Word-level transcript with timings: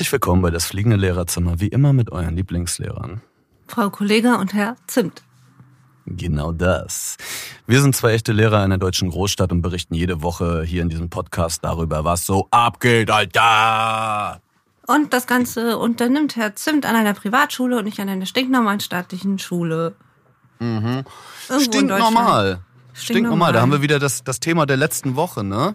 Herzlich 0.00 0.12
willkommen 0.12 0.40
bei 0.40 0.50
das 0.50 0.64
fliegende 0.64 0.96
Lehrerzimmer, 0.96 1.60
wie 1.60 1.68
immer 1.68 1.92
mit 1.92 2.10
euren 2.10 2.34
Lieblingslehrern. 2.34 3.20
Frau 3.66 3.90
Kollege 3.90 4.38
und 4.38 4.54
Herr 4.54 4.76
Zimt. 4.86 5.22
Genau 6.06 6.52
das. 6.52 7.18
Wir 7.66 7.82
sind 7.82 7.94
zwei 7.94 8.12
echte 8.12 8.32
Lehrer 8.32 8.64
in 8.64 8.70
der 8.70 8.78
deutschen 8.78 9.10
Großstadt 9.10 9.52
und 9.52 9.60
berichten 9.60 9.92
jede 9.92 10.22
Woche 10.22 10.62
hier 10.62 10.80
in 10.80 10.88
diesem 10.88 11.10
Podcast 11.10 11.64
darüber, 11.64 12.02
was 12.02 12.24
so 12.24 12.48
abgeht, 12.50 13.10
Alter. 13.10 14.40
Und 14.86 15.12
das 15.12 15.26
Ganze 15.26 15.76
unternimmt 15.76 16.34
Herr 16.34 16.56
Zimt 16.56 16.86
an 16.86 16.96
einer 16.96 17.12
Privatschule 17.12 17.76
und 17.76 17.84
nicht 17.84 18.00
an 18.00 18.08
einer 18.08 18.24
stinknormalen 18.24 18.80
staatlichen 18.80 19.38
Schule. 19.38 19.96
Mhm. 20.60 21.04
Stinknormal. 21.60 22.60
Stinknormal. 22.94 23.52
Da 23.52 23.60
haben 23.60 23.72
wir 23.72 23.82
wieder 23.82 23.98
das, 23.98 24.24
das 24.24 24.40
Thema 24.40 24.66
der 24.66 24.76
letzten 24.76 25.16
Woche, 25.16 25.44
ne? 25.44 25.74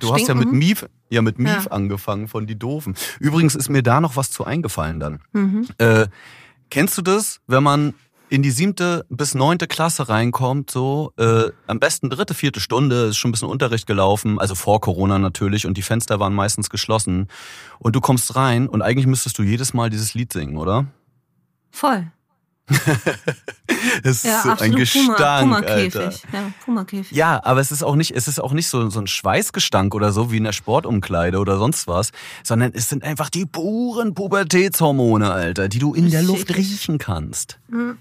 Du 0.00 0.06
Stinken? 0.06 0.14
hast 0.14 0.28
ja 0.28 0.34
mit 0.34 0.52
Mief, 0.52 0.86
ja, 1.10 1.22
mit 1.22 1.38
Mief 1.38 1.64
ja. 1.66 1.70
angefangen 1.70 2.28
von 2.28 2.46
die 2.46 2.58
Doofen. 2.58 2.94
Übrigens 3.20 3.54
ist 3.54 3.68
mir 3.68 3.82
da 3.82 4.00
noch 4.00 4.16
was 4.16 4.30
zu 4.30 4.44
eingefallen 4.44 5.00
dann. 5.00 5.20
Mhm. 5.32 5.68
Äh, 5.78 6.06
kennst 6.70 6.98
du 6.98 7.02
das, 7.02 7.40
wenn 7.46 7.62
man 7.62 7.94
in 8.30 8.42
die 8.42 8.50
siebte 8.50 9.06
bis 9.10 9.34
neunte 9.34 9.66
Klasse 9.66 10.08
reinkommt, 10.08 10.70
so 10.70 11.12
äh, 11.18 11.50
am 11.66 11.78
besten 11.78 12.10
dritte, 12.10 12.34
vierte 12.34 12.58
Stunde, 12.58 13.06
ist 13.06 13.16
schon 13.16 13.28
ein 13.28 13.32
bisschen 13.32 13.48
Unterricht 13.48 13.86
gelaufen, 13.86 14.40
also 14.40 14.54
vor 14.54 14.80
Corona 14.80 15.18
natürlich 15.18 15.66
und 15.66 15.76
die 15.76 15.82
Fenster 15.82 16.18
waren 16.20 16.34
meistens 16.34 16.70
geschlossen 16.70 17.28
und 17.78 17.94
du 17.94 18.00
kommst 18.00 18.34
rein 18.34 18.68
und 18.68 18.82
eigentlich 18.82 19.06
müsstest 19.06 19.38
du 19.38 19.42
jedes 19.42 19.74
Mal 19.74 19.90
dieses 19.90 20.14
Lied 20.14 20.32
singen, 20.32 20.56
oder? 20.56 20.86
Voll. 21.70 22.10
es 24.02 24.22
ja, 24.22 24.40
ist 24.40 24.62
ein 24.62 24.74
Gestank, 24.74 25.16
Puma, 25.16 25.60
Puma-Käfig. 25.60 26.22
Ja, 26.32 26.50
Puma-Käfig. 26.64 27.16
Ja, 27.16 27.44
aber 27.44 27.60
es 27.60 27.70
ist 27.70 27.82
auch 27.82 27.94
nicht, 27.94 28.12
es 28.12 28.26
ist 28.26 28.40
auch 28.40 28.52
nicht 28.52 28.68
so, 28.68 28.88
so 28.88 29.00
ein 29.00 29.06
Schweißgestank 29.06 29.94
oder 29.94 30.12
so 30.12 30.32
wie 30.32 30.38
in 30.38 30.44
der 30.44 30.52
Sportumkleide 30.52 31.38
oder 31.38 31.58
sonst 31.58 31.86
was, 31.86 32.10
sondern 32.42 32.72
es 32.74 32.88
sind 32.88 33.04
einfach 33.04 33.28
die 33.28 33.44
puren 33.44 34.14
Pubertätshormone, 34.14 35.30
Alter, 35.30 35.68
die 35.68 35.78
du 35.78 35.92
in 35.92 36.10
der 36.10 36.22
Luft 36.22 36.56
riechen 36.56 36.96
kannst. 36.98 37.58
Mhm. 37.68 37.98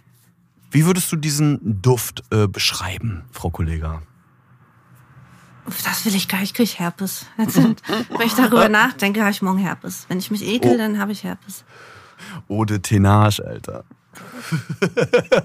Wie 0.71 0.85
würdest 0.85 1.11
du 1.11 1.17
diesen 1.17 1.81
Duft 1.81 2.23
äh, 2.31 2.47
beschreiben, 2.47 3.25
Frau 3.31 3.49
Kollega? 3.49 4.01
Das 5.65 6.05
will 6.05 6.15
ich 6.15 6.27
gar 6.27 6.39
nicht, 6.39 6.49
ich 6.49 6.53
kriege 6.55 6.79
Herpes. 6.79 7.25
Wenn 7.37 8.25
ich 8.25 8.33
darüber 8.33 8.69
nachdenke, 8.69 9.21
habe 9.21 9.31
ich 9.31 9.41
morgen 9.41 9.59
Herpes. 9.59 10.05
Wenn 10.07 10.19
ich 10.19 10.31
mich 10.31 10.45
ekel, 10.45 10.75
oh. 10.75 10.77
dann 10.77 10.99
habe 10.99 11.11
ich 11.11 11.23
Herpes. 11.23 11.63
Ode 12.47 12.81
Tenage, 12.81 13.45
Alter. 13.45 13.83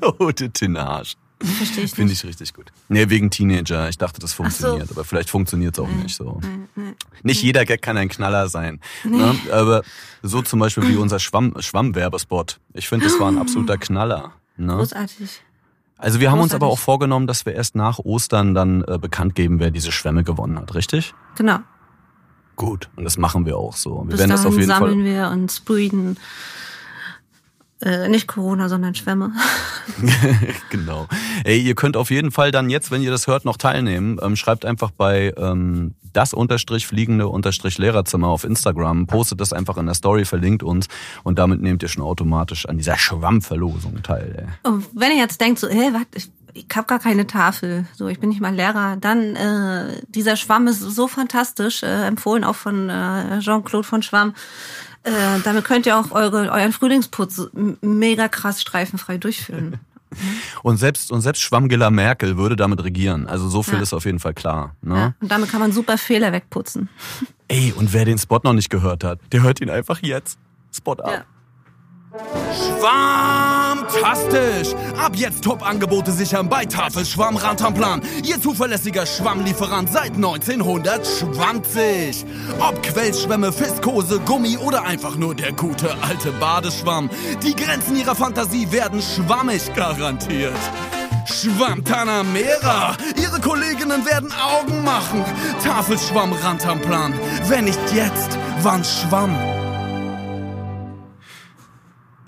Ode 0.19 0.51
Tenage. 0.51 1.15
Verstehe 1.41 1.85
ich 1.85 1.93
Finde 1.93 2.13
ich 2.13 2.25
richtig 2.25 2.53
gut. 2.53 2.73
Nee, 2.89 3.09
wegen 3.11 3.31
Teenager. 3.31 3.89
Ich 3.89 3.97
dachte, 3.97 4.21
das 4.21 4.33
funktioniert. 4.33 4.89
So. 4.89 4.95
Aber 4.95 5.05
vielleicht 5.05 5.31
funktioniert 5.31 5.79
es 5.79 5.85
auch 5.85 5.89
nee, 5.89 6.03
nicht 6.03 6.17
so. 6.17 6.41
Nee, 6.43 6.59
nee. 6.75 6.95
Nicht 7.23 7.43
jeder 7.43 7.65
Gag 7.65 7.81
kann 7.81 7.97
ein 7.97 8.09
Knaller 8.09 8.49
sein. 8.49 8.81
Ne? 9.05 9.37
Aber 9.53 9.83
so 10.23 10.43
zum 10.43 10.59
Beispiel 10.59 10.89
wie 10.89 10.97
unser 10.97 11.21
Schwamm, 11.21 11.55
Schwammwerbespot. 11.61 12.59
Ich 12.75 12.89
finde, 12.89 13.07
das 13.07 13.21
war 13.21 13.29
ein 13.29 13.39
absoluter 13.39 13.79
Knaller. 13.79 14.33
Ne? 14.57 14.75
Großartig. 14.75 15.43
Also 15.97 16.21
wir 16.21 16.31
haben 16.31 16.41
uns 16.41 16.55
aber 16.55 16.67
auch 16.67 16.79
vorgenommen, 16.79 17.27
dass 17.27 17.47
wir 17.47 17.55
erst 17.55 17.77
nach 17.77 17.99
Ostern 18.01 18.55
dann 18.55 18.83
äh, 18.83 18.99
bekannt 18.99 19.35
geben, 19.35 19.61
wer 19.61 19.71
diese 19.71 19.93
Schwämme 19.93 20.25
gewonnen 20.25 20.59
hat, 20.59 20.75
richtig? 20.75 21.15
Genau. 21.37 21.59
Gut, 22.57 22.89
und 22.97 23.05
das 23.05 23.19
machen 23.19 23.47
wir 23.47 23.57
auch 23.57 23.77
so. 23.77 24.03
Wir 24.03 24.11
Bis 24.11 24.19
werden 24.19 24.31
das 24.31 24.45
auf 24.45 24.55
jeden 24.55 24.67
sammeln 24.67 24.95
Fall 24.95 25.05
wir 25.05 25.29
und 25.31 25.53
sprühen 25.53 26.17
äh, 27.83 28.09
nicht 28.09 28.27
Corona, 28.27 28.69
sondern 28.69 28.95
Schwämme. 28.95 29.33
genau. 30.71 31.07
Ey, 31.45 31.61
ihr 31.61 31.75
könnt 31.75 31.97
auf 31.97 32.11
jeden 32.11 32.31
Fall 32.31 32.51
dann 32.51 32.71
jetzt, 32.71 32.91
wenn 32.91 33.03
ihr 33.03 33.11
das 33.11 33.27
hört, 33.27 33.45
noch 33.45 33.57
teilnehmen. 33.57 34.19
Ähm, 34.23 34.37
schreibt 34.37 34.65
einfach 34.65 34.91
bei 34.91 35.33
ähm, 35.37 35.95
das 36.13 36.35
unterstrich 36.35 36.87
fliegende 36.87 37.29
unterstrich 37.29 37.79
Lehrerzimmer 37.79 38.29
auf 38.29 38.45
Instagram, 38.45 39.07
postet 39.07 39.41
das 39.41 39.53
einfach 39.53 39.77
in 39.77 39.87
der 39.87 39.95
Story, 39.95 40.25
verlinkt 40.25 40.63
uns 40.63 40.89
und 41.23 41.39
damit 41.39 41.61
nehmt 41.61 41.83
ihr 41.83 41.89
schon 41.89 42.03
automatisch 42.03 42.67
an 42.67 42.79
dieser 42.79 42.97
Schwammverlosung 42.97 44.03
teil. 44.03 44.47
Ey. 44.65 44.71
Und 44.71 44.87
wenn 44.95 45.13
ihr 45.13 45.19
jetzt 45.19 45.41
denkt, 45.41 45.61
so, 45.61 45.69
hä, 45.69 45.91
was, 45.93 46.03
ich, 46.15 46.31
ich 46.55 46.67
habe 46.75 46.87
gar 46.87 46.99
keine 46.99 47.27
Tafel, 47.27 47.87
so, 47.95 48.09
ich 48.09 48.19
bin 48.19 48.31
nicht 48.31 48.41
mal 48.41 48.55
Lehrer, 48.55 48.97
dann 48.97 49.37
äh, 49.37 50.03
dieser 50.09 50.37
Schwamm 50.37 50.67
ist 50.67 50.81
so 50.81 51.07
fantastisch, 51.07 51.83
äh, 51.83 52.07
empfohlen 52.07 52.45
auch 52.45 52.57
von 52.57 52.89
äh, 52.89 53.39
Jean-Claude 53.41 53.87
von 53.87 54.03
Schwamm. 54.03 54.35
Äh, 55.09 55.41
damit 55.45 55.65
könnt 55.65 55.87
ihr 55.87 55.99
auch 55.99 56.11
eure, 56.11 56.51
euren 56.51 56.73
Frühlingsputz 56.73 57.49
mega 57.81 58.29
krass 58.29 58.61
streifenfrei 58.61 59.19
durchführen. 59.19 59.81
Und 60.63 60.79
selbst, 60.79 61.13
und 61.13 61.21
selbst 61.21 61.43
Schwammgiller 61.43 61.91
Merkel 61.91 62.39
würde 62.39 62.57
damit 62.57 62.83
regieren. 62.83 63.27
Also 63.27 63.47
so 63.51 63.63
viel 63.63 63.75
ja. 63.75 63.83
ist 63.83 63.93
auf 63.93 64.07
jeden 64.07 64.19
Fall 64.19 64.33
klar. 64.33 64.75
Ne? 64.81 64.97
Ja, 64.97 65.15
und 65.21 65.31
damit 65.31 65.51
kann 65.51 65.61
man 65.61 65.71
super 65.71 65.99
Fehler 65.99 66.33
wegputzen. 66.33 66.89
Ey, 67.47 67.75
und 67.77 67.93
wer 67.93 68.07
den 68.07 68.17
Spot 68.17 68.41
noch 68.43 68.55
nicht 68.55 68.71
gehört 68.71 69.05
hat, 69.05 69.21
der 69.33 69.43
hört 69.43 69.61
ihn 69.61 69.69
einfach 69.69 70.01
jetzt. 70.03 70.39
Spot 70.75 70.95
ab. 70.95 71.11
Ja. 71.11 71.25
Schwammtastisch! 72.81 74.75
Ab 74.99 75.15
jetzt 75.15 75.45
Top-Angebote 75.45 76.11
sichern 76.11 76.49
bei 76.49 76.65
Tafel 76.65 77.05
Schwamm 77.05 77.37
Rantanplan. 77.37 78.01
Ihr 78.25 78.41
zuverlässiger 78.41 79.05
Schwammlieferant 79.05 79.93
seit 79.93 80.15
1920. 80.15 82.25
Ob 82.61 82.83
Quellschwämme, 82.83 83.53
Fiskose, 83.53 84.21
Gummi 84.21 84.57
oder 84.57 84.85
einfach 84.85 85.17
nur 85.17 85.35
der 85.35 85.53
gute 85.53 85.95
alte 86.01 86.33
Badeschwamm. 86.33 87.11
Die 87.43 87.55
Grenzen 87.55 87.97
ihrer 87.97 88.15
Fantasie 88.15 88.73
werden 88.73 89.03
schwammig 89.03 89.75
garantiert. 89.75 90.57
Schwammtanamera! 91.27 92.97
Ihre 93.21 93.39
Kolleginnen 93.41 94.07
werden 94.07 94.33
Augen 94.33 94.83
machen. 94.83 95.23
Tafelschwamm 95.63 96.33
Rantanplan. 96.33 97.13
Wenn 97.49 97.67
nicht 97.67 97.93
jetzt, 97.93 98.39
wann 98.63 98.83
Schwamm? 98.83 99.37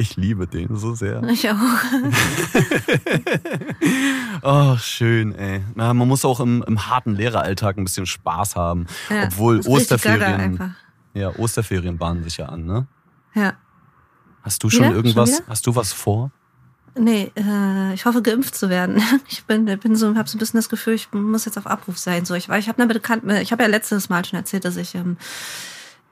Ich 0.00 0.16
liebe 0.16 0.46
den 0.46 0.76
so 0.76 0.94
sehr. 0.94 1.22
Ich 1.28 1.46
auch. 1.50 1.56
oh, 4.42 4.76
schön, 4.78 5.34
ey. 5.34 5.62
Na, 5.74 5.92
man 5.92 6.08
muss 6.08 6.24
auch 6.24 6.40
im, 6.40 6.64
im 6.66 6.86
harten 6.86 7.14
Lehreralltag 7.14 7.76
ein 7.76 7.84
bisschen 7.84 8.06
Spaß 8.06 8.56
haben. 8.56 8.86
Ja, 9.10 9.24
Obwohl 9.24 9.60
Osterferien. 9.66 10.74
Ja, 11.12 11.36
Osterferien 11.36 11.98
bahnen 11.98 12.24
sich 12.24 12.38
ja 12.38 12.46
an, 12.46 12.64
ne? 12.64 12.86
Ja. 13.34 13.52
Hast 14.40 14.62
du 14.62 14.70
schon 14.70 14.86
wieder? 14.86 14.94
irgendwas, 14.94 15.36
schon 15.36 15.46
hast 15.48 15.66
du 15.66 15.76
was 15.76 15.92
vor? 15.92 16.30
Nee, 16.94 17.30
äh, 17.36 17.92
ich 17.92 18.06
hoffe 18.06 18.22
geimpft 18.22 18.54
zu 18.54 18.70
werden. 18.70 19.02
Ich 19.28 19.44
bin, 19.44 19.66
bin 19.66 19.96
so, 19.96 20.14
habe 20.16 20.28
so 20.30 20.36
ein 20.36 20.38
bisschen 20.38 20.58
das 20.58 20.70
Gefühl, 20.70 20.94
ich 20.94 21.12
muss 21.12 21.44
jetzt 21.44 21.58
auf 21.58 21.66
Abruf 21.66 21.98
sein. 21.98 22.24
So, 22.24 22.34
ich, 22.34 22.48
ich 22.48 22.68
habe 22.68 22.82
eine 22.82 22.92
bekannte, 22.92 23.38
ich 23.42 23.52
habe 23.52 23.64
ja 23.64 23.68
letztes 23.68 24.08
Mal 24.08 24.24
schon 24.24 24.38
erzählt, 24.38 24.64
dass 24.64 24.76
ich 24.76 24.94
ähm, 24.94 25.18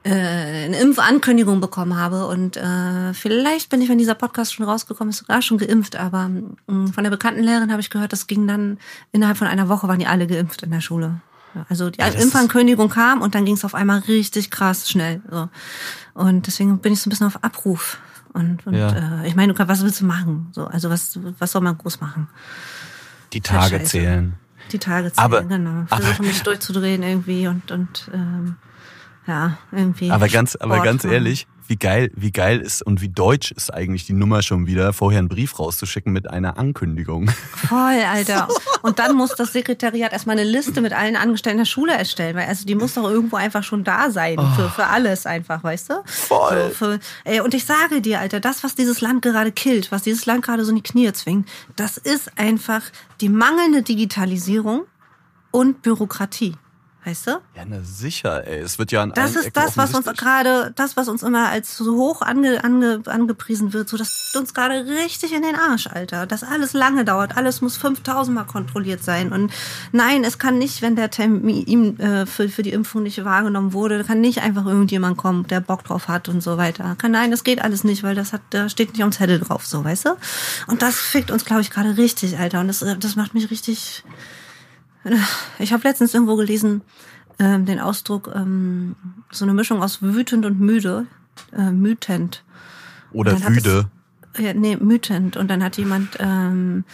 äh, 0.08 0.64
eine 0.64 0.78
Impfankündigung 0.78 1.60
bekommen 1.60 1.96
habe. 1.96 2.26
Und 2.26 2.56
äh, 2.56 3.12
vielleicht 3.12 3.68
bin 3.68 3.82
ich, 3.82 3.88
wenn 3.88 3.98
dieser 3.98 4.14
Podcast 4.14 4.54
schon 4.54 4.64
rausgekommen 4.64 5.10
ist, 5.10 5.18
sogar 5.18 5.42
schon 5.42 5.58
geimpft. 5.58 5.96
Aber 5.96 6.30
mh, 6.66 6.92
von 6.92 7.04
der 7.04 7.10
bekannten 7.10 7.42
Lehrerin 7.42 7.70
habe 7.70 7.80
ich 7.80 7.90
gehört, 7.90 8.12
das 8.12 8.26
ging 8.26 8.46
dann 8.46 8.78
innerhalb 9.12 9.36
von 9.36 9.46
einer 9.46 9.68
Woche 9.68 9.86
waren 9.88 9.98
die 9.98 10.06
alle 10.06 10.26
geimpft 10.26 10.62
in 10.62 10.70
der 10.70 10.80
Schule. 10.80 11.20
Also 11.68 11.90
die 11.90 12.00
ja, 12.00 12.06
Impfankündigung 12.08 12.88
kam 12.88 13.20
und 13.20 13.34
dann 13.34 13.44
ging 13.44 13.54
es 13.54 13.64
auf 13.64 13.74
einmal 13.74 14.00
richtig 14.00 14.50
krass 14.50 14.88
schnell. 14.88 15.20
So. 15.30 15.48
Und 16.14 16.46
deswegen 16.46 16.78
bin 16.78 16.92
ich 16.92 17.00
so 17.00 17.08
ein 17.08 17.10
bisschen 17.10 17.26
auf 17.26 17.42
Abruf. 17.42 17.98
Und, 18.32 18.66
und 18.66 18.74
ja. 18.74 19.22
äh, 19.22 19.28
ich 19.28 19.34
meine, 19.34 19.58
was 19.58 19.82
willst 19.82 20.00
du 20.00 20.04
machen? 20.04 20.48
So, 20.52 20.66
also 20.66 20.90
was, 20.90 21.18
was 21.38 21.52
soll 21.52 21.62
man 21.62 21.76
groß 21.76 22.00
machen? 22.00 22.28
Die 23.32 23.40
Tage 23.40 23.82
zählen. 23.82 24.34
Die 24.72 24.78
Tage 24.78 25.12
zählen, 25.12 25.24
aber, 25.24 25.42
genau. 25.42 25.86
Versuchen 25.86 26.26
mich 26.26 26.42
durchzudrehen 26.42 27.02
irgendwie 27.02 27.46
und, 27.48 27.70
und 27.70 28.10
ähm, 28.12 28.56
ja, 29.28 29.58
irgendwie. 29.70 30.10
Aber 30.10 30.26
ganz, 30.28 30.56
aber 30.56 30.80
ganz 30.82 31.04
ehrlich, 31.04 31.46
wie 31.66 31.76
geil, 31.76 32.10
wie 32.16 32.32
geil 32.32 32.60
ist 32.60 32.80
und 32.82 33.02
wie 33.02 33.10
deutsch 33.10 33.52
ist 33.52 33.72
eigentlich 33.72 34.06
die 34.06 34.14
Nummer 34.14 34.40
schon 34.40 34.66
wieder, 34.66 34.94
vorher 34.94 35.18
einen 35.18 35.28
Brief 35.28 35.58
rauszuschicken 35.58 36.14
mit 36.14 36.30
einer 36.30 36.56
Ankündigung. 36.56 37.28
Voll, 37.28 38.00
Alter. 38.10 38.48
Und 38.82 39.00
dann 39.00 39.16
muss 39.16 39.34
das 39.34 39.52
Sekretariat 39.52 40.12
erstmal 40.12 40.38
eine 40.38 40.48
Liste 40.48 40.80
mit 40.80 40.92
allen 40.92 41.16
Angestellten 41.16 41.58
der 41.58 41.64
Schule 41.66 41.92
erstellen, 41.92 42.36
weil 42.36 42.46
also 42.46 42.64
die 42.64 42.74
muss 42.74 42.94
doch 42.94 43.10
irgendwo 43.10 43.36
einfach 43.36 43.64
schon 43.64 43.84
da 43.84 44.10
sein 44.10 44.38
für, 44.56 44.66
oh. 44.66 44.68
für 44.68 44.86
alles 44.86 45.26
einfach, 45.26 45.62
weißt 45.62 45.90
du? 45.90 45.94
Voll. 46.06 46.68
So, 46.68 46.74
für, 46.74 47.00
ey, 47.24 47.40
und 47.40 47.52
ich 47.52 47.66
sage 47.66 48.00
dir, 48.00 48.20
Alter, 48.20 48.40
das, 48.40 48.64
was 48.64 48.76
dieses 48.76 49.00
Land 49.02 49.20
gerade 49.20 49.52
killt, 49.52 49.92
was 49.92 50.02
dieses 50.02 50.24
Land 50.24 50.44
gerade 50.44 50.64
so 50.64 50.70
in 50.70 50.76
die 50.76 50.82
Knie 50.82 51.12
zwingt, 51.12 51.48
das 51.76 51.98
ist 51.98 52.38
einfach 52.38 52.82
die 53.20 53.28
mangelnde 53.28 53.82
Digitalisierung 53.82 54.84
und 55.50 55.82
Bürokratie. 55.82 56.54
Weißt 57.08 57.26
du? 57.26 57.30
Ja, 57.56 57.64
na 57.66 57.78
sicher, 57.82 58.46
ey. 58.46 58.58
Es 58.58 58.78
wird 58.78 58.92
ja 58.92 59.02
an 59.02 59.12
Das 59.14 59.30
ist 59.30 59.46
Ecken 59.46 59.62
das, 59.62 59.78
was 59.78 59.94
uns 59.94 60.04
gerade, 60.04 60.74
das, 60.76 60.94
was 60.98 61.08
uns 61.08 61.22
immer 61.22 61.48
als 61.48 61.74
so 61.74 61.96
hoch 61.96 62.20
ange, 62.20 62.62
ange, 62.62 63.00
angepriesen 63.06 63.72
wird, 63.72 63.88
so 63.88 63.96
das 63.96 64.34
uns 64.36 64.52
gerade 64.52 64.84
richtig 64.84 65.32
in 65.32 65.40
den 65.40 65.56
Arsch, 65.56 65.86
Alter. 65.86 66.26
Das 66.26 66.42
alles 66.42 66.74
lange 66.74 67.06
dauert, 67.06 67.34
alles 67.34 67.62
muss 67.62 67.78
5000 67.78 68.34
Mal 68.34 68.44
kontrolliert 68.44 69.02
sein. 69.02 69.32
Und 69.32 69.50
nein, 69.90 70.22
es 70.22 70.38
kann 70.38 70.58
nicht, 70.58 70.82
wenn 70.82 70.96
der 70.96 71.10
Termin 71.10 71.98
äh, 71.98 72.26
für, 72.26 72.50
für 72.50 72.62
die 72.62 72.72
Impfung 72.72 73.04
nicht 73.04 73.24
wahrgenommen 73.24 73.72
wurde, 73.72 74.04
kann 74.04 74.20
nicht 74.20 74.42
einfach 74.42 74.66
irgendjemand 74.66 75.16
kommen, 75.16 75.46
der 75.46 75.60
Bock 75.60 75.84
drauf 75.84 76.08
hat 76.08 76.28
und 76.28 76.42
so 76.42 76.58
weiter. 76.58 76.94
Kann, 76.98 77.12
nein, 77.12 77.30
das 77.30 77.42
geht 77.42 77.62
alles 77.62 77.84
nicht, 77.84 78.02
weil 78.02 78.16
das 78.16 78.34
hat, 78.34 78.42
da 78.50 78.68
steht 78.68 78.92
nicht 78.92 79.02
am 79.02 79.12
Zettel 79.12 79.40
drauf, 79.40 79.66
so, 79.66 79.82
weißt 79.82 80.04
du? 80.04 80.10
Und 80.66 80.82
das 80.82 80.96
fickt 80.96 81.30
uns, 81.30 81.46
glaube 81.46 81.62
ich, 81.62 81.70
gerade 81.70 81.96
richtig, 81.96 82.38
Alter. 82.38 82.60
Und 82.60 82.68
das, 82.68 82.84
das 83.00 83.16
macht 83.16 83.32
mich 83.32 83.50
richtig, 83.50 84.04
ich 85.58 85.72
habe 85.72 85.86
letztens 85.86 86.14
irgendwo 86.14 86.36
gelesen, 86.36 86.82
ähm, 87.38 87.66
den 87.66 87.80
Ausdruck, 87.80 88.30
ähm, 88.34 88.96
so 89.30 89.44
eine 89.44 89.54
Mischung 89.54 89.82
aus 89.82 90.02
wütend 90.02 90.44
und 90.44 90.60
müde. 90.60 91.06
äh, 91.56 91.70
mütend. 91.70 92.44
Oder 93.12 93.40
wüde. 93.46 93.90
Es, 94.34 94.40
ja, 94.40 94.54
nee, 94.54 94.76
mütend. 94.76 95.36
Und 95.36 95.48
dann 95.48 95.62
hat 95.62 95.76
jemand 95.78 96.16
ähm, 96.18 96.84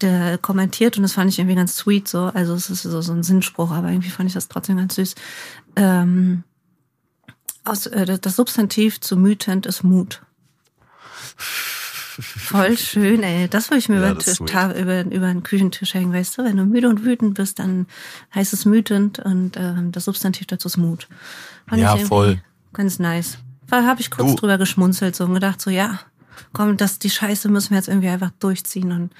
der 0.00 0.38
kommentiert 0.38 0.96
und 0.96 1.02
das 1.02 1.12
fand 1.12 1.30
ich 1.30 1.38
irgendwie 1.38 1.56
ganz 1.56 1.76
sweet 1.76 2.08
so. 2.08 2.24
Also 2.34 2.54
es 2.54 2.70
ist 2.70 2.82
so, 2.82 3.00
so 3.00 3.12
ein 3.12 3.22
Sinnspruch, 3.22 3.70
aber 3.70 3.90
irgendwie 3.90 4.10
fand 4.10 4.28
ich 4.28 4.34
das 4.34 4.48
trotzdem 4.48 4.76
ganz 4.76 4.94
süß. 4.96 5.14
Ähm, 5.76 6.44
aus, 7.64 7.86
äh, 7.86 8.18
das 8.18 8.36
Substantiv 8.36 9.00
zu 9.00 9.16
mütend 9.16 9.66
ist 9.66 9.82
Mut. 9.82 10.22
Voll 12.20 12.76
schön, 12.78 13.22
ey. 13.22 13.48
Das 13.48 13.70
würde 13.70 13.78
ich 13.78 13.88
mir 13.88 14.00
ja, 14.00 14.12
über, 14.12 14.76
über, 14.76 15.00
über 15.10 15.26
den 15.26 15.42
Küchentisch 15.42 15.94
hängen, 15.94 16.12
weißt 16.12 16.38
du? 16.38 16.44
Wenn 16.44 16.56
du 16.56 16.64
müde 16.64 16.88
und 16.88 17.04
wütend 17.04 17.34
bist, 17.34 17.58
dann 17.58 17.86
heißt 18.34 18.52
es 18.52 18.64
mütend 18.64 19.18
und 19.18 19.56
ähm, 19.56 19.92
das 19.92 20.04
Substantiv 20.04 20.46
dazu 20.46 20.68
ist 20.68 20.76
Mut. 20.76 21.08
Fand 21.66 21.80
ja, 21.80 21.96
voll. 21.96 22.40
Ganz 22.72 22.98
nice. 22.98 23.38
Da 23.68 23.84
habe 23.84 24.00
ich 24.00 24.10
kurz 24.10 24.30
du. 24.30 24.36
drüber 24.36 24.58
geschmunzelt 24.58 25.16
so 25.16 25.24
und 25.24 25.34
gedacht 25.34 25.60
so, 25.60 25.70
ja, 25.70 26.00
komm, 26.52 26.76
das, 26.76 26.98
die 26.98 27.10
Scheiße 27.10 27.48
müssen 27.48 27.70
wir 27.70 27.78
jetzt 27.78 27.88
irgendwie 27.88 28.08
einfach 28.08 28.30
durchziehen 28.38 28.92
und 28.92 29.10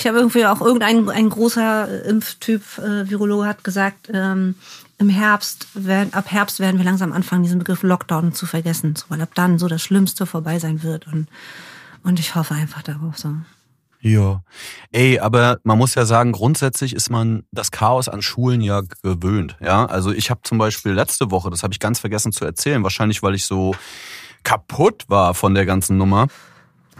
ich 0.00 0.06
habe 0.08 0.18
irgendwie 0.18 0.44
auch 0.46 0.60
irgendein 0.60 1.08
ein 1.08 1.30
großer 1.30 2.04
Impftyp, 2.04 2.62
äh, 2.78 3.08
Virologe 3.08 3.46
hat 3.46 3.62
gesagt, 3.62 4.10
ähm, 4.12 4.56
im 5.02 5.08
Herbst, 5.10 5.66
werden, 5.74 6.14
ab 6.14 6.30
Herbst 6.30 6.60
werden 6.60 6.78
wir 6.78 6.84
langsam 6.84 7.12
anfangen, 7.12 7.42
diesen 7.42 7.58
Begriff 7.58 7.82
Lockdown 7.82 8.32
zu 8.32 8.46
vergessen, 8.46 8.96
so, 8.96 9.04
weil 9.08 9.20
ab 9.20 9.30
dann 9.34 9.58
so 9.58 9.68
das 9.68 9.82
Schlimmste 9.82 10.24
vorbei 10.24 10.58
sein 10.58 10.82
wird. 10.82 11.06
Und, 11.08 11.28
und 12.02 12.18
ich 12.18 12.34
hoffe 12.34 12.54
einfach 12.54 12.82
darauf 12.82 13.18
so. 13.18 13.34
Ja. 14.00 14.42
Ey, 14.90 15.18
aber 15.18 15.58
man 15.64 15.78
muss 15.78 15.94
ja 15.94 16.04
sagen, 16.04 16.32
grundsätzlich 16.32 16.94
ist 16.94 17.10
man 17.10 17.44
das 17.52 17.70
Chaos 17.70 18.08
an 18.08 18.22
Schulen 18.22 18.60
ja 18.60 18.82
gewöhnt. 19.02 19.56
Ja, 19.60 19.86
also 19.86 20.12
ich 20.12 20.30
habe 20.30 20.40
zum 20.42 20.58
Beispiel 20.58 20.92
letzte 20.92 21.30
Woche, 21.30 21.50
das 21.50 21.62
habe 21.62 21.72
ich 21.72 21.80
ganz 21.80 22.00
vergessen 22.00 22.32
zu 22.32 22.44
erzählen, 22.44 22.82
wahrscheinlich 22.82 23.22
weil 23.22 23.34
ich 23.34 23.44
so 23.44 23.74
kaputt 24.44 25.04
war 25.08 25.34
von 25.34 25.54
der 25.54 25.66
ganzen 25.66 25.98
Nummer, 25.98 26.26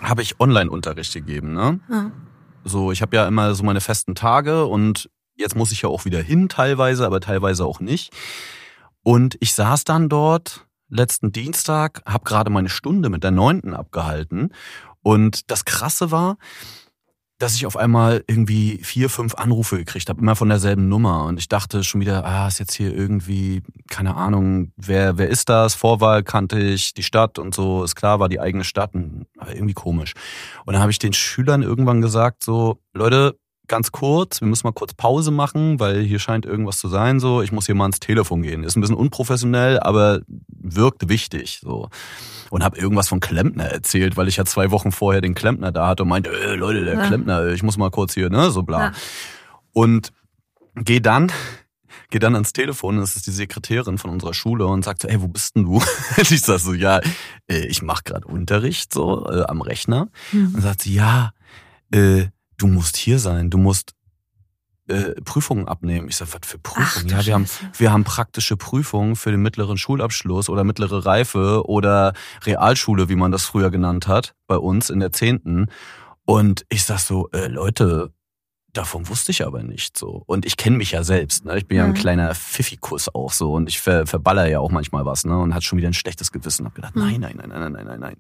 habe 0.01 0.23
ich 0.23 0.39
Online-Unterricht 0.39 1.15
gegeben. 1.15 1.55
Ne? 1.55 1.81
Ja. 1.91 2.11
So, 2.65 2.93
ich 2.93 3.03
habe 3.03 3.17
ja 3.17 3.27
immer 3.27 3.55
so 3.55 3.65
meine 3.65 3.81
festen 3.81 4.15
Tage 4.15 4.67
und 4.67 5.09
Jetzt 5.43 5.57
muss 5.57 5.73
ich 5.73 5.83
ja 5.83 5.89
auch 5.89 6.05
wieder 6.05 6.23
hin 6.23 6.49
teilweise, 6.49 7.05
aber 7.05 7.21
teilweise 7.21 7.67
auch 7.67 7.81
nicht. 7.81 8.13
Und 9.03 9.37
ich 9.41 9.55
saß 9.55 9.83
dann 9.83 10.09
dort 10.09 10.67
letzten 10.89 11.33
Dienstag, 11.33 12.01
habe 12.07 12.25
gerade 12.25 12.51
meine 12.51 12.69
Stunde 12.69 13.09
mit 13.09 13.25
der 13.25 13.33
Neunten 13.33 13.75
abgehalten. 13.75 14.55
Und 15.03 15.51
das 15.51 15.65
Krasse 15.65 16.13
war, 16.13 16.37
dass 17.39 17.57
ich 17.57 17.67
auf 17.67 17.77
einmal 17.77 18.23
irgendwie 18.29 18.79
vier, 18.85 19.11
fünf 19.11 19.35
Anrufe 19.35 19.77
gekriegt 19.77 20.09
habe, 20.09 20.21
immer 20.21 20.37
von 20.37 20.49
derselben 20.49 20.89
Nummer. 20.89 21.25
Und 21.25 21.41
ich 21.41 21.49
dachte 21.49 21.83
schon 21.83 22.01
wieder, 22.01 22.25
ah, 22.25 22.47
ist 22.47 22.61
jetzt 22.61 22.75
hier 22.75 22.95
irgendwie, 22.95 23.63
keine 23.91 24.15
Ahnung, 24.15 24.71
wer, 24.77 25.19
wer 25.19 25.29
ist 25.29 25.49
das? 25.49 25.75
Vorwahl 25.75 26.23
kannte 26.23 26.61
ich, 26.61 26.95
die 26.95 27.03
Stadt 27.03 27.41
und 27.41 27.53
so, 27.53 27.83
ist 27.83 27.97
klar, 27.97 28.21
war 28.21 28.29
die 28.29 28.39
eigene 28.39 28.63
Stadt, 28.63 28.93
aber 29.39 29.53
irgendwie 29.53 29.75
komisch. 29.75 30.15
Und 30.67 30.75
dann 30.75 30.83
habe 30.83 30.93
ich 30.93 31.01
den 31.01 31.15
Schülern 31.15 31.63
irgendwann 31.63 32.01
gesagt, 32.01 32.45
so, 32.45 32.79
Leute, 32.93 33.37
ganz 33.69 33.93
kurz, 33.93 34.41
wir 34.41 34.49
müssen 34.49 34.67
mal 34.67 34.73
kurz 34.73 34.95
Pause 34.95 35.31
machen, 35.31 35.81
weil 35.81 36.03
hier 36.03 36.19
scheint 36.19 36.45
irgendwas 36.45 36.79
zu 36.79 36.89
sein, 36.89 37.21
so, 37.21 37.43
ich 37.43 37.53
muss 37.53 37.67
hier 37.67 37.75
mal 37.75 37.85
ans 37.85 38.01
Telefon 38.01 38.43
gehen. 38.43 38.65
Ist 38.65 38.77
ein 38.77 38.81
bisschen 38.81 38.97
unprofessionell, 38.97 39.81
aber 39.81 40.21
wirkt 40.49 41.09
wichtig, 41.09 41.61
so. 41.63 41.89
Und 42.51 42.65
habe 42.65 42.79
irgendwas 42.79 43.09
von 43.09 43.21
Klempner 43.21 43.65
erzählt, 43.65 44.17
weil 44.17 44.29
ich 44.29 44.37
ja 44.37 44.45
zwei 44.45 44.71
Wochen 44.71 44.93
vorher 44.93 45.21
den 45.21 45.35
Klempner 45.35 45.73
da 45.73 45.89
hatte 45.89 46.03
und 46.03 46.11
meinte, 46.11 46.31
äh, 46.31 46.55
Leute, 46.55 46.85
der 46.85 46.95
ja. 46.95 47.07
Klempner, 47.07 47.47
ich 47.49 47.63
muss 47.63 47.79
mal 47.79 47.91
kurz 47.91 48.15
hier, 48.15 48.31
ne, 48.31 48.51
so 48.51 48.63
bla. 48.63 48.81
Ja. 48.81 48.93
Und 49.73 50.13
geh 50.75 51.01
dann, 51.01 51.33
geh 52.11 52.19
dann 52.19 52.35
ans 52.35 52.53
Telefon, 52.53 52.99
das 52.99 53.17
ist 53.17 53.27
die 53.27 53.33
Sekretärin 53.33 53.97
von 53.97 54.11
unserer 54.11 54.35
Schule 54.35 54.67
und 54.67 54.85
sagt 54.85 55.03
so, 55.03 55.09
ey, 55.09 55.21
wo 55.23 55.29
bist 55.29 55.57
denn 55.57 55.65
du? 55.65 55.83
ich 56.19 56.43
sag 56.43 56.59
so, 56.59 56.75
ja, 56.75 57.01
äh, 57.49 57.67
ich 57.67 57.83
mache 57.83 58.03
gerade 58.05 58.27
Unterricht 58.27 58.93
so 58.93 59.27
äh, 59.31 59.45
am 59.45 59.63
Rechner. 59.63 60.09
Mhm. 60.33 60.55
Und 60.55 60.61
sagt 60.61 60.83
sie, 60.83 60.95
ja, 60.95 61.33
äh, 61.93 62.27
du 62.63 62.69
musst 62.69 62.97
hier 62.97 63.19
sein, 63.19 63.51
du 63.51 63.59
musst 63.59 63.95
äh, 64.89 65.21
Prüfungen 65.25 65.69
abnehmen. 65.69 66.09
Ich 66.09 66.17
sage, 66.17 66.33
was 66.33 66.49
für 66.49 66.59
Prüfungen? 66.59 67.09
ja, 67.09 67.25
wir 67.27 67.35
haben, 67.35 67.47
wir 67.77 67.93
haben 67.93 68.05
praktische 68.05 68.57
Prüfungen 68.57 69.17
für 69.17 69.31
den 69.31 69.43
mittleren 69.43 69.77
Schulabschluss 69.77 70.49
oder 70.49 70.65
mittlere 70.65 71.05
Reife 71.05 71.67
oder 71.67 72.13
Realschule, 72.45 73.09
wie 73.09 73.17
man 73.17 73.33
das 73.33 73.45
früher 73.45 73.71
genannt 73.71 74.07
hat, 74.07 74.35
bei 74.47 74.57
uns 74.57 74.91
in 74.91 75.01
der 75.01 75.13
Zehnten. 75.13 75.67
Und 76.25 76.65
ich 76.69 76.85
sag 76.85 77.01
so, 77.01 77.29
äh, 77.33 77.49
Leute, 77.49 78.13
davon 78.73 79.09
wusste 79.09 79.33
ich 79.33 79.45
aber 79.45 79.63
nicht 79.63 79.99
so. 79.99 80.23
Und 80.27 80.47
ich 80.47 80.57
kenne 80.57 80.77
mich 80.77 80.93
ja 80.93 81.03
selbst. 81.03 81.45
Ne? 81.45 81.59
Ich 81.59 81.67
bin 81.67 81.79
ja 81.79 81.85
ein 81.85 81.91
mhm. 81.91 81.95
kleiner 81.95 82.35
Pfiffikus 82.35 83.13
auch 83.13 83.33
so 83.33 83.55
und 83.55 83.69
ich 83.69 83.81
ver 83.81 84.07
verballer 84.07 84.49
ja 84.49 84.61
auch 84.61 84.71
manchmal 84.71 85.05
was 85.05 85.25
ne? 85.25 85.37
und 85.37 85.55
hat 85.55 85.65
schon 85.65 85.79
wieder 85.79 85.89
ein 85.89 85.95
schlechtes 85.95 86.31
Gewissen. 86.31 86.65
Hab 86.65 86.75
gedacht, 86.75 86.95
mhm. 86.95 87.03
nein, 87.03 87.21
nein, 87.21 87.37
nein, 87.37 87.49
nein, 87.49 87.73
nein, 87.73 87.87
nein, 87.87 88.01
nein. 88.01 88.17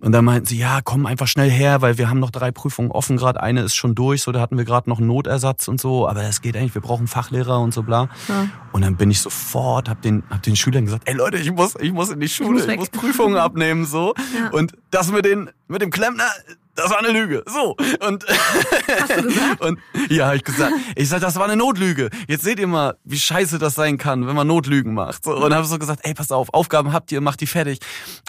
Und 0.00 0.12
dann 0.12 0.24
meinten 0.24 0.46
sie, 0.46 0.58
ja, 0.58 0.80
komm 0.82 1.06
einfach 1.06 1.26
schnell 1.26 1.50
her, 1.50 1.80
weil 1.80 1.96
wir 1.98 2.10
haben 2.10 2.20
noch 2.20 2.30
drei 2.30 2.50
Prüfungen 2.50 2.90
offen 2.90 3.16
gerade. 3.16 3.42
Eine 3.42 3.62
ist 3.62 3.74
schon 3.74 3.94
durch, 3.94 4.22
so 4.22 4.32
da 4.32 4.40
hatten 4.40 4.58
wir 4.58 4.64
gerade 4.64 4.90
noch 4.90 4.98
einen 4.98 5.06
Notersatz 5.06 5.68
und 5.68 5.80
so. 5.80 6.08
Aber 6.08 6.22
es 6.24 6.42
geht 6.42 6.56
eigentlich, 6.56 6.74
wir 6.74 6.82
brauchen 6.82 7.06
Fachlehrer 7.06 7.60
und 7.60 7.72
so 7.72 7.82
bla. 7.82 8.08
Ja. 8.28 8.48
Und 8.72 8.82
dann 8.82 8.96
bin 8.96 9.10
ich 9.10 9.20
sofort, 9.20 9.88
hab 9.88 10.02
den, 10.02 10.22
hab 10.28 10.42
den 10.42 10.56
Schülern 10.56 10.84
gesagt, 10.84 11.08
ey 11.08 11.14
Leute, 11.14 11.38
ich 11.38 11.50
muss, 11.52 11.74
ich 11.80 11.92
muss 11.92 12.10
in 12.10 12.20
die 12.20 12.28
Schule, 12.28 12.60
ich 12.60 12.66
muss, 12.66 12.72
ich 12.72 12.78
muss 12.78 12.90
Prüfungen 12.90 13.36
abnehmen 13.36 13.86
so. 13.86 14.14
Ja. 14.38 14.50
Und 14.50 14.72
das 14.90 15.10
mit 15.10 15.24
den, 15.24 15.50
mit 15.68 15.80
dem 15.80 15.90
Klempner, 15.90 16.28
das 16.74 16.90
war 16.90 16.98
eine 16.98 17.08
Lüge. 17.08 17.44
So. 17.46 17.76
Und, 18.06 18.26
Hast 19.00 19.16
du 19.16 19.22
gesagt? 19.22 19.60
und 19.60 19.78
ja, 20.10 20.26
hab 20.26 20.34
ich 20.34 20.44
gesagt. 20.44 20.72
Ich 20.96 21.08
sag, 21.08 21.20
das 21.20 21.36
war 21.36 21.44
eine 21.44 21.56
Notlüge. 21.56 22.10
Jetzt 22.26 22.44
seht 22.44 22.58
ihr 22.58 22.66
mal, 22.66 22.96
wie 23.04 23.18
scheiße 23.18 23.58
das 23.58 23.74
sein 23.74 23.96
kann, 23.96 24.26
wenn 24.26 24.34
man 24.34 24.46
Notlügen 24.46 24.94
macht. 24.94 25.24
So, 25.24 25.36
und 25.36 25.54
habe 25.54 25.66
so 25.66 25.78
gesagt, 25.78 26.00
ey, 26.02 26.14
pass 26.14 26.32
auf, 26.32 26.52
Aufgaben 26.52 26.92
habt 26.92 27.12
ihr, 27.12 27.20
macht 27.20 27.40
die 27.40 27.46
fertig. 27.46 27.78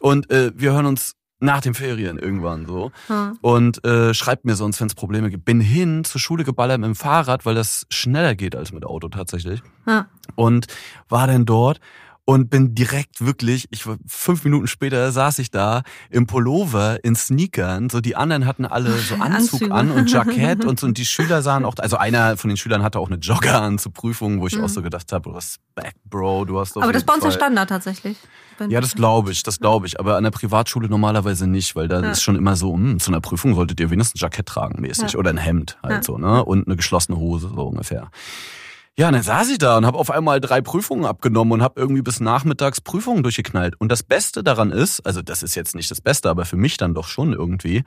Und 0.01 0.29
äh, 0.29 0.51
wir 0.55 0.73
hören 0.73 0.85
uns 0.85 1.15
nach 1.39 1.61
den 1.61 1.73
Ferien 1.73 2.17
irgendwann 2.17 2.65
so. 2.65 2.91
Hm. 3.07 3.37
Und 3.41 3.85
äh, 3.85 4.13
schreibt 4.13 4.45
mir 4.45 4.55
sonst, 4.55 4.79
wenn 4.79 4.87
es 4.87 4.95
Probleme 4.95 5.29
gibt. 5.29 5.45
Bin 5.45 5.59
hin 5.59 6.03
zur 6.03 6.21
Schule 6.21 6.43
geballert 6.43 6.79
mit 6.79 6.87
dem 6.87 6.95
Fahrrad, 6.95 7.45
weil 7.45 7.55
das 7.55 7.85
schneller 7.89 8.35
geht 8.35 8.55
als 8.55 8.71
mit 8.71 8.85
Auto 8.85 9.09
tatsächlich. 9.09 9.61
Hm. 9.85 10.05
Und 10.35 10.67
war 11.09 11.27
dann 11.27 11.45
dort 11.45 11.79
und 12.25 12.49
bin 12.49 12.73
direkt 12.73 13.23
wirklich, 13.23 13.67
ich 13.69 13.85
war 13.85 13.97
fünf 14.07 14.43
Minuten 14.43 14.67
später 14.67 15.11
saß 15.11 15.39
ich 15.39 15.51
da 15.51 15.83
im 16.09 16.25
Pullover, 16.25 17.03
in 17.03 17.15
Sneakern, 17.15 17.89
so 17.89 18.01
die 18.01 18.15
anderen 18.15 18.47
hatten 18.47 18.65
alle 18.65 18.91
so 18.97 19.15
Anzug 19.19 19.61
Anzüge. 19.61 19.73
an 19.73 19.91
und 19.91 20.11
Jackett 20.11 20.65
und 20.65 20.79
so 20.79 20.87
und 20.87 20.97
die 20.97 21.05
Schüler 21.05 21.43
sahen 21.43 21.65
auch, 21.65 21.75
also 21.77 21.97
einer 21.97 22.35
von 22.37 22.49
den 22.49 22.57
Schülern 22.57 22.81
hatte 22.81 22.99
auch 22.99 23.07
eine 23.07 23.17
Jogger 23.17 23.61
an 23.61 23.77
zur 23.77 23.93
Prüfung, 23.93 24.41
wo 24.41 24.47
ich 24.47 24.57
mhm. 24.57 24.63
auch 24.63 24.69
so 24.69 24.81
gedacht 24.81 25.11
habe, 25.11 25.35
Respekt, 25.35 25.97
Bro, 26.09 26.45
du 26.45 26.59
hast 26.59 26.75
doch. 26.75 26.81
Aber 26.81 26.91
das 26.91 27.03
ist 27.03 27.05
bei 27.05 27.13
uns 27.13 27.23
der 27.23 27.31
Standard 27.31 27.69
tatsächlich. 27.69 28.17
Ja, 28.69 28.79
das 28.79 28.95
glaube 28.95 29.31
ich, 29.31 29.43
das 29.43 29.59
glaube 29.59 29.85
ich. 29.85 29.99
Aber 29.99 30.15
an 30.15 30.23
der 30.23 30.31
Privatschule 30.31 30.87
normalerweise 30.87 31.45
nicht, 31.45 31.75
weil 31.75 31.89
da 31.89 32.01
ja. 32.01 32.11
ist 32.11 32.23
schon 32.23 32.37
immer 32.37 32.55
so, 32.55 32.75
mh, 32.75 32.91
hm, 32.91 32.99
zu 32.99 33.11
einer 33.11 33.21
Prüfung 33.21 33.53
solltet 33.53 33.79
ihr 33.79 33.89
wenigstens 33.89 34.21
ein 34.21 34.23
Jackett 34.23 34.45
tragen 34.45 34.81
mäßig 34.81 35.13
ja. 35.13 35.19
oder 35.19 35.29
ein 35.29 35.37
Hemd 35.37 35.77
halt 35.83 35.93
ja. 35.93 36.03
so, 36.03 36.17
ne? 36.17 36.43
Und 36.43 36.65
eine 36.65 36.77
geschlossene 36.77 37.17
Hose 37.17 37.51
so 37.53 37.67
ungefähr. 37.67 38.09
Ja, 38.97 39.11
dann 39.11 39.21
saß 39.21 39.49
ich 39.49 39.57
da 39.57 39.75
und 39.75 39.85
habe 39.85 39.97
auf 39.97 40.09
einmal 40.09 40.39
drei 40.39 40.61
Prüfungen 40.61 41.03
abgenommen 41.03 41.51
und 41.51 41.61
habe 41.61 41.81
irgendwie 41.81 42.01
bis 42.01 42.21
nachmittags 42.21 42.79
Prüfungen 42.79 43.23
durchgeknallt. 43.23 43.75
Und 43.77 43.91
das 43.91 44.03
Beste 44.03 44.41
daran 44.41 44.71
ist, 44.71 45.01
also 45.05 45.21
das 45.21 45.43
ist 45.43 45.53
jetzt 45.55 45.75
nicht 45.75 45.91
das 45.91 45.99
Beste, 45.99 46.29
aber 46.29 46.45
für 46.45 46.55
mich 46.55 46.77
dann 46.77 46.93
doch 46.93 47.09
schon 47.09 47.33
irgendwie, 47.33 47.83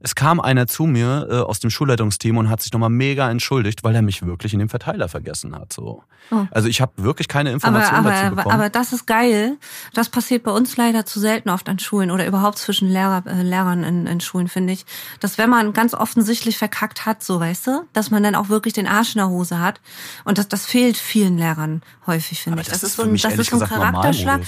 es 0.00 0.14
kam 0.14 0.40
einer 0.40 0.66
zu 0.66 0.84
mir 0.84 1.26
äh, 1.30 1.34
aus 1.40 1.60
dem 1.60 1.70
Schulleitungsteam 1.70 2.36
und 2.36 2.48
hat 2.48 2.62
sich 2.62 2.72
nochmal 2.72 2.90
mega 2.90 3.30
entschuldigt, 3.30 3.84
weil 3.84 3.94
er 3.94 4.02
mich 4.02 4.24
wirklich 4.24 4.52
in 4.52 4.58
dem 4.58 4.68
Verteiler 4.68 5.08
vergessen 5.08 5.54
hat. 5.54 5.72
So. 5.72 6.04
Oh. 6.30 6.46
Also 6.50 6.68
ich 6.68 6.80
habe 6.80 6.92
wirklich 6.96 7.28
keine 7.28 7.50
Informationen 7.50 8.06
aber, 8.06 8.08
aber, 8.08 8.20
dazu 8.22 8.36
bekommen. 8.36 8.54
Aber 8.54 8.70
das 8.70 8.92
ist 8.92 9.06
geil. 9.06 9.56
Das 9.94 10.08
passiert 10.08 10.42
bei 10.42 10.50
uns 10.50 10.76
leider 10.76 11.06
zu 11.06 11.20
selten 11.20 11.50
oft 11.50 11.68
an 11.68 11.78
Schulen 11.78 12.10
oder 12.10 12.26
überhaupt 12.26 12.58
zwischen 12.58 12.88
Lehrer, 12.88 13.22
äh, 13.26 13.42
Lehrern 13.42 13.84
in, 13.84 14.06
in 14.06 14.20
Schulen, 14.20 14.48
finde 14.48 14.74
ich. 14.74 14.84
Dass 15.20 15.38
wenn 15.38 15.50
man 15.50 15.72
ganz 15.72 15.94
offensichtlich 15.94 16.58
verkackt 16.58 17.06
hat, 17.06 17.22
so 17.22 17.40
weißt 17.40 17.66
du, 17.66 17.84
dass 17.92 18.10
man 18.10 18.22
dann 18.22 18.34
auch 18.34 18.48
wirklich 18.48 18.74
den 18.74 18.86
Arsch 18.86 19.14
in 19.14 19.18
der 19.18 19.28
Hose 19.28 19.60
hat. 19.60 19.80
Und 20.24 20.38
das, 20.38 20.45
das 20.52 20.66
fehlt 20.66 20.96
vielen 20.96 21.38
Lehrern 21.38 21.82
häufig, 22.06 22.42
finde 22.42 22.62
ich. 22.62 22.68
Das, 22.68 22.80
das 22.80 22.90
ist 22.90 22.96
so 22.96 23.02
ein, 23.02 23.16
das 23.16 23.38
ist 23.38 23.50
so 23.50 23.60
ein 23.60 23.68
Charakterschlag. 23.68 24.42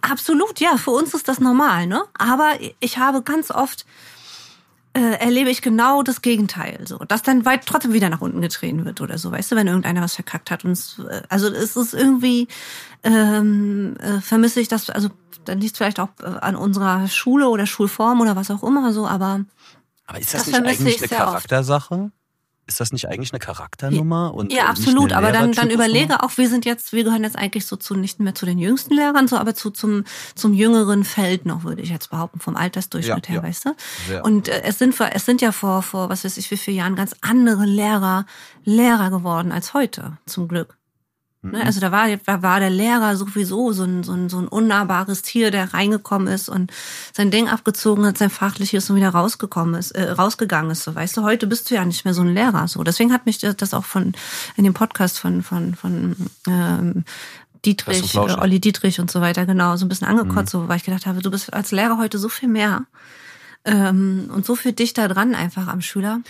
Absolut, 0.00 0.60
ja, 0.60 0.76
für 0.76 0.92
uns 0.92 1.12
ist 1.12 1.28
das 1.28 1.40
normal, 1.40 1.86
ne? 1.86 2.02
Aber 2.18 2.52
ich 2.80 2.98
habe 2.98 3.22
ganz 3.22 3.50
oft 3.50 3.84
äh, 4.94 5.18
erlebe 5.18 5.50
ich 5.50 5.60
genau 5.60 6.02
das 6.02 6.22
Gegenteil, 6.22 6.78
so, 6.86 6.98
dass 6.98 7.22
dann 7.22 7.44
weit 7.44 7.66
trotzdem 7.66 7.92
wieder 7.92 8.08
nach 8.08 8.20
unten 8.20 8.40
getreten 8.40 8.84
wird 8.84 9.00
oder 9.00 9.18
so, 9.18 9.32
weißt 9.32 9.52
du, 9.52 9.56
wenn 9.56 9.66
irgendeiner 9.66 10.02
was 10.02 10.14
verkackt 10.14 10.50
hat 10.50 10.64
und 10.64 10.70
es, 10.70 11.00
äh, 11.00 11.22
also 11.28 11.48
es 11.48 11.76
ist 11.76 11.94
irgendwie 11.94 12.46
ähm, 13.02 13.96
äh, 13.98 14.20
vermisse 14.20 14.60
ich 14.60 14.68
das, 14.68 14.90
also 14.90 15.10
dann 15.44 15.60
liegt 15.60 15.72
es 15.72 15.78
vielleicht 15.78 15.98
auch 15.98 16.10
äh, 16.22 16.26
an 16.26 16.54
unserer 16.54 17.08
Schule 17.08 17.48
oder 17.48 17.66
Schulform 17.66 18.20
oder 18.20 18.36
was 18.36 18.52
auch 18.52 18.62
immer 18.62 18.92
so, 18.92 19.06
aber 19.06 19.44
aber 20.06 20.20
ist 20.20 20.32
das, 20.32 20.44
das 20.44 20.60
nicht 20.60 20.80
eigentlich 20.80 20.98
eine 20.98 21.08
Charaktersache? 21.08 21.94
Oft. 21.94 22.12
Ist 22.66 22.80
das 22.80 22.92
nicht 22.92 23.08
eigentlich 23.08 23.32
eine 23.32 23.40
Charakternummer? 23.40 24.32
Und, 24.32 24.52
ja, 24.52 24.66
absolut. 24.66 25.12
Aber 25.12 25.32
dann, 25.32 25.52
dann 25.52 25.70
überlege 25.70 26.22
auch, 26.22 26.36
wir 26.38 26.48
sind 26.48 26.64
jetzt, 26.64 26.92
wir 26.92 27.04
gehören 27.04 27.22
jetzt 27.22 27.36
eigentlich 27.36 27.66
so 27.66 27.76
zu 27.76 27.94
nicht 27.94 28.20
mehr 28.20 28.34
zu 28.34 28.46
den 28.46 28.58
jüngsten 28.58 28.94
Lehrern, 28.94 29.28
so, 29.28 29.36
aber 29.36 29.54
zu 29.54 29.70
zum 29.70 30.04
zum 30.34 30.54
jüngeren 30.54 31.04
Feld 31.04 31.44
noch, 31.44 31.64
würde 31.64 31.82
ich 31.82 31.90
jetzt 31.90 32.10
behaupten, 32.10 32.40
vom 32.40 32.56
Altersdurchschnitt 32.56 33.26
ja, 33.28 33.34
her, 33.34 33.42
ja. 33.42 33.48
weißt 33.48 33.66
du? 33.66 33.70
Sehr 34.08 34.24
und 34.24 34.48
äh, 34.48 34.62
es 34.64 34.78
sind 34.78 34.98
es 34.98 35.26
sind 35.26 35.42
ja 35.42 35.52
vor 35.52 35.82
vor 35.82 36.08
was 36.08 36.24
weiß 36.24 36.38
ich 36.38 36.50
wie 36.50 36.56
vielen 36.56 36.78
Jahren 36.78 36.96
ganz 36.96 37.14
andere 37.20 37.66
Lehrer 37.66 38.24
Lehrer 38.64 39.10
geworden 39.10 39.52
als 39.52 39.74
heute, 39.74 40.16
zum 40.24 40.48
Glück. 40.48 40.78
Ne? 41.44 41.58
Mhm. 41.58 41.66
Also 41.66 41.80
da 41.80 41.92
war, 41.92 42.08
da 42.16 42.42
war 42.42 42.60
der 42.60 42.70
Lehrer 42.70 43.16
sowieso 43.16 43.72
so 43.72 43.84
ein, 43.84 44.02
so, 44.02 44.12
ein, 44.12 44.28
so 44.28 44.38
ein 44.38 44.48
unnahbares 44.48 45.22
Tier, 45.22 45.50
der 45.50 45.74
reingekommen 45.74 46.28
ist 46.28 46.48
und 46.48 46.72
sein 47.12 47.30
Ding 47.30 47.48
abgezogen 47.48 48.06
hat, 48.06 48.18
sein 48.18 48.30
fachliches 48.30 48.90
und 48.90 48.96
wieder 48.96 49.10
rausgekommen 49.10 49.74
ist, 49.74 49.92
äh, 49.92 50.10
rausgegangen 50.10 50.70
ist. 50.70 50.84
So, 50.84 50.94
weißt 50.94 51.16
du, 51.16 51.22
heute 51.22 51.46
bist 51.46 51.70
du 51.70 51.74
ja 51.74 51.84
nicht 51.84 52.04
mehr 52.04 52.14
so 52.14 52.22
ein 52.22 52.34
Lehrer. 52.34 52.66
So, 52.68 52.82
deswegen 52.82 53.12
hat 53.12 53.26
mich 53.26 53.38
das 53.38 53.74
auch 53.74 53.84
von 53.84 54.12
in 54.56 54.64
dem 54.64 54.74
Podcast 54.74 55.18
von 55.18 55.42
von 55.42 55.74
von 55.74 56.16
ähm, 56.48 57.04
Dietrich, 57.64 58.16
Olli 58.16 58.60
Dietrich 58.60 59.00
und 59.00 59.10
so 59.10 59.20
weiter, 59.20 59.46
genau, 59.46 59.76
so 59.76 59.86
ein 59.86 59.88
bisschen 59.88 60.06
angekotzt, 60.06 60.54
mhm. 60.54 60.58
so, 60.58 60.68
weil 60.68 60.76
ich 60.76 60.84
gedacht 60.84 61.06
habe, 61.06 61.22
du 61.22 61.30
bist 61.30 61.52
als 61.52 61.72
Lehrer 61.72 61.98
heute 61.98 62.18
so 62.18 62.28
viel 62.28 62.48
mehr 62.48 62.84
ähm, 63.64 64.30
und 64.32 64.44
so 64.44 64.54
viel 64.54 64.72
dichter 64.72 65.08
dran 65.08 65.34
einfach 65.34 65.68
am 65.68 65.80
Schüler. 65.80 66.20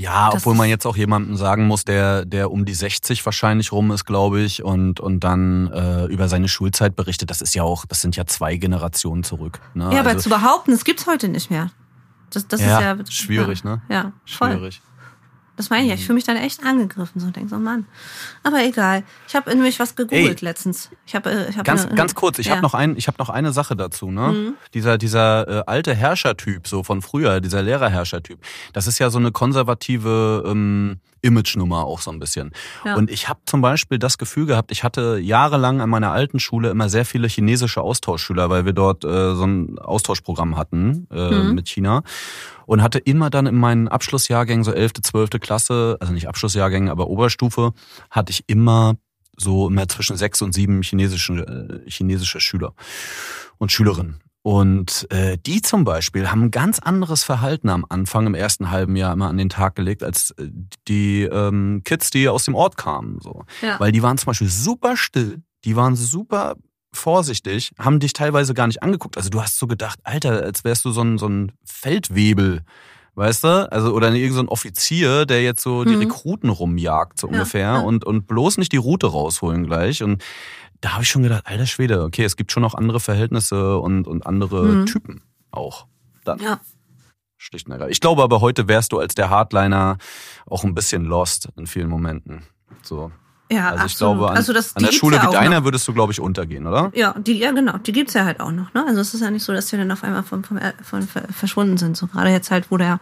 Ja, 0.00 0.30
das 0.30 0.40
obwohl 0.40 0.54
man 0.54 0.68
jetzt 0.68 0.86
auch 0.86 0.96
jemandem 0.96 1.36
sagen 1.36 1.66
muss, 1.66 1.84
der, 1.84 2.24
der 2.24 2.50
um 2.50 2.64
die 2.64 2.72
60 2.72 3.24
wahrscheinlich 3.26 3.70
rum 3.70 3.90
ist, 3.90 4.06
glaube 4.06 4.40
ich, 4.40 4.62
und, 4.62 4.98
und 4.98 5.20
dann 5.20 5.70
äh, 5.72 6.06
über 6.06 6.26
seine 6.26 6.48
Schulzeit 6.48 6.96
berichtet. 6.96 7.28
Das 7.28 7.42
ist 7.42 7.54
ja 7.54 7.64
auch, 7.64 7.84
das 7.84 8.00
sind 8.00 8.16
ja 8.16 8.24
zwei 8.24 8.56
Generationen 8.56 9.24
zurück. 9.24 9.60
Ne? 9.74 9.90
Ja, 9.92 10.00
aber 10.00 10.10
also, 10.10 10.22
zu 10.22 10.28
behaupten, 10.30 10.72
es 10.72 10.84
gibt's 10.84 11.06
heute 11.06 11.28
nicht 11.28 11.50
mehr. 11.50 11.70
Das, 12.30 12.48
das 12.48 12.62
ja, 12.62 12.78
ist 12.78 12.98
ja 12.98 13.12
schwierig, 13.12 13.62
ja, 13.62 13.70
ne? 13.70 13.82
Ja, 13.90 14.12
voll. 14.24 14.52
schwierig. 14.52 14.80
Das 15.60 15.68
meine 15.68 15.82
ich 15.82 15.88
ja. 15.90 15.94
Ich 15.94 16.06
fühle 16.06 16.14
mich 16.14 16.24
dann 16.24 16.38
echt 16.38 16.64
angegriffen. 16.64 17.20
So 17.20 17.28
denk 17.28 17.50
so, 17.50 17.58
Mann. 17.58 17.84
Aber 18.42 18.64
egal. 18.64 19.02
Ich 19.28 19.36
habe 19.36 19.50
nämlich 19.50 19.78
was 19.78 19.94
gegoogelt 19.94 20.40
Ey, 20.40 20.44
letztens. 20.46 20.88
Ich 21.04 21.14
habe, 21.14 21.30
äh, 21.30 21.50
ich 21.50 21.58
hab 21.58 21.66
ganz, 21.66 21.84
eine, 21.84 21.96
ganz 21.96 22.14
kurz. 22.14 22.38
Ich 22.38 22.46
ja. 22.46 22.52
habe 22.52 22.62
noch 22.62 22.72
ein, 22.72 22.96
ich 22.96 23.08
habe 23.08 23.18
noch 23.18 23.28
eine 23.28 23.52
Sache 23.52 23.76
dazu. 23.76 24.10
Ne, 24.10 24.28
mhm. 24.28 24.54
dieser 24.72 24.96
dieser 24.96 25.48
äh, 25.48 25.62
alte 25.66 25.94
Herrschertyp 25.94 26.66
so 26.66 26.82
von 26.82 27.02
früher, 27.02 27.42
dieser 27.42 27.60
Lehrerherrschertyp. 27.60 28.38
Das 28.72 28.86
ist 28.86 28.98
ja 29.00 29.10
so 29.10 29.18
eine 29.18 29.32
konservative 29.32 30.44
ähm, 30.46 30.98
Image-Nummer 31.22 31.84
auch 31.84 32.00
so 32.00 32.10
ein 32.10 32.18
bisschen. 32.18 32.52
Ja. 32.84 32.96
Und 32.96 33.10
ich 33.10 33.28
habe 33.28 33.40
zum 33.46 33.60
Beispiel 33.60 33.98
das 33.98 34.18
Gefühl 34.18 34.46
gehabt, 34.46 34.70
ich 34.72 34.84
hatte 34.84 35.18
jahrelang 35.18 35.80
an 35.80 35.90
meiner 35.90 36.12
alten 36.12 36.40
Schule 36.40 36.70
immer 36.70 36.88
sehr 36.88 37.04
viele 37.04 37.28
chinesische 37.28 37.82
Austauschschüler, 37.82 38.50
weil 38.50 38.64
wir 38.64 38.72
dort 38.72 39.04
äh, 39.04 39.34
so 39.34 39.44
ein 39.44 39.78
Austauschprogramm 39.78 40.56
hatten 40.56 41.06
äh, 41.10 41.30
mhm. 41.30 41.54
mit 41.54 41.68
China 41.68 42.02
und 42.66 42.82
hatte 42.82 42.98
immer 42.98 43.30
dann 43.30 43.46
in 43.46 43.56
meinen 43.56 43.88
Abschlussjahrgängen, 43.88 44.64
so 44.64 44.72
11., 44.72 44.92
12. 45.02 45.30
Klasse, 45.40 45.96
also 46.00 46.12
nicht 46.12 46.28
Abschlussjahrgängen, 46.28 46.88
aber 46.88 47.08
Oberstufe, 47.08 47.72
hatte 48.10 48.30
ich 48.30 48.44
immer 48.46 48.96
so 49.36 49.68
immer 49.68 49.88
zwischen 49.88 50.16
sechs 50.16 50.42
und 50.42 50.52
sieben 50.52 50.82
chinesische, 50.82 51.32
äh, 51.86 51.90
chinesische 51.90 52.40
Schüler 52.40 52.74
und 53.58 53.72
Schülerinnen. 53.72 54.20
Und 54.42 55.06
äh, 55.10 55.36
die 55.36 55.60
zum 55.60 55.84
Beispiel 55.84 56.30
haben 56.30 56.44
ein 56.44 56.50
ganz 56.50 56.78
anderes 56.78 57.24
Verhalten 57.24 57.68
am 57.68 57.84
Anfang 57.88 58.26
im 58.26 58.34
ersten 58.34 58.70
halben 58.70 58.96
Jahr 58.96 59.12
immer 59.12 59.28
an 59.28 59.36
den 59.36 59.50
Tag 59.50 59.74
gelegt 59.74 60.02
als 60.02 60.30
äh, 60.32 60.48
die 60.88 61.24
ähm, 61.24 61.82
Kids, 61.84 62.08
die 62.10 62.28
aus 62.28 62.46
dem 62.46 62.54
Ort 62.54 62.78
kamen. 62.78 63.20
So. 63.20 63.44
Ja. 63.60 63.78
Weil 63.78 63.92
die 63.92 64.02
waren 64.02 64.16
zum 64.16 64.26
Beispiel 64.26 64.48
super 64.48 64.96
still, 64.96 65.42
die 65.64 65.76
waren 65.76 65.94
super 65.94 66.56
vorsichtig, 66.92 67.72
haben 67.78 68.00
dich 68.00 68.14
teilweise 68.14 68.54
gar 68.54 68.66
nicht 68.66 68.82
angeguckt. 68.82 69.18
Also 69.18 69.28
du 69.28 69.42
hast 69.42 69.58
so 69.58 69.66
gedacht, 69.66 69.98
Alter, 70.04 70.42
als 70.42 70.64
wärst 70.64 70.84
du 70.86 70.90
so 70.90 71.02
ein, 71.02 71.18
so 71.18 71.28
ein 71.28 71.52
Feldwebel, 71.64 72.62
weißt 73.14 73.44
du? 73.44 73.70
Also, 73.70 73.92
oder 73.92 74.10
irgendein 74.12 74.46
so 74.46 74.52
Offizier, 74.52 75.26
der 75.26 75.42
jetzt 75.42 75.62
so 75.62 75.84
die 75.84 75.94
mhm. 75.94 76.02
Rekruten 76.02 76.50
rumjagt, 76.50 77.20
so 77.20 77.28
ungefähr, 77.28 77.60
ja. 77.60 77.80
und, 77.80 78.04
und 78.04 78.26
bloß 78.26 78.58
nicht 78.58 78.72
die 78.72 78.78
Route 78.78 79.06
rausholen 79.06 79.66
gleich. 79.66 80.02
Und 80.02 80.22
da 80.80 80.92
habe 80.92 81.02
ich 81.02 81.08
schon 81.08 81.22
gedacht, 81.22 81.44
alter 81.46 81.66
Schwede, 81.66 82.02
okay, 82.02 82.24
es 82.24 82.36
gibt 82.36 82.52
schon 82.52 82.62
noch 82.62 82.74
andere 82.74 83.00
Verhältnisse 83.00 83.78
und, 83.78 84.06
und 84.06 84.26
andere 84.26 84.64
mhm. 84.64 84.86
Typen 84.86 85.22
auch. 85.50 85.86
Dann. 86.24 86.38
Ja. 86.38 86.60
Schlicht 87.36 87.66
und 87.66 87.72
ergreifend. 87.72 87.92
Ich 87.92 88.00
glaube 88.00 88.22
aber 88.22 88.40
heute 88.40 88.68
wärst 88.68 88.92
du 88.92 88.98
als 88.98 89.14
der 89.14 89.30
Hardliner 89.30 89.96
auch 90.46 90.64
ein 90.64 90.74
bisschen 90.74 91.04
lost 91.04 91.48
in 91.56 91.66
vielen 91.66 91.88
Momenten. 91.88 92.42
So. 92.82 93.10
Ja, 93.52 93.70
also 93.70 93.86
ich 93.86 93.96
glaube, 93.96 94.30
an, 94.30 94.36
also 94.36 94.52
das, 94.52 94.76
an 94.76 94.84
der 94.84 94.92
Schule 94.92 95.16
ja 95.16 95.26
wie 95.26 95.32
deiner 95.32 95.64
würdest 95.64 95.88
du, 95.88 95.92
glaube 95.92 96.12
ich, 96.12 96.20
untergehen, 96.20 96.68
oder? 96.68 96.92
Ja, 96.94 97.14
die, 97.18 97.36
ja 97.36 97.50
genau, 97.50 97.78
die 97.78 97.90
gibt's 97.90 98.14
ja 98.14 98.24
halt 98.24 98.38
auch 98.38 98.52
noch. 98.52 98.72
Ne? 98.74 98.84
Also 98.86 99.00
es 99.00 99.12
ist 99.12 99.22
ja 99.22 99.30
nicht 99.30 99.42
so, 99.42 99.52
dass 99.52 99.66
die 99.66 99.76
dann 99.76 99.90
auf 99.90 100.04
einmal 100.04 100.22
von, 100.22 100.44
von, 100.44 100.60
von 100.82 101.02
verschwunden 101.02 101.76
sind. 101.76 101.96
So 101.96 102.06
gerade 102.06 102.30
jetzt 102.30 102.52
halt, 102.52 102.70
wo 102.70 102.76
der 102.76 103.00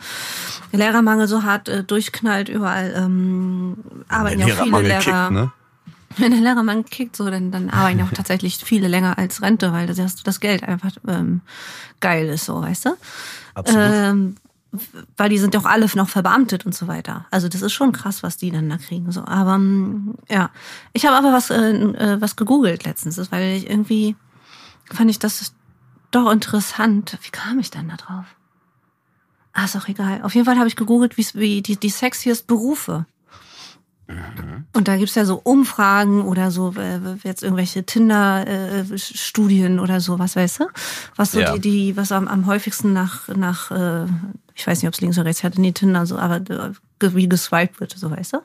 Lehrermangel 0.73 1.28
so 1.28 1.42
hart 1.42 1.68
äh, 1.68 1.85
durchknallt, 1.85 2.49
überall 2.49 2.94
ähm, 2.97 3.76
arbeiten 4.08 4.40
ja 4.40 4.47
auch 4.47 4.62
viele 4.62 4.80
Lehrer. 4.80 5.00
Kickt, 5.00 5.30
ne? 5.32 5.52
Wenn 6.17 6.33
der 6.33 6.41
Lehrermangel 6.41 6.85
kickt, 6.85 7.17
so, 7.17 7.29
dann, 7.31 7.50
dann 7.50 7.71
arbeiten 7.71 7.99
ja 7.99 8.05
auch 8.07 8.12
tatsächlich 8.12 8.57
viele 8.57 8.88
länger 8.88 9.19
als 9.19 9.43
Rente, 9.43 9.73
weil 9.73 9.87
das, 9.87 10.23
das 10.23 10.41
Geld 10.41 10.62
einfach 10.62 10.93
ähm, 11.07 11.43
geil 12.00 12.29
ist, 12.29 12.47
so, 12.47 12.62
weißt 12.62 12.87
du? 12.87 12.91
Absolut. 13.55 13.91
Ähm, 13.93 14.37
weil 15.17 15.31
die 15.31 15.38
sind 15.38 15.55
doch 15.55 15.65
alle 15.65 15.87
noch 15.95 16.09
verbeamtet 16.09 16.67
und 16.67 16.75
so 16.75 16.88
weiter. 16.88 17.27
Also 17.31 17.49
das 17.49 17.62
ist 17.62 17.73
schon 17.73 17.93
krass, 17.93 18.23
was 18.23 18.37
die 18.37 18.50
dann 18.50 18.69
da 18.69 18.77
kriegen. 18.77 19.12
So, 19.12 19.25
aber 19.25 19.59
mm, 19.59 20.15
ja, 20.29 20.50
ich 20.93 21.07
habe 21.07 21.17
aber 21.17 21.33
was 21.33 21.50
äh, 21.50 21.71
äh, 21.71 22.21
was 22.21 22.37
gegoogelt 22.37 22.85
letztens, 22.85 23.33
weil 23.33 23.57
ich 23.57 23.71
irgendwie 23.71 24.15
fand 24.85 25.11
ich 25.11 25.19
das 25.19 25.55
doch 26.11 26.31
interessant. 26.31 27.19
Wie 27.23 27.31
kam 27.31 27.59
ich 27.59 27.71
dann 27.71 27.88
da 27.88 27.97
drauf? 27.97 28.25
Ah, 29.55 29.65
ist 29.65 29.77
auch 29.77 29.88
egal. 29.88 30.23
Auf 30.23 30.35
jeden 30.35 30.45
Fall 30.45 30.59
habe 30.59 30.69
ich 30.69 30.77
gegoogelt, 30.77 31.17
wie 31.17 31.62
die 31.62 31.77
die 31.77 31.91
sexiest 31.91 32.47
Berufe. 32.47 33.07
Mhm. 34.09 34.65
Und 34.73 34.88
da 34.88 34.97
gibt's 34.97 35.15
ja 35.15 35.27
so 35.27 35.41
Umfragen 35.43 36.23
oder 36.23 36.50
so, 36.50 36.73
äh, 36.77 36.99
jetzt 37.25 37.43
irgendwelche 37.43 37.85
Tinder-Studien 37.85 39.79
oder 39.79 40.00
so, 40.00 40.19
was 40.19 40.35
weißt 40.35 40.61
du? 40.61 40.65
Was 41.17 41.33
so 41.33 41.41
ja. 41.41 41.53
die, 41.53 41.61
die, 41.61 41.97
was 41.97 42.11
am, 42.11 42.27
am 42.27 42.47
häufigsten 42.47 42.95
nach, 42.95 43.29
nach, 43.29 43.71
äh, 43.71 44.07
ich 44.55 44.67
weiß 44.67 44.81
nicht, 44.81 44.88
ob 44.88 44.95
es 44.95 45.03
links 45.03 45.19
oder 45.19 45.27
rechts 45.27 45.45
hat, 45.45 45.59
nee, 45.59 45.73
Tinder, 45.73 46.07
so, 46.07 46.19
aber 46.19 46.37
äh, 46.37 46.73
wie 47.00 47.29
geswiped 47.29 47.81
wird, 47.81 47.93
so 47.93 48.11
weißt 48.11 48.33
du? 48.33 48.38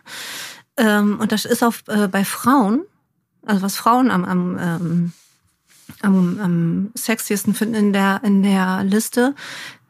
Ähm, 0.76 1.20
und 1.22 1.32
das 1.32 1.46
ist 1.46 1.64
auf, 1.64 1.84
bei 1.86 2.26
Frauen, 2.26 2.84
also 3.46 3.62
was 3.62 3.78
Frauen 3.78 4.12
am, 4.12 4.26
am, 4.26 4.58
ähm, 4.60 5.14
am, 6.02 6.40
am 6.42 6.92
sexiesten 6.98 7.54
finden 7.54 7.76
in 7.76 7.94
der, 7.94 8.20
in 8.24 8.44
der 8.44 8.84
Liste, 8.84 9.34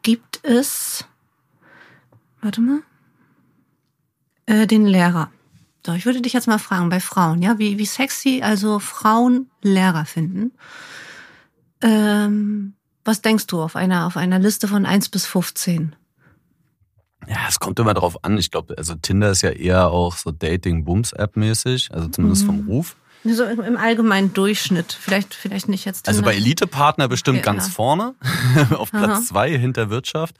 gibt 0.02 0.44
es, 0.44 1.04
warte 2.42 2.60
mal, 2.60 2.80
den 4.46 4.86
Lehrer. 4.86 5.30
So, 5.86 5.92
ich 5.92 6.06
würde 6.06 6.22
dich 6.22 6.32
jetzt 6.32 6.48
mal 6.48 6.58
fragen, 6.58 6.88
bei 6.88 7.00
Frauen, 7.00 7.42
ja, 7.42 7.58
wie, 7.58 7.78
wie 7.78 7.86
sexy 7.86 8.40
also 8.42 8.78
Frauen 8.78 9.50
Lehrer 9.62 10.06
finden. 10.06 10.52
Ähm, 11.82 12.74
was 13.04 13.20
denkst 13.20 13.46
du 13.48 13.60
auf 13.60 13.76
einer, 13.76 14.06
auf 14.06 14.16
einer 14.16 14.38
Liste 14.38 14.66
von 14.66 14.86
1 14.86 15.10
bis 15.10 15.26
15? 15.26 15.94
Ja, 17.28 17.36
es 17.48 17.60
kommt 17.60 17.78
immer 17.78 17.94
drauf 17.94 18.24
an. 18.24 18.38
Ich 18.38 18.50
glaube, 18.50 18.76
also 18.78 18.94
Tinder 18.94 19.30
ist 19.30 19.42
ja 19.42 19.50
eher 19.50 19.90
auch 19.90 20.16
so 20.16 20.30
Dating-Booms-App-mäßig, 20.30 21.90
also 21.92 22.08
zumindest 22.08 22.42
mhm. 22.42 22.46
vom 22.46 22.66
Ruf. 22.66 22.96
So 23.24 23.44
im 23.44 23.78
allgemeinen 23.78 24.34
Durchschnitt. 24.34 24.92
Vielleicht, 24.92 25.34
vielleicht 25.34 25.68
nicht 25.68 25.86
jetzt. 25.86 26.08
Also 26.08 26.20
Tinder. 26.20 26.30
Also 26.30 26.40
bei 26.40 26.44
Elite-Partner 26.44 27.08
bestimmt 27.08 27.38
okay, 27.38 27.46
ganz 27.46 27.66
ja. 27.66 27.72
vorne, 27.72 28.14
auf 28.70 28.90
Platz 28.90 29.10
Aha. 29.10 29.22
zwei 29.22 29.58
hinter 29.58 29.90
Wirtschaft. 29.90 30.36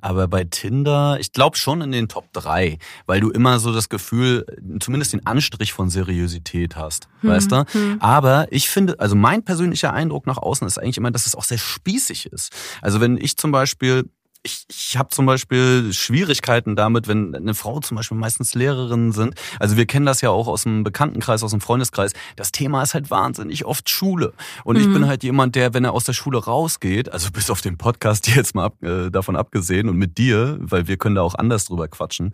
Aber 0.00 0.28
bei 0.28 0.44
Tinder, 0.44 1.18
ich 1.20 1.32
glaube 1.32 1.56
schon 1.56 1.80
in 1.82 1.92
den 1.92 2.08
Top 2.08 2.32
3, 2.32 2.78
weil 3.06 3.20
du 3.20 3.30
immer 3.30 3.58
so 3.58 3.72
das 3.72 3.88
Gefühl, 3.88 4.46
zumindest 4.80 5.12
den 5.12 5.26
Anstrich 5.26 5.72
von 5.72 5.90
Seriosität 5.90 6.76
hast, 6.76 7.08
hm, 7.20 7.30
weißt 7.30 7.52
du? 7.52 7.64
Hm. 7.72 7.96
Aber 8.00 8.48
ich 8.50 8.68
finde, 8.68 8.98
also 8.98 9.14
mein 9.16 9.44
persönlicher 9.44 9.92
Eindruck 9.92 10.26
nach 10.26 10.38
außen 10.38 10.66
ist 10.66 10.78
eigentlich 10.78 10.98
immer, 10.98 11.10
dass 11.10 11.26
es 11.26 11.34
auch 11.34 11.44
sehr 11.44 11.58
spießig 11.58 12.26
ist. 12.26 12.52
Also 12.82 13.00
wenn 13.00 13.16
ich 13.16 13.36
zum 13.36 13.52
Beispiel 13.52 14.08
ich, 14.42 14.64
ich 14.68 14.96
habe 14.96 15.10
zum 15.10 15.26
Beispiel 15.26 15.92
Schwierigkeiten 15.92 16.74
damit, 16.74 17.08
wenn 17.08 17.34
eine 17.34 17.54
Frau 17.54 17.80
zum 17.80 17.96
Beispiel 17.96 18.16
meistens 18.16 18.54
Lehrerinnen 18.54 19.12
sind. 19.12 19.34
Also 19.58 19.76
wir 19.76 19.86
kennen 19.86 20.06
das 20.06 20.22
ja 20.22 20.30
auch 20.30 20.48
aus 20.48 20.62
dem 20.62 20.82
Bekanntenkreis, 20.82 21.42
aus 21.42 21.50
dem 21.50 21.60
Freundeskreis. 21.60 22.12
Das 22.36 22.50
Thema 22.52 22.82
ist 22.82 22.94
halt 22.94 23.10
wahnsinnig 23.10 23.64
oft 23.66 23.90
Schule. 23.90 24.32
Und 24.64 24.76
mhm. 24.76 24.82
ich 24.82 24.92
bin 24.92 25.06
halt 25.06 25.22
jemand, 25.22 25.56
der, 25.56 25.74
wenn 25.74 25.84
er 25.84 25.92
aus 25.92 26.04
der 26.04 26.14
Schule 26.14 26.42
rausgeht, 26.42 27.12
also 27.12 27.30
bis 27.32 27.50
auf 27.50 27.60
den 27.60 27.76
Podcast 27.76 28.28
jetzt 28.28 28.54
mal 28.54 28.66
ab, 28.66 28.82
äh, 28.82 29.10
davon 29.10 29.36
abgesehen 29.36 29.88
und 29.88 29.96
mit 29.96 30.16
dir, 30.16 30.56
weil 30.60 30.88
wir 30.88 30.96
können 30.96 31.16
da 31.16 31.22
auch 31.22 31.34
anders 31.34 31.66
drüber 31.66 31.88
quatschen, 31.88 32.32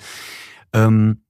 ähm, 0.73 1.23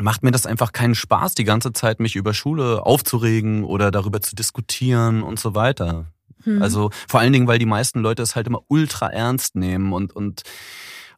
macht 0.00 0.24
mir 0.24 0.32
das 0.32 0.46
einfach 0.46 0.72
keinen 0.72 0.96
Spaß, 0.96 1.36
die 1.36 1.44
ganze 1.44 1.72
Zeit 1.72 2.00
mich 2.00 2.16
über 2.16 2.34
Schule 2.34 2.84
aufzuregen 2.84 3.62
oder 3.62 3.92
darüber 3.92 4.20
zu 4.20 4.34
diskutieren 4.34 5.22
und 5.22 5.38
so 5.38 5.54
weiter. 5.54 6.06
Hm. 6.44 6.62
Also 6.62 6.90
vor 7.08 7.20
allen 7.20 7.32
Dingen, 7.32 7.46
weil 7.46 7.58
die 7.58 7.66
meisten 7.66 8.00
Leute 8.00 8.22
es 8.22 8.36
halt 8.36 8.46
immer 8.46 8.62
ultra 8.68 9.08
ernst 9.08 9.56
nehmen 9.56 9.92
und, 9.92 10.14
und 10.14 10.42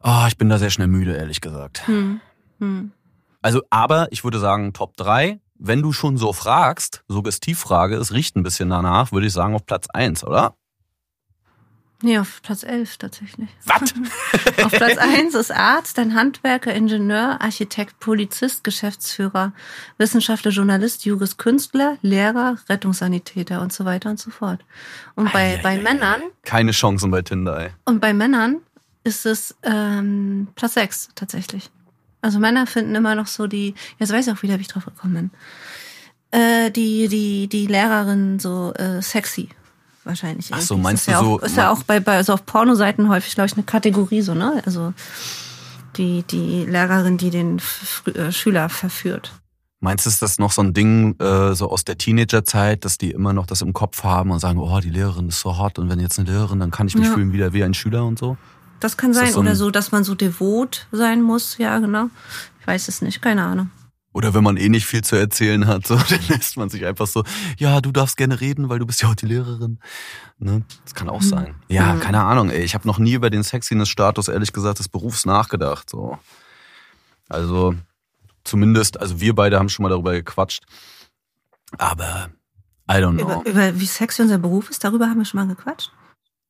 oh, 0.01 0.25
ich 0.27 0.37
bin 0.37 0.49
da 0.49 0.57
sehr 0.57 0.69
schnell 0.69 0.87
müde, 0.87 1.15
ehrlich 1.15 1.41
gesagt. 1.41 1.87
Hm. 1.87 2.19
Hm. 2.59 2.91
Also, 3.41 3.61
aber 3.69 4.07
ich 4.11 4.23
würde 4.23 4.39
sagen, 4.39 4.73
Top 4.73 4.97
3, 4.97 5.39
wenn 5.59 5.81
du 5.81 5.93
schon 5.93 6.17
so 6.17 6.33
fragst, 6.33 7.03
Suggestivfrage, 7.07 7.95
es 7.95 8.13
riecht 8.13 8.35
ein 8.35 8.43
bisschen 8.43 8.69
danach, 8.69 9.11
würde 9.11 9.27
ich 9.27 9.33
sagen 9.33 9.55
auf 9.55 9.65
Platz 9.65 9.87
1, 9.93 10.23
oder? 10.23 10.55
Nee, 12.03 12.19
auf 12.19 12.41
Platz 12.43 12.61
11 12.61 12.97
tatsächlich. 12.97 13.49
Was? 13.65 13.93
auf 14.63 14.71
Platz 14.71 14.97
1 14.97 15.33
ist 15.33 15.51
Arzt, 15.51 15.97
dann 15.97 16.13
Handwerker, 16.13 16.73
Ingenieur, 16.73 17.41
Architekt, 17.41 17.99
Polizist, 17.99 18.63
Geschäftsführer, 18.63 19.51
Wissenschaftler, 19.97 20.51
Journalist, 20.51 21.05
Jurist, 21.05 21.39
Künstler, 21.39 21.97
Lehrer, 22.03 22.57
Rettungssanitäter 22.69 23.61
und 23.61 23.73
so 23.73 23.83
weiter 23.85 24.11
und 24.11 24.19
so 24.19 24.29
fort. 24.29 24.63
Und 25.15 25.33
bei, 25.33 25.57
ei, 25.57 25.59
bei 25.63 25.79
ei, 25.79 25.81
Männern. 25.81 26.21
Keine 26.43 26.71
Chancen 26.71 27.09
bei 27.09 27.23
Tinder, 27.23 27.59
ey. 27.59 27.69
Und 27.85 27.99
bei 27.99 28.13
Männern 28.13 28.57
ist 29.03 29.25
es 29.25 29.55
ähm, 29.63 30.49
Platz 30.55 30.75
6 30.75 31.09
tatsächlich. 31.15 31.71
Also 32.21 32.37
Männer 32.37 32.67
finden 32.67 32.93
immer 32.93 33.15
noch 33.15 33.27
so 33.27 33.47
die, 33.47 33.73
jetzt 33.97 34.11
weiß 34.11 34.27
ich 34.27 34.33
auch 34.33 34.43
wieder, 34.43 34.57
wie 34.57 34.61
ich 34.61 34.67
drauf 34.67 34.85
gekommen 34.85 35.31
bin. 36.31 36.39
Äh, 36.39 36.69
die, 36.71 37.07
die, 37.07 37.47
die 37.47 37.65
Lehrerin 37.65 38.37
so 38.37 38.73
äh, 38.73 39.01
sexy 39.01 39.49
wahrscheinlich. 40.07 40.49
Ach 40.51 40.61
so, 40.61 40.77
meinst 40.77 41.07
du 41.07 41.11
ja 41.11 41.19
so? 41.19 41.35
Auch, 41.35 41.43
ist 41.43 41.57
ja 41.57 41.71
auch 41.71 41.83
bei, 41.83 41.99
bei 41.99 42.17
also 42.17 42.33
auf 42.33 42.45
Pornoseiten 42.45 43.09
häufig, 43.09 43.35
glaube 43.35 43.47
ich, 43.47 43.53
eine 43.53 43.63
Kategorie 43.63 44.21
so, 44.21 44.33
ne? 44.33 44.61
Also 44.65 44.93
die, 45.97 46.23
die 46.23 46.65
Lehrerin, 46.65 47.17
die 47.17 47.29
den 47.29 47.57
F 47.57 48.03
äh, 48.07 48.31
Schüler 48.31 48.69
verführt. 48.69 49.33
Meinst 49.79 50.05
du, 50.05 50.09
ist 50.09 50.21
das 50.23 50.39
noch 50.39 50.51
so 50.51 50.63
ein 50.63 50.73
Ding 50.73 51.19
äh, 51.19 51.53
so 51.53 51.69
aus 51.69 51.85
der 51.85 51.99
Teenagerzeit, 51.99 52.83
dass 52.83 52.97
die 52.97 53.11
immer 53.11 53.33
noch 53.33 53.45
das 53.45 53.61
im 53.61 53.73
Kopf 53.73 54.03
haben 54.03 54.31
und 54.31 54.39
sagen, 54.39 54.57
oh, 54.57 54.79
die 54.79 54.89
Lehrerin 54.89 55.27
ist 55.27 55.39
so 55.39 55.59
hot 55.59 55.77
und 55.77 55.89
wenn 55.89 55.99
jetzt 55.99 56.17
eine 56.17 56.29
Lehrerin, 56.29 56.59
dann 56.59 56.71
kann 56.71 56.87
ich 56.87 56.95
mich 56.95 57.07
ja. 57.07 57.13
fühlen 57.13 57.31
wieder 57.31 57.53
wie 57.53 57.63
ein 57.63 57.75
Schüler 57.75 58.03
und 58.05 58.17
so? 58.17 58.37
Das 58.79 58.97
kann 58.97 59.13
sein. 59.13 59.25
Das 59.25 59.33
so 59.33 59.39
oder 59.41 59.55
so, 59.55 59.69
dass 59.69 59.91
man 59.91 60.03
so 60.03 60.15
devot 60.15 60.87
sein 60.91 61.21
muss, 61.21 61.57
ja, 61.59 61.77
genau. 61.77 62.09
Ich 62.59 62.67
weiß 62.67 62.87
es 62.87 63.01
nicht, 63.01 63.21
keine 63.21 63.43
Ahnung. 63.43 63.69
Oder 64.17 64.33
wenn 64.33 64.43
man 64.43 64.57
eh 64.57 64.67
nicht 64.67 64.87
viel 64.87 65.03
zu 65.03 65.15
erzählen 65.15 65.67
hat, 65.67 65.85
so, 65.85 65.95
dann 66.09 66.19
lässt 66.27 66.57
man 66.57 66.69
sich 66.69 66.87
einfach 66.87 67.05
so, 67.05 67.23
ja, 67.59 67.81
du 67.81 67.91
darfst 67.91 68.17
gerne 68.17 68.41
reden, 68.41 68.67
weil 68.67 68.79
du 68.79 68.87
bist 68.87 69.03
ja 69.03 69.13
die 69.13 69.27
Lehrerin. 69.27 69.77
Ne? 70.39 70.63
Das 70.85 70.95
kann 70.95 71.07
auch 71.07 71.21
mhm. 71.21 71.25
sein. 71.25 71.55
Ja, 71.67 71.93
mhm. 71.93 71.99
keine 71.99 72.23
Ahnung, 72.23 72.49
ey. 72.49 72.63
Ich 72.63 72.73
habe 72.73 72.87
noch 72.87 72.97
nie 72.97 73.13
über 73.13 73.29
den 73.29 73.43
Sexiness-Status, 73.43 74.29
ehrlich 74.29 74.53
gesagt, 74.53 74.79
des 74.79 74.89
Berufs 74.89 75.27
nachgedacht. 75.27 75.87
So. 75.91 76.17
Also, 77.29 77.75
zumindest, 78.43 78.99
also 78.99 79.19
wir 79.19 79.35
beide 79.35 79.59
haben 79.59 79.69
schon 79.69 79.83
mal 79.83 79.89
darüber 79.89 80.13
gequatscht. 80.13 80.63
Aber 81.77 82.31
I 82.89 82.95
don't 82.95 83.19
know. 83.19 83.41
Über, 83.41 83.45
über 83.45 83.79
wie 83.79 83.85
sexy 83.85 84.23
unser 84.23 84.39
Beruf 84.39 84.71
ist, 84.71 84.83
darüber 84.83 85.05
haben 85.05 85.19
wir 85.19 85.25
schon 85.25 85.45
mal 85.45 85.55
gequatscht? 85.55 85.91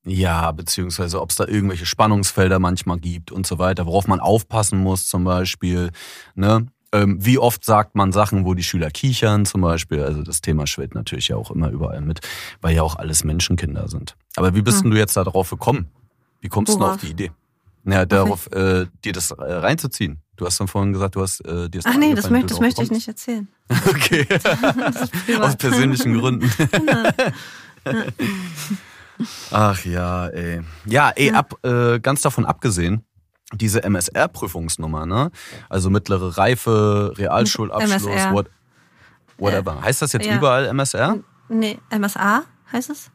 Ja, 0.05 0.53
beziehungsweise 0.53 1.21
ob 1.21 1.31
es 1.31 1.35
da 1.35 1.45
irgendwelche 1.45 1.85
Spannungsfelder 1.85 2.59
manchmal 2.59 2.97
gibt 2.97 3.29
und 3.29 3.45
so 3.45 3.59
weiter, 3.59 3.85
worauf 3.87 4.07
man 4.07 4.21
aufpassen 4.21 4.79
muss 4.79 5.09
zum 5.09 5.25
Beispiel. 5.25 5.91
Ne? 6.33 6.67
Ähm, 6.93 7.17
wie 7.19 7.37
oft 7.37 7.65
sagt 7.65 7.95
man 7.95 8.11
Sachen, 8.11 8.45
wo 8.45 8.53
die 8.53 8.63
Schüler 8.63 8.89
kichern 8.89 9.45
zum 9.45 9.61
Beispiel? 9.61 10.03
Also 10.03 10.23
das 10.23 10.41
Thema 10.41 10.67
schwillt 10.67 10.95
natürlich 10.95 11.27
ja 11.27 11.35
auch 11.35 11.51
immer 11.51 11.69
überall 11.69 12.01
mit, 12.01 12.21
weil 12.61 12.75
ja 12.75 12.83
auch 12.83 12.95
alles 12.95 13.23
Menschenkinder 13.23 13.87
sind. 13.89 14.15
Aber 14.35 14.55
wie 14.55 14.61
bist 14.61 14.83
hm. 14.83 14.91
du 14.91 14.97
jetzt 14.97 15.17
da 15.17 15.23
drauf 15.23 15.49
gekommen? 15.49 15.87
Wie 16.39 16.47
kommst 16.47 16.73
Worauf? 16.73 16.91
du 16.91 16.93
auf 16.95 17.01
die 17.01 17.07
Idee? 17.07 17.31
Ja, 17.85 18.05
darauf, 18.05 18.51
äh, 18.51 18.85
dir 19.03 19.13
das 19.13 19.31
äh, 19.31 19.35
reinzuziehen. 19.35 20.21
Du 20.35 20.45
hast 20.45 20.59
dann 20.59 20.67
vorhin 20.67 20.93
gesagt, 20.93 21.15
du 21.15 21.21
hast 21.21 21.39
äh, 21.41 21.69
dir 21.69 21.81
das 21.81 21.85
Ach 21.85 21.97
nee, 21.97 22.13
das, 22.13 22.29
möchte, 22.29 22.47
das 22.47 22.59
möchte 22.59 22.83
ich 22.83 22.91
nicht 22.91 23.07
erzählen. 23.07 23.47
okay. 23.87 24.27
Aus 25.41 25.55
persönlichen 25.55 26.19
Gründen. 26.19 26.51
Ach 29.51 29.83
ja, 29.85 30.27
ey. 30.27 30.61
Ja, 30.85 31.09
ey, 31.09 31.31
ab, 31.31 31.57
äh, 31.63 31.99
ganz 31.99 32.21
davon 32.21 32.45
abgesehen, 32.45 33.03
diese 33.53 33.83
MSR-Prüfungsnummer, 33.83 35.05
ne? 35.05 35.31
Also 35.69 35.89
mittlere 35.89 36.37
Reife, 36.37 37.13
Realschulabschluss, 37.15 38.31
what, 38.31 38.49
whatever. 39.37 39.81
Heißt 39.81 40.01
das 40.01 40.13
jetzt 40.13 40.25
ja. 40.25 40.35
überall 40.35 40.65
MSR? 40.67 41.17
Nee, 41.49 41.79
MSA 41.89 42.43
heißt 42.71 42.89
es. 42.89 43.09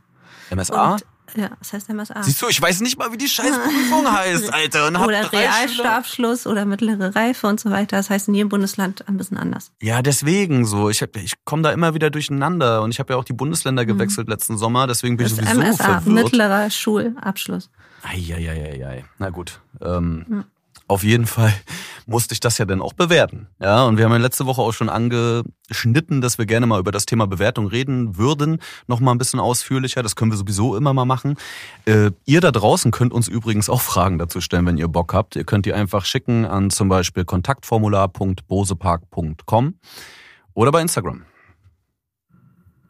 MSA? 0.50 0.92
Und, 0.92 1.06
ja, 1.36 1.50
das 1.58 1.72
heißt 1.72 1.88
MSA. 1.88 2.22
Siehst 2.22 2.42
du, 2.42 2.48
ich 2.48 2.60
weiß 2.60 2.80
nicht 2.80 2.98
mal, 2.98 3.12
wie 3.12 3.16
die 3.16 3.28
Scheißprüfung 3.28 4.10
heißt, 4.12 4.52
Alter. 4.52 4.88
Und 4.88 4.96
oder 4.96 5.32
Realschulabschluss 5.32 6.46
oder 6.46 6.64
mittlere 6.64 7.14
Reife 7.14 7.46
und 7.46 7.60
so 7.60 7.70
weiter. 7.70 7.96
Das 7.96 8.10
heißt 8.10 8.28
in 8.28 8.34
jedem 8.34 8.48
Bundesland 8.48 9.08
ein 9.08 9.16
bisschen 9.16 9.38
anders. 9.38 9.72
Ja, 9.80 10.02
deswegen 10.02 10.64
so. 10.66 10.90
Ich, 10.90 11.02
ich 11.02 11.34
komme 11.44 11.62
da 11.62 11.72
immer 11.72 11.94
wieder 11.94 12.10
durcheinander. 12.10 12.82
Und 12.82 12.90
ich 12.90 13.00
habe 13.00 13.14
ja 13.14 13.18
auch 13.18 13.24
die 13.24 13.32
Bundesländer 13.32 13.84
mhm. 13.84 13.88
gewechselt 13.88 14.26
mhm. 14.26 14.32
letzten 14.32 14.58
Sommer. 14.58 14.86
Deswegen 14.86 15.16
bin 15.16 15.24
das 15.28 15.38
ich 15.38 15.48
sowieso 15.48 15.60
MSA, 15.60 15.84
verwirrt. 15.84 16.06
mittlerer 16.06 16.70
Schulabschluss. 16.70 17.70
Eieieiei. 18.02 19.04
Na 19.18 19.30
gut. 19.30 19.60
Ähm, 19.80 20.24
hm. 20.28 20.44
Auf 20.92 21.02
jeden 21.04 21.24
Fall 21.24 21.54
musste 22.04 22.34
ich 22.34 22.40
das 22.40 22.58
ja 22.58 22.66
dann 22.66 22.82
auch 22.82 22.92
bewerten. 22.92 23.46
Ja, 23.58 23.84
und 23.84 23.96
wir 23.96 24.04
haben 24.04 24.12
ja 24.12 24.18
letzte 24.18 24.44
Woche 24.44 24.60
auch 24.60 24.74
schon 24.74 24.90
angeschnitten, 24.90 26.20
dass 26.20 26.36
wir 26.36 26.44
gerne 26.44 26.66
mal 26.66 26.78
über 26.78 26.92
das 26.92 27.06
Thema 27.06 27.26
Bewertung 27.26 27.66
reden 27.66 28.18
würden. 28.18 28.58
Noch 28.88 29.00
mal 29.00 29.12
ein 29.12 29.16
bisschen 29.16 29.40
ausführlicher. 29.40 30.02
Das 30.02 30.16
können 30.16 30.32
wir 30.32 30.36
sowieso 30.36 30.76
immer 30.76 30.92
mal 30.92 31.06
machen. 31.06 31.36
Äh, 31.86 32.10
ihr 32.26 32.42
da 32.42 32.50
draußen 32.50 32.90
könnt 32.90 33.14
uns 33.14 33.26
übrigens 33.26 33.70
auch 33.70 33.80
Fragen 33.80 34.18
dazu 34.18 34.42
stellen, 34.42 34.66
wenn 34.66 34.76
ihr 34.76 34.88
Bock 34.88 35.14
habt. 35.14 35.34
Ihr 35.34 35.44
könnt 35.44 35.64
die 35.64 35.72
einfach 35.72 36.04
schicken 36.04 36.44
an 36.44 36.68
zum 36.68 36.90
Beispiel 36.90 37.24
kontaktformular.bosepark.com 37.24 39.74
oder 40.52 40.72
bei 40.72 40.82
Instagram. 40.82 41.22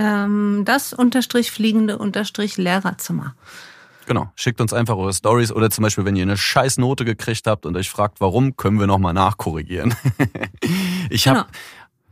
Ähm, 0.01 0.63
das 0.65 0.93
unterstrich 0.93 1.53
fliegende 1.53 1.99
unterstrich 1.99 2.57
Lehrerzimmer. 2.57 3.37
Genau. 4.07 4.31
Schickt 4.35 4.61
uns 4.61 4.73
einfach 4.73 4.97
eure 4.97 5.13
Stories 5.13 5.53
oder 5.53 5.71
zum 5.71 5.83
Beispiel, 5.83 6.05
wenn 6.05 6.17
ihr 6.17 6.23
eine 6.23 6.37
scheiß 6.37 6.79
Note 6.79 7.05
gekriegt 7.05 7.47
habt 7.47 7.67
und 7.67 7.77
euch 7.77 7.91
fragt, 7.91 8.21
warum, 8.21 8.57
können 8.57 8.79
wir 8.79 8.87
nochmal 8.87 9.15
nachkorrigieren. 9.15 9.95
ich 11.11 11.29
habe 11.29 11.41
genau. 11.41 11.51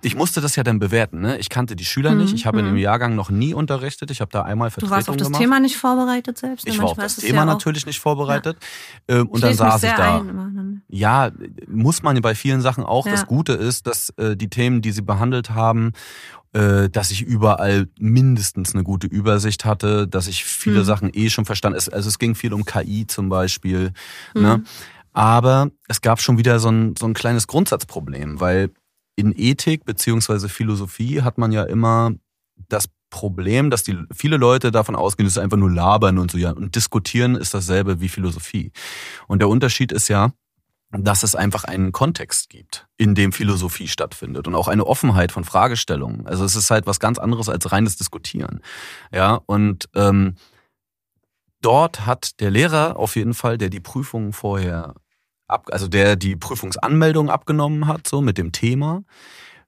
Ich 0.03 0.15
musste 0.15 0.41
das 0.41 0.57
ja 0.57 0.63
dann 0.63 0.79
bewerten. 0.79 1.21
Ne? 1.21 1.39
Ich 1.39 1.49
kannte 1.49 1.77
die 1.77 1.85
Schüler 1.85 2.15
nicht. 2.15 2.35
Ich 2.35 2.47
habe 2.47 2.61
in 2.61 2.65
dem 2.65 2.75
mhm. 2.75 2.81
Jahrgang 2.81 3.15
noch 3.15 3.31
nie 3.31 3.55
unterrichtet. 3.55 4.11
Ich 4.11 4.21
habe 4.21 4.31
da 4.31 4.43
einmal 4.43 4.71
Vertretung 4.71 4.89
gemacht. 4.89 5.07
Du 5.07 5.09
warst 5.09 5.09
auf 5.11 5.17
das 5.17 5.27
gemacht. 5.29 5.41
Thema 5.43 5.61
nicht 5.61 5.77
vorbereitet 5.77 6.39
selbst? 6.39 6.67
Ich 6.67 6.79
war 6.79 6.87
auf 6.87 6.97
das 6.97 7.17
Thema 7.17 7.41
ja 7.41 7.45
natürlich 7.45 7.87
nicht 7.87 8.01
vorbereitet. 8.01 8.57
Ja. 9.09 9.19
Ähm, 9.19 9.29
und 9.29 9.43
dann 9.43 9.55
saß 9.55 9.83
ich 9.83 9.93
da. 9.93 10.25
Ja, 10.89 11.31
muss 11.69 12.03
man 12.03 12.21
bei 12.21 12.35
vielen 12.35 12.61
Sachen 12.61 12.85
auch. 12.85 13.07
Ja. 13.07 13.13
Das 13.13 13.27
Gute 13.27 13.53
ist, 13.53 13.87
dass 13.87 14.11
äh, 14.17 14.37
die 14.37 14.49
Themen, 14.49 14.83
die 14.83 14.93
sie 14.93 15.03
behandelt 15.03 15.51
haben 15.51 15.93
äh, 16.53 16.89
dass 16.89 17.11
ich 17.11 17.23
überall 17.23 17.89
mindestens 17.99 18.75
eine 18.75 18.83
gute 18.83 19.07
Übersicht 19.07 19.65
hatte, 19.65 20.09
dass 20.09 20.27
ich 20.27 20.45
viele 20.45 20.81
mhm. 20.81 20.85
Sachen 20.85 21.11
eh 21.13 21.31
schon 21.31 21.45
verstanden. 21.45 21.79
Also 21.93 22.09
es 22.09 22.19
ging 22.19 22.35
viel 22.35 22.53
um 22.53 22.65
KI 22.65 23.07
zum 23.07 23.29
Beispiel. 23.29 23.93
Mhm. 24.35 24.43
Ne? 24.43 24.65
Aber 25.13 25.71
es 25.89 26.01
gab 26.01 26.21
schon 26.21 26.39
wieder 26.39 26.59
so 26.59 26.69
ein, 26.69 26.95
so 26.97 27.07
ein 27.07 27.15
kleines 27.15 27.47
Grundsatzproblem, 27.47 28.41
weil 28.41 28.71
in 29.17 29.35
Ethik 29.37 29.85
beziehungsweise 29.85 30.49
Philosophie 30.49 31.23
hat 31.23 31.39
man 31.39 31.53
ja 31.53 31.65
immer 31.65 32.13
das 32.69 32.89
Problem, 33.11 33.71
dass 33.71 33.83
die 33.83 33.99
viele 34.13 34.37
Leute 34.37 34.71
davon 34.71 34.95
ausgehen, 34.95 35.27
dass 35.27 35.37
es 35.37 35.43
einfach 35.43 35.57
nur 35.57 35.71
labern 35.71 36.19
und 36.19 36.31
so 36.31 36.39
ja 36.39 36.53
und 36.53 36.75
diskutieren 36.75 37.35
ist 37.35 37.53
dasselbe 37.53 38.01
wie 38.01 38.09
Philosophie. 38.09 38.73
Und 39.27 39.41
der 39.41 39.49
Unterschied 39.49 39.93
ist 39.93 40.09
ja, 40.09 40.33
dass 40.93 41.23
es 41.23 41.35
einfach 41.35 41.65
einen 41.65 41.93
Kontext 41.93 42.49
gibt, 42.49 42.89
in 42.97 43.15
dem 43.15 43.33
Philosophie 43.33 43.89
stattfindet 43.89 44.49
und 44.49 44.55
auch 44.55 44.69
eine 44.69 44.87
Offenheit 44.87 45.31
von 45.33 45.45
Fragestellungen. 45.45 46.27
Also 46.27 46.45
es 46.45 46.57
ist 46.57 46.71
halt 46.71 46.87
was 46.87 46.99
ganz 46.99 47.19
anderes 47.19 47.49
als 47.49 47.71
reines 47.71 47.97
Diskutieren. 47.97 48.61
Ja, 49.13 49.41
und 49.47 49.89
ähm, 49.95 50.35
dort 51.61 52.07
hat 52.07 52.41
der 52.41 52.51
Lehrer 52.51 52.97
auf 52.97 53.15
jeden 53.17 53.35
Fall, 53.35 53.57
der 53.57 53.71
die 53.71 53.81
Prüfungen 53.81 54.33
vorher 54.33 54.95
ab, 55.51 55.69
also 55.73 55.89
der 55.89 56.17
die 56.17 56.37
Prüfungsanmeldung 56.37 57.31
abgenommen 57.31 57.87
hat, 57.87 58.07
so 58.07 58.21
mit 58.21 58.39
dem 58.39 58.53
Thema, 58.53 59.03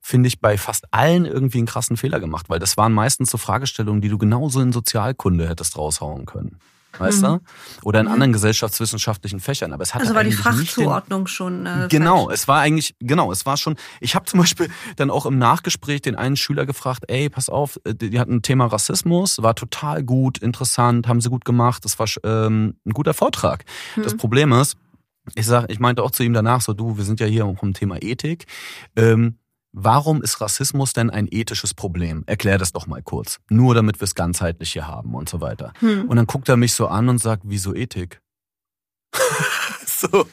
finde 0.00 0.28
ich 0.28 0.40
bei 0.40 0.58
fast 0.58 0.92
allen 0.92 1.24
irgendwie 1.24 1.58
einen 1.58 1.66
krassen 1.66 1.96
Fehler 1.96 2.20
gemacht, 2.20 2.48
weil 2.48 2.58
das 2.58 2.76
waren 2.76 2.92
meistens 2.92 3.30
so 3.30 3.38
Fragestellungen, 3.38 4.00
die 4.00 4.08
du 4.08 4.18
genauso 4.18 4.60
in 4.60 4.72
Sozialkunde 4.72 5.48
hättest 5.48 5.76
raushauen 5.76 6.26
können 6.26 6.58
weißt 6.98 7.22
mhm. 7.22 7.26
du? 7.26 7.40
Oder 7.82 8.00
in 8.00 8.06
mhm. 8.06 8.12
anderen 8.12 8.32
gesellschaftswissenschaftlichen 8.32 9.40
Fächern. 9.40 9.72
Aber 9.72 9.82
es 9.82 9.94
hat 9.94 10.02
also 10.02 10.14
war 10.14 10.24
die 10.24 10.32
Fachzuordnung 10.32 11.26
schon. 11.26 11.66
Äh, 11.66 11.88
genau, 11.88 12.26
falsch. 12.26 12.34
es 12.34 12.48
war 12.48 12.60
eigentlich, 12.60 12.94
genau, 13.00 13.32
es 13.32 13.46
war 13.46 13.56
schon. 13.56 13.76
Ich 14.00 14.14
habe 14.14 14.26
zum 14.26 14.40
Beispiel 14.40 14.68
dann 14.96 15.10
auch 15.10 15.26
im 15.26 15.38
Nachgespräch 15.38 16.02
den 16.02 16.16
einen 16.16 16.36
Schüler 16.36 16.66
gefragt, 16.66 17.04
ey, 17.08 17.28
pass 17.28 17.48
auf, 17.48 17.80
äh, 17.84 17.94
die 17.94 18.18
hatten 18.18 18.36
ein 18.36 18.42
Thema 18.42 18.66
Rassismus, 18.66 19.42
war 19.42 19.54
total 19.54 20.02
gut, 20.02 20.38
interessant, 20.38 21.08
haben 21.08 21.20
sie 21.20 21.30
gut 21.30 21.44
gemacht, 21.44 21.84
das 21.84 21.98
war 21.98 22.06
ähm, 22.24 22.76
ein 22.86 22.92
guter 22.92 23.14
Vortrag. 23.14 23.64
Mhm. 23.96 24.02
Das 24.02 24.16
Problem 24.16 24.52
ist, 24.52 24.76
ich 25.34 25.46
sag, 25.46 25.70
ich 25.70 25.78
meinte 25.78 26.02
auch 26.02 26.10
zu 26.10 26.22
ihm 26.22 26.32
danach 26.32 26.60
so, 26.60 26.72
du, 26.72 26.96
wir 26.96 27.04
sind 27.04 27.20
ja 27.20 27.26
hier 27.26 27.46
auch 27.46 27.62
im 27.62 27.74
Thema 27.74 28.02
Ethik. 28.02 28.46
Ähm, 28.96 29.38
Warum 29.74 30.22
ist 30.22 30.42
Rassismus 30.42 30.92
denn 30.92 31.08
ein 31.08 31.26
ethisches 31.30 31.72
Problem? 31.72 32.24
Erklär 32.26 32.58
das 32.58 32.72
doch 32.72 32.86
mal 32.86 33.02
kurz. 33.02 33.40
Nur 33.48 33.74
damit 33.74 34.00
wir 34.00 34.04
es 34.04 34.14
ganzheitlich 34.14 34.74
hier 34.74 34.86
haben 34.86 35.14
und 35.14 35.30
so 35.30 35.40
weiter. 35.40 35.72
Hm. 35.78 36.10
Und 36.10 36.16
dann 36.16 36.26
guckt 36.26 36.50
er 36.50 36.58
mich 36.58 36.74
so 36.74 36.88
an 36.88 37.08
und 37.08 37.18
sagt, 37.18 37.44
wieso 37.46 37.74
Ethik? 37.74 38.20
so. 39.86 40.26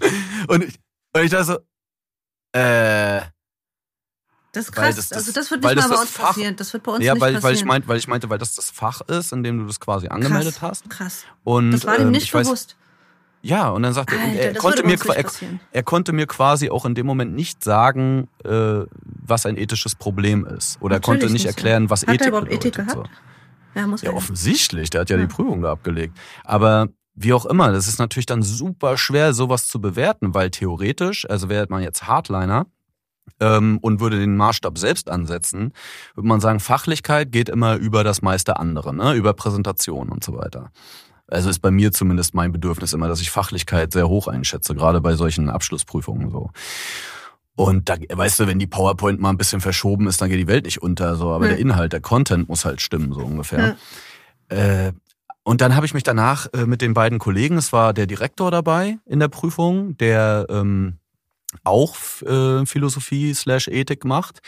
Und 0.49 0.65
ich, 0.65 0.77
und 1.13 1.23
ich 1.23 1.31
dachte 1.31 1.45
so, 1.45 1.57
äh. 2.51 3.21
Das 4.51 4.65
ist 4.65 4.71
krass. 4.73 4.95
Das, 4.97 5.09
das, 5.09 5.17
also 5.19 5.31
das 5.31 5.51
wird 5.51 5.63
nicht 5.63 5.75
mal 5.75 5.87
bei 5.87 6.01
uns 6.01 6.09
Fach, 6.09 6.27
passieren. 6.29 6.55
Das 6.57 6.73
wird 6.73 6.83
bei 6.83 6.91
uns 6.91 7.05
ja, 7.05 7.13
nicht 7.13 7.21
weil, 7.21 7.33
passieren. 7.33 7.43
Weil 7.43 7.55
ich, 7.55 7.65
meint, 7.65 7.87
weil 7.87 7.97
ich 7.97 8.07
meinte, 8.09 8.29
weil 8.29 8.39
das 8.39 8.55
das 8.55 8.69
Fach 8.71 8.99
ist, 9.01 9.31
in 9.31 9.43
dem 9.43 9.59
du 9.59 9.67
das 9.67 9.79
quasi 9.79 10.09
angemeldet 10.09 10.55
krass, 10.55 10.81
hast. 10.83 10.89
Krass. 10.89 11.25
Und, 11.45 11.71
das 11.71 11.85
war 11.85 11.95
dem 11.95 12.07
ähm, 12.07 12.11
nicht 12.11 12.31
bewusst. 12.31 12.71
Weiß, 12.71 12.88
ja, 13.41 13.69
und 13.69 13.83
dann 13.83 13.93
sagte 13.93 14.17
Alter, 14.17 14.33
er, 14.33 14.53
er 14.53 14.55
konnte 14.55 14.85
mir, 14.85 14.97
er, 15.15 15.25
er, 15.71 15.83
konnte 15.83 16.11
mir 16.11 16.27
quasi 16.27 16.69
auch 16.69 16.85
in 16.85 16.95
dem 16.95 17.05
Moment 17.05 17.33
nicht 17.33 17.63
sagen, 17.63 18.27
äh, 18.43 18.81
was 18.93 19.45
ein 19.45 19.57
ethisches 19.57 19.95
Problem 19.95 20.45
ist. 20.45 20.81
Oder 20.81 20.97
er 20.97 21.01
konnte 21.01 21.29
nicht 21.29 21.45
erklären, 21.45 21.89
was 21.89 22.01
hat 22.01 22.15
Ethik 22.15 22.21
er 22.21 22.27
überhaupt. 22.27 22.51
Ethik 22.51 22.75
gehabt? 22.75 22.93
So. 22.93 23.03
Ja, 23.75 23.87
muss 23.87 24.01
ja, 24.01 24.11
offensichtlich. 24.11 24.89
Der 24.89 25.01
hat 25.01 25.09
ja, 25.09 25.17
ja, 25.17 25.21
die 25.21 25.33
Prüfung 25.33 25.61
da 25.61 25.71
abgelegt. 25.71 26.17
Aber 26.43 26.87
wie 27.15 27.33
auch 27.33 27.45
immer, 27.45 27.71
das 27.71 27.87
ist 27.87 27.99
natürlich 27.99 28.25
dann 28.25 28.43
super 28.43 28.97
schwer, 28.97 29.33
sowas 29.33 29.67
zu 29.67 29.79
bewerten, 29.79 30.33
weil 30.33 30.49
theoretisch, 30.51 31.29
also 31.29 31.49
wäre 31.49 31.67
man 31.69 31.81
jetzt 31.81 32.07
Hardliner, 32.07 32.65
ähm, 33.39 33.79
und 33.81 33.99
würde 33.99 34.19
den 34.19 34.35
Maßstab 34.35 34.77
selbst 34.77 35.09
ansetzen, 35.09 35.73
würde 36.15 36.27
man 36.27 36.39
sagen, 36.39 36.59
Fachlichkeit 36.59 37.31
geht 37.31 37.49
immer 37.49 37.75
über 37.75 38.03
das 38.03 38.21
meiste 38.21 38.57
andere, 38.57 38.93
ne? 38.93 39.13
über 39.13 39.33
Präsentation 39.33 40.09
und 40.09 40.23
so 40.23 40.35
weiter. 40.35 40.71
Also 41.29 41.49
ist 41.49 41.59
bei 41.59 41.71
mir 41.71 41.91
zumindest 41.91 42.33
mein 42.33 42.51
Bedürfnis 42.51 42.93
immer, 42.93 43.07
dass 43.07 43.21
ich 43.21 43.31
Fachlichkeit 43.31 43.93
sehr 43.93 44.09
hoch 44.09 44.27
einschätze, 44.27 44.75
gerade 44.75 45.01
bei 45.01 45.15
solchen 45.15 45.49
Abschlussprüfungen 45.49 46.29
so. 46.31 46.51
Und 47.55 47.89
da, 47.89 47.97
weißt 48.09 48.39
du, 48.39 48.47
wenn 48.47 48.57
die 48.57 48.67
PowerPoint 48.67 49.19
mal 49.19 49.31
ein 49.31 49.37
bisschen 49.37 49.59
verschoben 49.59 50.07
ist, 50.07 50.21
dann 50.21 50.29
geht 50.29 50.39
die 50.39 50.47
Welt 50.47 50.63
nicht 50.63 50.81
unter, 50.81 51.15
so. 51.17 51.31
Aber 51.31 51.45
hm. 51.45 51.49
der 51.51 51.59
Inhalt, 51.59 51.93
der 51.93 51.99
Content 51.99 52.47
muss 52.47 52.63
halt 52.63 52.81
stimmen, 52.81 53.11
so 53.11 53.19
ungefähr. 53.19 53.75
Hm. 54.49 54.57
Äh, 54.57 54.91
und 55.43 55.61
dann 55.61 55.75
habe 55.75 55.85
ich 55.85 55.93
mich 55.93 56.03
danach 56.03 56.47
äh, 56.53 56.65
mit 56.65 56.81
den 56.81 56.93
beiden 56.93 57.19
Kollegen, 57.19 57.57
es 57.57 57.73
war 57.73 57.93
der 57.93 58.07
Direktor 58.07 58.51
dabei 58.51 58.97
in 59.05 59.19
der 59.19 59.27
Prüfung, 59.27 59.97
der 59.97 60.45
ähm, 60.49 60.99
auch 61.63 61.95
äh, 62.21 62.65
Philosophie 62.65 63.33
slash 63.33 63.67
Ethik 63.67 64.05
macht 64.05 64.41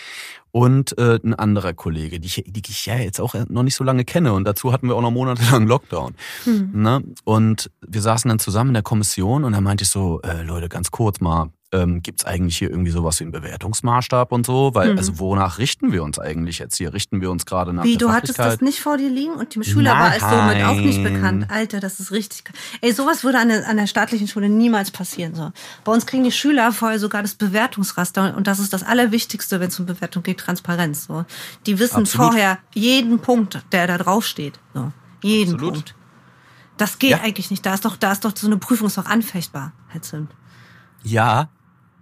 und 0.51 0.97
äh, 0.97 1.19
ein 1.23 1.33
anderer 1.33 1.73
Kollege, 1.73 2.19
die 2.19 2.27
ich, 2.27 2.43
die 2.45 2.61
ich 2.67 2.85
ja 2.85 2.95
jetzt 2.97 3.19
auch 3.19 3.35
noch 3.49 3.63
nicht 3.63 3.75
so 3.75 3.83
lange 3.83 4.05
kenne 4.05 4.33
und 4.33 4.45
dazu 4.45 4.73
hatten 4.73 4.87
wir 4.87 4.95
auch 4.95 5.01
noch 5.01 5.11
monatelang 5.11 5.67
Lockdown. 5.67 6.15
Hm. 6.43 6.71
Ne? 6.73 7.03
Und 7.23 7.71
wir 7.81 8.01
saßen 8.01 8.29
dann 8.29 8.39
zusammen 8.39 8.71
in 8.71 8.75
der 8.75 8.83
Kommission 8.83 9.43
und 9.43 9.53
da 9.53 9.61
meinte 9.61 9.83
ich 9.83 9.89
so, 9.89 10.21
äh, 10.21 10.43
Leute, 10.43 10.69
ganz 10.69 10.91
kurz 10.91 11.21
mal, 11.21 11.51
ähm, 11.73 12.01
Gibt 12.01 12.21
es 12.21 12.25
eigentlich 12.25 12.57
hier 12.57 12.69
irgendwie 12.69 12.91
sowas 12.91 13.19
wie 13.19 13.23
einen 13.23 13.31
Bewertungsmaßstab 13.31 14.31
und 14.31 14.45
so? 14.45 14.75
Weil, 14.75 14.93
mhm. 14.93 14.97
also 14.97 15.19
wonach 15.19 15.57
richten 15.57 15.91
wir 15.91 16.03
uns 16.03 16.19
eigentlich 16.19 16.59
jetzt 16.59 16.75
hier? 16.75 16.93
Richten 16.93 17.21
wir 17.21 17.31
uns 17.31 17.45
gerade 17.45 17.73
nach 17.73 17.83
Wie, 17.83 17.97
du 17.97 18.11
hattest 18.11 18.39
das 18.39 18.59
nicht 18.61 18.81
vor 18.81 18.97
dir 18.97 19.09
liegen 19.09 19.33
und 19.33 19.55
dem 19.55 19.63
Schüler 19.63 19.93
war 19.93 20.15
es 20.15 20.21
somit 20.21 20.63
auch 20.63 20.75
nicht 20.75 21.01
bekannt. 21.01 21.49
Alter, 21.49 21.79
das 21.79 21.99
ist 21.99 22.11
richtig. 22.11 22.43
Ey, 22.81 22.91
sowas 22.91 23.23
würde 23.23 23.39
an 23.39 23.47
der, 23.47 23.67
an 23.67 23.77
der 23.77 23.87
staatlichen 23.87 24.27
Schule 24.27 24.49
niemals 24.49 24.91
passieren. 24.91 25.33
So. 25.33 25.51
Bei 25.83 25.93
uns 25.93 26.05
kriegen 26.05 26.23
die 26.23 26.31
Schüler 26.31 26.73
vorher 26.73 26.99
sogar 26.99 27.21
das 27.21 27.35
Bewertungsraster 27.35 28.35
und 28.35 28.47
das 28.47 28.59
ist 28.59 28.73
das 28.73 28.83
Allerwichtigste, 28.83 29.59
wenn 29.59 29.69
es 29.69 29.79
um 29.79 29.85
Bewertung 29.85 30.23
geht, 30.23 30.39
Transparenz. 30.39 31.05
So. 31.05 31.25
Die 31.65 31.79
wissen 31.79 32.01
Absolut. 32.01 32.31
vorher 32.31 32.57
jeden 32.73 33.19
Punkt, 33.19 33.63
der 33.71 33.87
da 33.87 33.97
draufsteht. 33.97 34.59
So. 34.73 34.91
Jeden 35.21 35.53
Absolut. 35.53 35.73
Punkt. 35.73 35.95
Das 36.77 36.99
geht 36.99 37.11
ja. 37.11 37.21
eigentlich 37.21 37.51
nicht. 37.51 37.65
Da 37.65 37.75
ist 37.75 37.85
doch, 37.85 37.95
da 37.95 38.11
ist 38.11 38.25
doch 38.25 38.35
so 38.35 38.47
eine 38.47 38.57
Prüfung 38.57 38.87
ist 38.87 38.97
doch 38.97 39.05
anfechtbar, 39.05 39.71
Herr 39.89 40.01
Zimt. 40.01 40.31
Ja, 41.03 41.49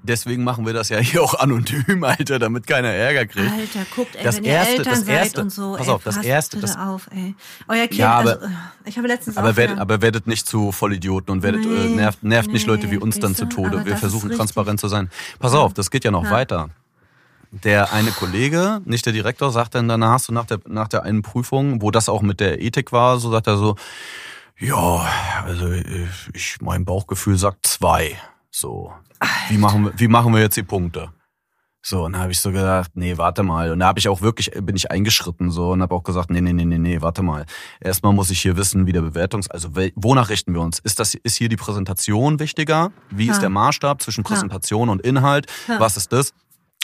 Deswegen 0.01 0.45
machen 0.45 0.65
wir 0.65 0.71
das 0.71 0.89
ja 0.89 0.97
hier 0.97 1.21
auch 1.21 1.33
anonym, 1.33 2.03
Alter, 2.03 2.39
damit 2.39 2.65
keiner 2.65 2.87
Ärger 2.89 3.25
kriegt. 3.25 3.51
Alter, 3.51 3.85
guckt, 3.93 4.15
ey, 4.15 4.23
das 4.23 4.37
wenn 4.37 4.45
erste, 4.45 4.71
ihr 4.71 4.77
Eltern 4.79 4.93
das 4.93 5.07
erste, 5.07 5.41
und 5.41 5.49
so, 5.51 5.75
pass 5.77 5.87
ey, 5.87 5.93
auf, 5.93 6.03
das 6.03 6.17
erste, 6.17 6.59
das 6.59 6.77
auf, 6.77 7.09
ey. 7.11 7.35
Euer 7.67 7.87
Kind, 7.87 7.99
ja, 7.99 8.13
aber, 8.13 8.41
also, 8.41 8.47
ich 8.85 8.97
habe 8.97 9.07
letztens 9.09 9.35
aber, 9.35 9.57
werdet, 9.57 9.77
aber 9.77 10.01
werdet 10.01 10.25
nicht 10.25 10.47
zu 10.47 10.71
Vollidioten 10.71 11.33
und 11.33 11.43
werdet, 11.43 11.65
äh, 11.65 11.67
nee, 11.67 11.85
äh, 11.85 11.95
nervt, 11.95 12.23
nervt 12.23 12.47
nee, 12.47 12.53
nicht 12.53 12.67
Leute 12.67 12.89
wie 12.91 12.97
uns 12.97 13.19
dann 13.19 13.35
zu 13.35 13.45
Tode. 13.45 13.85
Wir 13.85 13.97
versuchen 13.97 14.31
transparent 14.31 14.79
zu 14.79 14.87
sein. 14.87 15.09
Pass 15.39 15.53
auf, 15.53 15.73
das 15.73 15.91
geht 15.91 16.05
ja 16.05 16.11
noch 16.11 16.23
ja. 16.23 16.31
weiter. 16.31 16.69
Der 17.51 17.91
eine 17.91 18.11
Kollege, 18.11 18.79
nicht 18.85 19.05
der 19.05 19.13
Direktor, 19.13 19.51
sagt 19.51 19.75
dann 19.75 19.87
danach, 19.87 20.19
so 20.19 20.31
nach 20.31 20.45
der, 20.45 20.59
nach 20.67 20.87
der 20.87 21.03
einen 21.03 21.23
Prüfung, 21.23 21.81
wo 21.81 21.91
das 21.91 22.07
auch 22.07 22.21
mit 22.21 22.39
der 22.39 22.61
Ethik 22.61 22.91
war, 22.91 23.19
so 23.19 23.31
sagt 23.31 23.47
er 23.47 23.57
so, 23.57 23.75
ja, 24.59 25.07
also 25.45 25.71
ich, 26.33 26.57
mein 26.61 26.85
Bauchgefühl 26.85 27.37
sagt 27.37 27.65
zwei. 27.65 28.17
So, 28.51 28.93
wie 29.49 29.57
machen, 29.57 29.85
wir, 29.85 29.93
wie 29.97 30.07
machen 30.07 30.33
wir 30.33 30.41
jetzt 30.41 30.57
die 30.57 30.63
Punkte? 30.63 31.11
So, 31.81 32.03
und 32.03 32.11
dann 32.11 32.21
habe 32.21 32.31
ich 32.33 32.39
so 32.41 32.51
gedacht, 32.51 32.91
nee, 32.95 33.17
warte 33.17 33.41
mal. 33.41 33.71
Und 33.71 33.79
da 33.79 33.87
habe 33.87 33.99
ich 33.99 34.09
auch 34.09 34.21
wirklich, 34.21 34.51
bin 34.51 34.75
ich 34.75 34.91
eingeschritten 34.91 35.49
so 35.49 35.71
und 35.71 35.81
habe 35.81 35.95
auch 35.95 36.03
gesagt, 36.03 36.29
nee, 36.29 36.41
nee, 36.41 36.51
nee, 36.51 36.65
nee, 36.65 36.77
nee, 36.77 37.01
warte 37.01 37.23
mal. 37.23 37.45
Erstmal 37.79 38.11
muss 38.11 38.29
ich 38.31 38.41
hier 38.41 38.57
wissen, 38.57 38.85
wie 38.85 38.91
der 38.91 39.01
Bewertungs-, 39.01 39.49
also 39.49 39.69
wonach 39.95 40.29
richten 40.29 40.53
wir 40.53 40.61
uns? 40.61 40.79
Ist 40.79 40.99
das, 40.99 41.13
ist 41.13 41.37
hier 41.37 41.47
die 41.47 41.55
Präsentation 41.55 42.39
wichtiger? 42.39 42.91
Wie 43.09 43.27
ja. 43.27 43.33
ist 43.33 43.41
der 43.41 43.49
Maßstab 43.49 44.01
zwischen 44.01 44.25
Präsentation 44.25 44.89
ja. 44.89 44.91
und 44.91 45.01
Inhalt? 45.01 45.47
Ja. 45.69 45.79
Was 45.79 45.95
ist 45.95 46.11
das? 46.11 46.33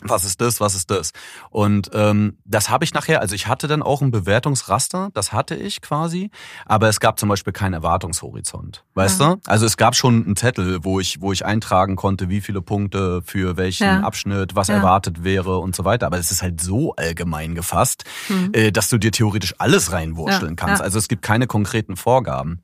Was 0.04 0.26
ist 0.26 0.42
das, 0.42 0.60
was 0.60 0.76
ist 0.76 0.92
das? 0.92 1.12
Und 1.50 1.90
ähm, 1.94 2.38
das 2.44 2.70
habe 2.70 2.84
ich 2.84 2.94
nachher, 2.94 3.22
also 3.22 3.34
ich 3.34 3.48
hatte 3.48 3.68
dann 3.68 3.82
auch 3.82 4.02
ein 4.02 4.12
Bewertungsraster, 4.12 5.10
das 5.14 5.32
hatte 5.32 5.56
ich 5.56 5.82
quasi, 5.82 6.32
aber 6.66 6.90
es 6.90 7.00
gab 7.00 7.18
zum 7.18 7.30
Beispiel 7.30 7.54
keinen 7.54 7.74
Erwartungshorizont, 7.74 8.84
weißt 8.94 9.22
ja. 9.22 9.36
du? 9.36 9.42
Also 9.48 9.66
es 9.66 9.78
gab 9.78 9.96
schon 9.96 10.26
einen 10.26 10.36
Zettel, 10.36 10.84
wo 10.84 11.00
ich, 11.00 11.22
wo 11.22 11.32
ich 11.32 11.46
eintragen 11.46 11.96
konnte, 11.96 12.30
wie 12.30 12.42
viele 12.42 12.62
Punkte 12.62 13.22
für 13.24 13.56
welchen 13.56 13.86
ja. 13.86 14.02
Abschnitt, 14.02 14.56
was 14.56 14.68
ja. 14.68 14.76
erwartet 14.76 15.24
wäre 15.24 15.60
und 15.60 15.76
so 15.76 15.86
weiter. 15.86 16.08
Aber 16.08 16.18
es 16.18 16.30
ist 16.30 16.42
halt 16.42 16.60
so 16.60 16.94
allgemein 16.96 17.56
gefasst, 17.56 18.04
mhm. 18.28 18.50
äh, 18.52 18.72
dass 18.72 18.90
du 18.90 18.98
dir 18.98 19.12
theoretisch 19.12 19.56
alles 19.60 19.94
reinwurschteln 19.94 20.58
kannst. 20.58 20.82
Also 20.82 21.00
es 21.00 21.08
gibt 21.08 21.22
keine 21.22 21.48
konkreten 21.48 21.96
Vorgaben. 21.96 22.62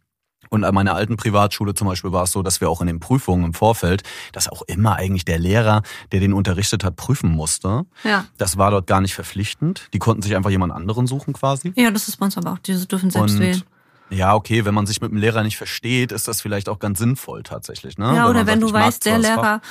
Und 0.54 0.66
an 0.66 0.76
meiner 0.76 0.96
alten 0.96 1.16
Privatschule 1.16 1.74
zum 1.74 1.88
Beispiel 1.88 2.12
war 2.12 2.24
es 2.24 2.34
so, 2.34 2.44
dass 2.44 2.60
wir 2.60 2.70
auch 2.70 2.82
in 2.82 2.88
den 2.88 3.00
Prüfungen 3.00 3.46
im 3.46 3.54
Vorfeld, 3.54 4.04
dass 4.34 4.50
auch 4.50 4.62
immer 4.64 4.98
eigentlich 4.98 5.24
der 5.24 5.40
Lehrer, 5.40 5.82
der 6.12 6.20
den 6.20 6.34
unterrichtet 6.34 6.84
hat, 6.84 6.98
prüfen 6.98 7.32
musste. 7.32 7.86
Ja. 8.04 8.26
Das 8.38 8.58
war 8.58 8.70
dort 8.70 8.86
gar 8.86 9.00
nicht 9.00 9.16
verpflichtend. 9.16 9.88
Die 9.94 10.00
konnten 10.00 10.22
sich 10.22 10.36
einfach 10.36 10.50
jemand 10.50 10.74
anderen 10.74 11.08
suchen 11.08 11.34
quasi. 11.34 11.72
Ja, 11.78 11.90
das 11.90 12.10
ist 12.10 12.18
bei 12.18 12.26
uns 12.26 12.38
aber 12.38 12.52
auch. 12.52 12.60
Diese 12.60 12.86
dürfen 12.86 13.10
selbst 13.10 13.36
Und 13.36 13.40
wählen. 13.40 13.64
Ja, 14.12 14.36
okay, 14.36 14.66
wenn 14.66 14.74
man 14.74 14.86
sich 14.86 15.00
mit 15.00 15.12
dem 15.12 15.18
Lehrer 15.18 15.42
nicht 15.42 15.56
versteht, 15.56 16.12
ist 16.12 16.28
das 16.28 16.42
vielleicht 16.42 16.68
auch 16.68 16.80
ganz 16.80 17.00
sinnvoll 17.00 17.44
tatsächlich. 17.44 17.98
Ne? 17.98 18.14
Ja, 18.14 18.30
oder 18.30 18.46
wenn 18.46 18.60
sagt, 18.60 18.72
du 18.72 18.74
weißt, 18.74 19.06
der 19.06 19.20
Lehrer, 19.20 19.62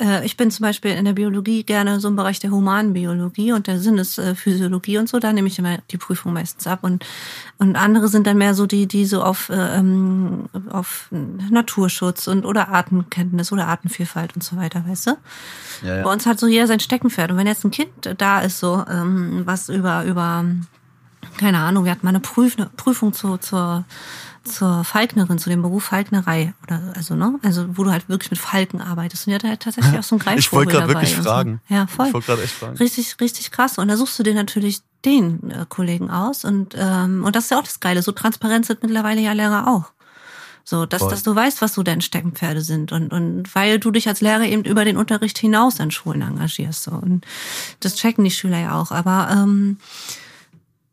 äh, 0.00 0.24
ich 0.24 0.36
bin 0.36 0.52
zum 0.52 0.62
Beispiel 0.62 0.92
in 0.92 1.04
der 1.04 1.14
Biologie 1.14 1.64
gerne 1.64 1.98
so 1.98 2.06
im 2.06 2.14
Bereich 2.14 2.38
der 2.38 2.52
humanen 2.52 2.92
Biologie 2.92 3.50
und 3.50 3.66
der 3.66 3.80
Sinnesphysiologie 3.80 4.98
und 4.98 5.08
so, 5.08 5.18
da 5.18 5.32
nehme 5.32 5.48
ich 5.48 5.58
immer 5.58 5.78
die 5.90 5.98
Prüfung 5.98 6.32
meistens 6.32 6.68
ab. 6.68 6.80
Und, 6.82 7.04
und 7.58 7.74
andere 7.74 8.06
sind 8.06 8.28
dann 8.28 8.38
mehr 8.38 8.54
so 8.54 8.66
die, 8.66 8.86
die 8.86 9.04
so 9.04 9.20
auf, 9.22 9.48
äh, 9.48 9.78
ähm, 9.78 10.48
auf 10.70 11.08
Naturschutz 11.10 12.28
und 12.28 12.46
oder 12.46 12.68
Artenkenntnis 12.68 13.50
oder 13.50 13.66
Artenvielfalt 13.66 14.36
und 14.36 14.44
so 14.44 14.56
weiter, 14.56 14.84
weißt 14.86 15.08
du? 15.08 15.10
Ja, 15.82 15.96
ja. 15.96 16.02
Bei 16.04 16.12
uns 16.12 16.24
hat 16.24 16.38
so 16.38 16.46
jeder 16.46 16.68
sein 16.68 16.80
Steckenpferd. 16.80 17.32
Und 17.32 17.36
wenn 17.36 17.48
jetzt 17.48 17.64
ein 17.64 17.72
Kind 17.72 18.14
da 18.16 18.40
ist, 18.42 18.60
so 18.60 18.84
ähm, 18.88 19.42
was 19.44 19.68
über, 19.68 20.04
über 20.04 20.44
keine 21.38 21.60
Ahnung, 21.60 21.84
wir 21.84 21.92
hatten 21.92 22.04
mal 22.04 22.10
eine 22.10 22.20
Prüf 22.20 22.56
Prüfung 22.76 23.12
zu, 23.14 23.38
zur, 23.38 23.84
zur 24.44 24.84
Falknerin, 24.84 25.38
zu 25.38 25.48
dem 25.48 25.62
Beruf 25.62 25.84
Falknerei. 25.84 26.52
Oder, 26.62 26.92
also, 26.94 27.14
ne? 27.14 27.38
Also, 27.42 27.78
wo 27.78 27.84
du 27.84 27.90
halt 27.90 28.08
wirklich 28.08 28.30
mit 28.30 28.40
Falken 28.40 28.80
arbeitest. 28.80 29.26
Und 29.26 29.30
die 29.30 29.34
hat 29.34 29.44
halt 29.44 29.60
tatsächlich 29.60 29.98
auch 29.98 30.02
so 30.02 30.16
ein 30.16 30.18
Greifvogel 30.18 30.38
Ich 30.38 30.52
wollte 30.52 30.72
gerade 30.72 30.88
wirklich 30.88 31.16
fragen. 31.16 31.60
So. 31.68 31.74
Ja, 31.74 31.86
voll. 31.86 32.08
Ich 32.08 32.14
wollte 32.14 32.26
gerade 32.26 32.42
echt 32.42 32.54
fragen. 32.54 32.76
Richtig, 32.76 33.16
richtig 33.20 33.50
krass. 33.50 33.78
Und 33.78 33.88
da 33.88 33.96
suchst 33.96 34.18
du 34.18 34.22
dir 34.22 34.34
natürlich 34.34 34.80
den 35.04 35.50
äh, 35.50 35.64
Kollegen 35.68 36.10
aus. 36.10 36.44
Und, 36.44 36.74
ähm, 36.76 37.24
und 37.24 37.36
das 37.36 37.44
ist 37.44 37.50
ja 37.50 37.58
auch 37.58 37.64
das 37.64 37.80
Geile. 37.80 38.02
So 38.02 38.12
transparent 38.12 38.66
sind 38.66 38.82
mittlerweile 38.82 39.20
ja 39.20 39.32
Lehrer 39.32 39.68
auch. 39.68 39.92
So, 40.68 40.84
dass, 40.84 41.08
dass 41.08 41.22
du 41.22 41.34
weißt, 41.34 41.62
was 41.62 41.72
so 41.72 41.82
deine 41.82 42.02
Steckenpferde 42.02 42.60
sind 42.60 42.92
und, 42.92 43.10
und 43.10 43.54
weil 43.54 43.78
du 43.78 43.90
dich 43.90 44.06
als 44.06 44.20
Lehrer 44.20 44.44
eben 44.44 44.64
über 44.64 44.84
den 44.84 44.98
Unterricht 44.98 45.38
hinaus 45.38 45.80
an 45.80 45.90
Schulen 45.90 46.20
engagierst. 46.20 46.82
So. 46.82 46.90
Und 46.90 47.24
das 47.80 47.94
checken 47.94 48.22
die 48.22 48.30
Schüler 48.30 48.58
ja 48.58 48.78
auch. 48.78 48.90
Aber 48.90 49.30
ähm, 49.32 49.78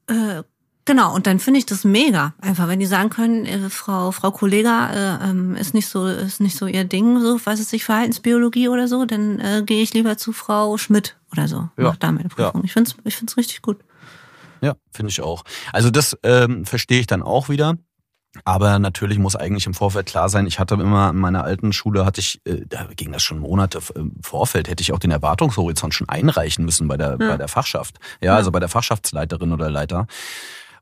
äh, 0.07 0.43
Genau, 0.87 1.15
und 1.15 1.25
dann 1.25 1.39
finde 1.39 1.57
ich 1.57 1.65
das 1.65 1.83
mega. 1.83 2.35
Einfach, 2.39 2.67
wenn 2.67 2.79
die 2.79 2.85
sagen 2.85 3.09
können, 3.09 3.47
äh, 3.47 3.69
Frau, 3.71 4.11
Frau 4.11 4.29
Kollega 4.29 4.91
äh, 4.91 5.29
ähm, 5.29 5.55
ist 5.55 5.73
nicht 5.73 5.87
so, 5.87 6.05
ist 6.05 6.39
nicht 6.39 6.55
so 6.55 6.67
ihr 6.67 6.83
Ding, 6.83 7.19
so, 7.19 7.43
weiß 7.43 7.59
es 7.59 7.71
sich 7.71 7.83
Verhaltensbiologie 7.83 8.69
oder 8.69 8.87
so, 8.87 9.05
dann 9.05 9.39
äh, 9.39 9.63
gehe 9.65 9.81
ich 9.81 9.95
lieber 9.95 10.15
zu 10.17 10.31
Frau 10.31 10.77
Schmidt 10.77 11.17
oder 11.31 11.47
so. 11.47 11.55
Ja. 11.55 11.69
Mach 11.77 11.95
da 11.95 12.11
meine 12.11 12.29
Prüfung. 12.29 12.61
Ja. 12.61 12.65
Ich 12.65 12.73
finde 12.73 12.91
es 12.91 12.97
ich 13.03 13.15
find's 13.15 13.35
richtig 13.35 13.63
gut. 13.63 13.79
Ja, 14.61 14.75
finde 14.91 15.09
ich 15.09 15.21
auch. 15.21 15.43
Also 15.73 15.89
das 15.89 16.15
ähm, 16.21 16.65
verstehe 16.65 16.99
ich 16.99 17.07
dann 17.07 17.23
auch 17.23 17.49
wieder. 17.49 17.77
Aber 18.43 18.79
natürlich 18.79 19.17
muss 19.17 19.35
eigentlich 19.35 19.65
im 19.65 19.73
Vorfeld 19.73 20.07
klar 20.07 20.29
sein, 20.29 20.45
ich 20.47 20.59
hatte 20.59 20.75
immer 20.75 21.09
in 21.09 21.17
meiner 21.17 21.43
alten 21.43 21.73
Schule, 21.73 22.05
hatte 22.05 22.21
ich, 22.21 22.41
äh, 22.45 22.61
da 22.67 22.87
ging 22.95 23.11
das 23.11 23.23
schon 23.23 23.39
Monate 23.39 23.79
im 23.95 24.13
Vorfeld, 24.21 24.67
hätte 24.67 24.81
ich 24.81 24.91
auch 24.91 24.99
den 24.99 25.11
Erwartungshorizont 25.11 25.93
schon 25.93 26.09
einreichen 26.09 26.65
müssen 26.65 26.87
bei 26.87 26.97
der, 26.97 27.11
ja. 27.11 27.15
bei 27.15 27.37
der 27.37 27.47
Fachschaft. 27.47 27.97
Ja, 28.21 28.27
ja, 28.27 28.35
also 28.35 28.51
bei 28.51 28.59
der 28.59 28.69
Fachschaftsleiterin 28.69 29.53
oder 29.53 29.69
Leiter. 29.69 30.07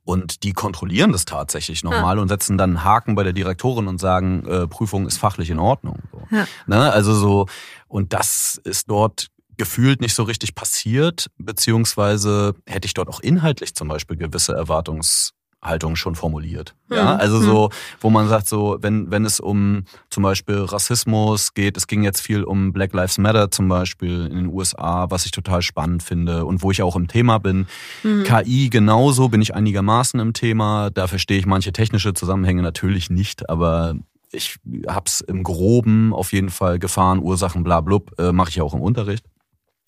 Und 0.05 0.43
die 0.43 0.51
kontrollieren 0.51 1.13
das 1.13 1.23
tatsächlich 1.23 1.83
nochmal 1.83 2.17
ja. 2.17 2.21
und 2.21 2.27
setzen 2.27 2.57
dann 2.57 2.71
einen 2.71 2.83
Haken 2.83 3.15
bei 3.15 3.23
der 3.23 3.31
Direktorin 3.31 3.87
und 3.87 3.99
sagen, 3.99 4.45
äh, 4.45 4.67
Prüfung 4.67 5.07
ist 5.07 5.17
fachlich 5.17 5.49
in 5.49 5.59
Ordnung. 5.59 5.99
So. 6.11 6.35
Ja. 6.35 6.45
Ne? 6.65 6.91
Also 6.91 7.13
so, 7.13 7.47
und 7.87 8.11
das 8.11 8.59
ist 8.65 8.89
dort 8.89 9.27
gefühlt 9.55 10.01
nicht 10.01 10.15
so 10.15 10.23
richtig 10.23 10.55
passiert, 10.55 11.27
beziehungsweise 11.37 12.55
hätte 12.65 12.85
ich 12.85 12.93
dort 12.93 13.07
auch 13.07 13.21
inhaltlich 13.21 13.75
zum 13.75 13.87
Beispiel 13.87 14.17
gewisse 14.17 14.53
Erwartungs 14.53 15.31
Haltung 15.63 15.95
schon 15.95 16.15
formuliert. 16.15 16.75
Ja, 16.91 17.15
also 17.15 17.39
so, 17.39 17.69
wo 18.01 18.09
man 18.09 18.27
sagt, 18.27 18.47
so, 18.47 18.77
wenn, 18.81 19.09
wenn 19.09 19.25
es 19.25 19.39
um 19.39 19.85
zum 20.09 20.23
Beispiel 20.23 20.57
Rassismus 20.57 21.53
geht, 21.53 21.77
es 21.77 21.87
ging 21.87 22.03
jetzt 22.03 22.21
viel 22.21 22.43
um 22.43 22.71
Black 22.71 22.93
Lives 22.93 23.17
Matter 23.17 23.49
zum 23.49 23.67
Beispiel 23.67 24.27
in 24.27 24.35
den 24.35 24.47
USA, 24.47 25.09
was 25.09 25.25
ich 25.25 25.31
total 25.31 25.61
spannend 25.61 26.03
finde 26.03 26.45
und 26.45 26.61
wo 26.61 26.71
ich 26.71 26.83
auch 26.83 26.95
im 26.95 27.07
Thema 27.07 27.39
bin. 27.39 27.67
Mhm. 28.03 28.23
KI 28.23 28.69
genauso 28.69 29.29
bin 29.29 29.41
ich 29.41 29.55
einigermaßen 29.55 30.19
im 30.19 30.33
Thema. 30.33 30.89
Da 30.91 31.07
verstehe 31.07 31.39
ich 31.39 31.45
manche 31.45 31.73
technische 31.73 32.13
Zusammenhänge 32.13 32.61
natürlich 32.61 33.09
nicht, 33.09 33.49
aber 33.49 33.95
ich 34.31 34.57
hab's 34.87 35.21
im 35.21 35.43
Groben 35.43 36.13
auf 36.13 36.33
jeden 36.33 36.49
Fall 36.49 36.79
Gefahren, 36.79 37.19
Ursachen, 37.19 37.63
bla 37.63 37.81
blub, 37.81 38.19
äh, 38.19 38.31
mache 38.31 38.49
ich 38.49 38.61
auch 38.61 38.73
im 38.73 38.81
Unterricht. 38.81 39.25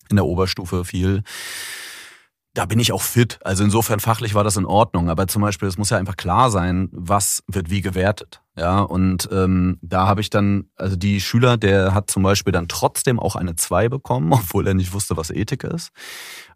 In 0.08 0.16
der 0.16 0.24
Oberstufe 0.24 0.84
viel 0.84 1.22
da 2.56 2.64
bin 2.64 2.80
ich 2.80 2.90
auch 2.90 3.02
fit. 3.02 3.38
Also 3.44 3.64
insofern 3.64 4.00
fachlich 4.00 4.34
war 4.34 4.42
das 4.42 4.56
in 4.56 4.64
Ordnung. 4.64 5.10
Aber 5.10 5.28
zum 5.28 5.42
Beispiel, 5.42 5.68
es 5.68 5.76
muss 5.76 5.90
ja 5.90 5.98
einfach 5.98 6.16
klar 6.16 6.50
sein, 6.50 6.88
was 6.90 7.42
wird 7.46 7.68
wie 7.68 7.82
gewertet. 7.82 8.40
Ja, 8.56 8.80
und 8.80 9.28
ähm, 9.30 9.78
da 9.82 10.06
habe 10.06 10.22
ich 10.22 10.30
dann, 10.30 10.70
also 10.76 10.96
die 10.96 11.20
Schüler, 11.20 11.58
der 11.58 11.92
hat 11.92 12.10
zum 12.10 12.22
Beispiel 12.22 12.54
dann 12.54 12.66
trotzdem 12.66 13.20
auch 13.20 13.36
eine 13.36 13.56
2 13.56 13.90
bekommen, 13.90 14.32
obwohl 14.32 14.66
er 14.66 14.72
nicht 14.72 14.94
wusste, 14.94 15.18
was 15.18 15.30
Ethik 15.30 15.64
ist. 15.64 15.90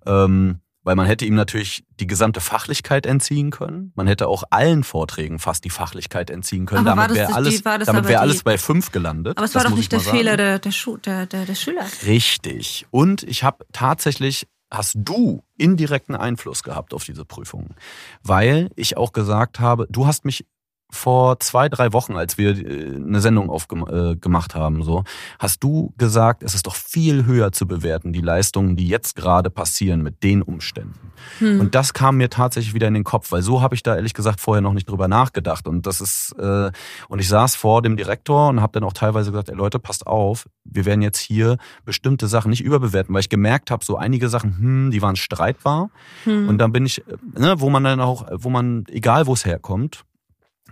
Ähm, 0.06 0.60
Weil 0.84 0.96
man 0.96 1.04
hätte 1.04 1.26
ihm 1.26 1.34
natürlich 1.34 1.84
die 2.00 2.06
gesamte 2.06 2.40
Fachlichkeit 2.40 3.04
entziehen 3.04 3.50
können. 3.50 3.92
Man 3.94 4.06
hätte 4.06 4.28
auch 4.28 4.44
allen 4.48 4.84
Vorträgen 4.84 5.38
fast 5.38 5.66
die 5.66 5.70
Fachlichkeit 5.70 6.30
entziehen 6.30 6.64
können. 6.64 6.88
Aber 6.88 7.02
damit 7.02 7.14
wäre 7.18 7.34
alles, 7.34 7.62
damit 7.62 8.08
wär 8.08 8.22
alles 8.22 8.42
bei 8.42 8.56
fünf 8.56 8.90
gelandet. 8.90 9.36
Aber 9.36 9.44
es 9.44 9.54
war 9.54 9.64
doch 9.64 9.76
nicht 9.76 9.92
der 9.92 10.00
Fehler 10.00 10.38
der, 10.38 10.58
der, 10.58 11.26
der, 11.26 11.44
der 11.44 11.54
Schüler. 11.54 11.84
Richtig. 12.06 12.86
Und 12.90 13.22
ich 13.22 13.44
habe 13.44 13.66
tatsächlich 13.72 14.46
hast 14.70 14.96
du 14.96 15.42
indirekten 15.56 16.14
Einfluss 16.14 16.62
gehabt 16.62 16.94
auf 16.94 17.04
diese 17.04 17.24
Prüfungen, 17.24 17.74
weil 18.22 18.70
ich 18.76 18.96
auch 18.96 19.12
gesagt 19.12 19.61
habe, 19.61 19.87
du 19.90 20.06
hast 20.06 20.24
mich 20.24 20.46
vor 20.90 21.40
zwei, 21.40 21.68
drei 21.68 21.92
Wochen, 21.92 22.16
als 22.16 22.38
wir 22.38 22.50
äh, 22.50 22.96
eine 22.96 23.20
Sendung 23.20 23.50
aufgemacht 23.50 24.55
äh, 24.55 24.59
haben, 24.59 24.83
so, 24.83 25.05
hast 25.38 25.62
du 25.62 25.92
gesagt, 25.96 26.42
es 26.42 26.55
ist 26.55 26.66
doch 26.66 26.74
viel 26.74 27.26
höher 27.26 27.53
zu 27.53 27.66
bewerten, 27.66 28.12
die 28.12 28.20
Leistungen, 28.20 28.76
die 28.76 28.88
jetzt 28.88 29.16
gerade 29.16 29.50
passieren 29.50 30.03
mit 30.03 30.22
den 30.22 30.42
Umständen. 30.42 31.12
Hm. 31.38 31.61
Und 31.61 31.74
das 31.74 31.92
kam 31.92 32.16
mir 32.16 32.31
tatsächlich 32.31 32.74
wieder 32.74 32.88
in 32.88 32.94
den 32.94 33.05
Kopf, 33.05 33.33
weil 33.33 33.42
so 33.42 33.62
habe 33.62 33.74
ich 33.74 33.83
da 33.83 33.96
ehrlich 33.96 34.14
gesagt 34.14 34.40
vorher 34.40 34.62
noch 34.62 34.72
nicht 34.72 34.88
drüber 34.88 35.09
nachgedacht. 35.09 35.68
Und 35.68 35.87
das 35.87 36.00
ist, 36.00 36.35
äh, 36.38 36.70
und 37.09 37.18
ich 37.18 37.29
saß 37.29 37.57
vor 37.57 37.83
dem 37.83 37.96
Direktor 37.96 38.48
und 38.48 38.61
habe 38.61 38.72
dann 38.72 38.85
auch 38.85 38.92
teilweise 38.92 39.31
gesagt, 39.31 39.48
ey 39.48 39.57
Leute, 39.57 39.79
passt 39.79 40.07
auf, 40.07 40.48
wir 40.64 40.85
werden 40.85 41.03
jetzt 41.03 41.18
hier 41.18 41.57
bestimmte 41.85 42.26
Sachen 42.29 42.50
nicht 42.50 42.62
überbewerten, 42.62 43.14
weil 43.14 43.20
ich 43.20 43.29
gemerkt 43.29 43.70
habe, 43.70 43.85
so 43.85 43.96
einige 43.96 44.29
Sachen, 44.29 44.59
hm, 44.59 44.90
die 44.90 45.03
waren 45.03 45.16
streitbar. 45.16 45.90
Hm. 46.24 46.48
Und 46.48 46.59
dann 46.59 46.72
bin 46.72 46.87
ich, 46.87 47.07
äh, 47.07 47.16
ne, 47.38 47.61
wo 47.61 47.70
man 47.70 47.85
dann 47.85 48.00
auch, 48.00 48.26
wo 48.33 48.50
man, 48.50 48.85
egal 48.88 49.26
wo 49.26 49.33
es 49.33 49.44
herkommt, 49.44 50.05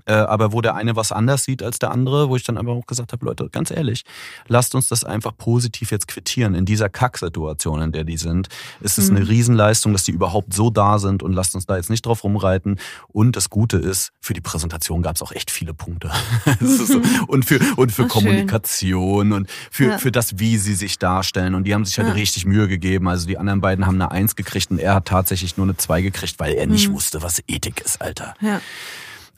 äh, 0.06 0.12
aber 0.12 0.52
wo 0.52 0.60
der 0.60 0.74
eine 0.74 0.96
was 0.96 1.12
anders 1.12 1.44
sieht 1.44 1.62
als 1.62 1.78
der 1.78 1.90
andere, 1.90 2.28
wo 2.28 2.36
ich 2.36 2.44
dann 2.44 2.58
einfach 2.58 2.72
auch 2.72 2.86
gesagt 2.86 3.12
habe, 3.12 3.24
Leute, 3.24 3.48
ganz 3.50 3.70
ehrlich, 3.70 4.04
lasst 4.46 4.74
uns 4.74 4.88
das 4.88 5.04
einfach 5.04 5.36
positiv 5.36 5.90
jetzt 5.90 6.08
quittieren. 6.08 6.54
In 6.54 6.64
dieser 6.64 6.88
Kacksituation, 6.88 7.80
in 7.82 7.92
der 7.92 8.04
die 8.04 8.16
sind, 8.16 8.48
ist 8.80 8.98
es 8.98 9.10
mhm. 9.10 9.16
eine 9.16 9.28
Riesenleistung, 9.28 9.92
dass 9.92 10.04
die 10.04 10.12
überhaupt 10.12 10.54
so 10.54 10.70
da 10.70 10.98
sind 10.98 11.22
und 11.22 11.32
lasst 11.32 11.54
uns 11.54 11.66
da 11.66 11.76
jetzt 11.76 11.90
nicht 11.90 12.04
drauf 12.06 12.24
rumreiten. 12.24 12.78
Und 13.08 13.36
das 13.36 13.50
Gute 13.50 13.78
ist, 13.78 14.12
für 14.20 14.34
die 14.34 14.40
Präsentation 14.40 15.02
gab 15.02 15.16
es 15.16 15.22
auch 15.22 15.32
echt 15.32 15.50
viele 15.50 15.74
Punkte. 15.74 16.10
so. 16.60 17.00
Und 17.28 17.44
für, 17.44 17.60
und 17.76 17.92
für 17.92 18.06
Kommunikation 18.06 19.28
schön. 19.28 19.32
und 19.32 19.50
für, 19.70 19.84
ja. 19.90 19.98
für 19.98 20.10
das, 20.10 20.38
wie 20.38 20.56
sie 20.56 20.74
sich 20.74 20.98
darstellen. 20.98 21.54
Und 21.54 21.64
die 21.64 21.74
haben 21.74 21.84
sich 21.84 21.98
halt 21.98 22.08
ja. 22.08 22.14
richtig 22.14 22.46
Mühe 22.46 22.68
gegeben. 22.68 23.08
Also 23.08 23.26
die 23.26 23.38
anderen 23.38 23.60
beiden 23.60 23.86
haben 23.86 23.96
eine 23.96 24.10
Eins 24.10 24.36
gekriegt 24.36 24.70
und 24.70 24.78
er 24.78 24.94
hat 24.94 25.06
tatsächlich 25.06 25.56
nur 25.56 25.66
eine 25.66 25.76
Zwei 25.76 26.02
gekriegt, 26.02 26.38
weil 26.38 26.54
er 26.54 26.66
nicht 26.66 26.88
mhm. 26.88 26.94
wusste, 26.94 27.22
was 27.22 27.42
Ethik 27.46 27.80
ist, 27.80 28.00
Alter. 28.00 28.34
Ja. 28.40 28.60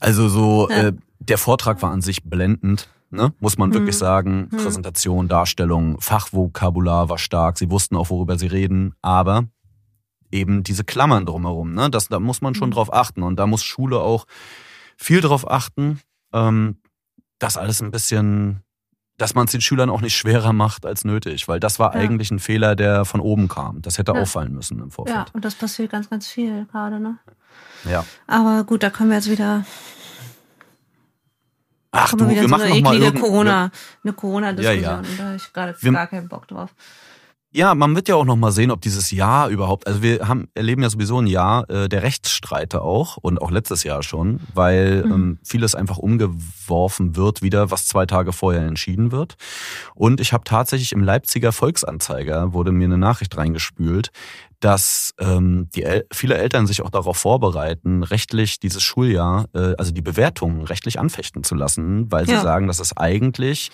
Also 0.01 0.27
so, 0.27 0.69
ja. 0.69 0.87
äh, 0.87 0.93
der 1.19 1.37
Vortrag 1.37 1.81
war 1.81 1.91
an 1.91 2.01
sich 2.01 2.23
blendend. 2.23 2.89
Ne? 3.11 3.33
Muss 3.39 3.57
man 3.57 3.73
wirklich 3.73 3.95
mhm. 3.95 3.99
sagen. 3.99 4.49
Mhm. 4.51 4.57
Präsentation, 4.57 5.27
Darstellung, 5.27 6.01
Fachvokabular 6.01 7.09
war 7.09 7.17
stark. 7.17 7.57
Sie 7.57 7.69
wussten 7.69 7.95
auch, 7.95 8.09
worüber 8.09 8.37
sie 8.37 8.47
reden. 8.47 8.95
Aber 9.01 9.45
eben 10.31 10.63
diese 10.63 10.83
Klammern 10.83 11.25
drumherum, 11.25 11.73
ne? 11.73 11.89
das, 11.89 12.07
da 12.07 12.19
muss 12.19 12.41
man 12.41 12.55
schon 12.55 12.69
mhm. 12.69 12.73
drauf 12.73 12.93
achten. 12.93 13.21
Und 13.21 13.37
da 13.37 13.47
muss 13.47 13.63
Schule 13.63 13.99
auch 13.99 14.25
viel 14.97 15.21
drauf 15.21 15.49
achten, 15.49 15.99
ähm, 16.33 16.77
dass 17.37 17.57
alles 17.57 17.81
ein 17.81 17.91
bisschen, 17.91 18.61
dass 19.17 19.35
man 19.35 19.45
es 19.45 19.51
den 19.51 19.61
Schülern 19.61 19.89
auch 19.89 20.01
nicht 20.01 20.15
schwerer 20.15 20.53
macht 20.53 20.85
als 20.85 21.03
nötig. 21.03 21.47
Weil 21.47 21.59
das 21.59 21.79
war 21.79 21.93
ja. 21.93 21.99
eigentlich 21.99 22.31
ein 22.31 22.39
Fehler, 22.39 22.75
der 22.75 23.05
von 23.05 23.19
oben 23.19 23.49
kam. 23.49 23.81
Das 23.81 23.97
hätte 23.97 24.13
ja. 24.13 24.21
auffallen 24.21 24.53
müssen 24.53 24.79
im 24.79 24.89
Vorfeld. 24.89 25.15
Ja, 25.15 25.25
und 25.33 25.45
das 25.45 25.55
passiert 25.55 25.91
ganz, 25.91 26.09
ganz 26.09 26.27
viel 26.27 26.65
gerade, 26.71 26.99
ne? 26.99 27.19
Ja. 27.85 28.05
Aber 28.27 28.63
gut, 28.63 28.83
da 28.83 28.89
können 28.89 29.09
wir 29.09 29.17
jetzt 29.17 29.29
wieder. 29.29 29.65
Ach 31.91 32.13
du, 32.13 32.29
wir, 32.29 32.41
wir 32.41 32.47
machen 32.47 32.67
so 32.67 32.73
eine 32.73 32.99
noch 32.99 33.13
mal 33.13 33.19
Corona, 33.19 33.71
eine 34.03 34.13
Corona-Diskussion. 34.13 34.83
Ja, 34.83 35.01
ja. 35.01 35.17
Da 35.17 35.23
habe 35.25 35.35
ich 35.35 35.53
gerade 35.53 35.91
gar 35.91 36.07
keinen 36.07 36.29
Bock 36.29 36.47
drauf. 36.47 36.69
Ja, 37.53 37.75
man 37.75 37.93
wird 37.95 38.07
ja 38.07 38.15
auch 38.15 38.23
noch 38.23 38.37
mal 38.37 38.53
sehen, 38.53 38.71
ob 38.71 38.79
dieses 38.79 39.11
Jahr 39.11 39.49
überhaupt, 39.49 39.85
also 39.85 40.01
wir 40.01 40.25
haben 40.25 40.47
erleben 40.53 40.83
ja 40.83 40.89
sowieso 40.89 41.19
ein 41.19 41.27
Jahr 41.27 41.69
äh, 41.69 41.89
der 41.89 42.01
Rechtsstreite 42.01 42.81
auch 42.81 43.17
und 43.17 43.41
auch 43.41 43.51
letztes 43.51 43.83
Jahr 43.83 44.03
schon, 44.03 44.39
weil 44.53 45.03
mhm. 45.03 45.11
ähm, 45.11 45.39
vieles 45.43 45.75
einfach 45.75 45.97
umgeworfen 45.97 47.17
wird 47.17 47.41
wieder, 47.41 47.69
was 47.69 47.87
zwei 47.87 48.05
Tage 48.05 48.31
vorher 48.31 48.61
entschieden 48.61 49.11
wird. 49.11 49.35
Und 49.95 50.21
ich 50.21 50.31
habe 50.31 50.45
tatsächlich 50.45 50.93
im 50.93 51.03
Leipziger 51.03 51.51
Volksanzeiger 51.51 52.53
wurde 52.53 52.71
mir 52.71 52.85
eine 52.85 52.97
Nachricht 52.97 53.35
reingespült, 53.35 54.11
dass 54.61 55.13
ähm, 55.19 55.67
die 55.75 55.83
El 55.83 56.05
viele 56.13 56.37
Eltern 56.37 56.67
sich 56.67 56.81
auch 56.81 56.89
darauf 56.89 57.17
vorbereiten, 57.17 58.03
rechtlich 58.03 58.61
dieses 58.61 58.81
Schuljahr, 58.81 59.47
äh, 59.53 59.73
also 59.77 59.91
die 59.91 60.01
Bewertungen 60.01 60.61
rechtlich 60.63 60.99
anfechten 60.99 61.43
zu 61.43 61.55
lassen, 61.55 62.09
weil 62.09 62.25
sie 62.27 62.33
ja. 62.33 62.41
sagen, 62.41 62.67
dass 62.67 62.79
es 62.79 62.95
eigentlich 62.95 63.71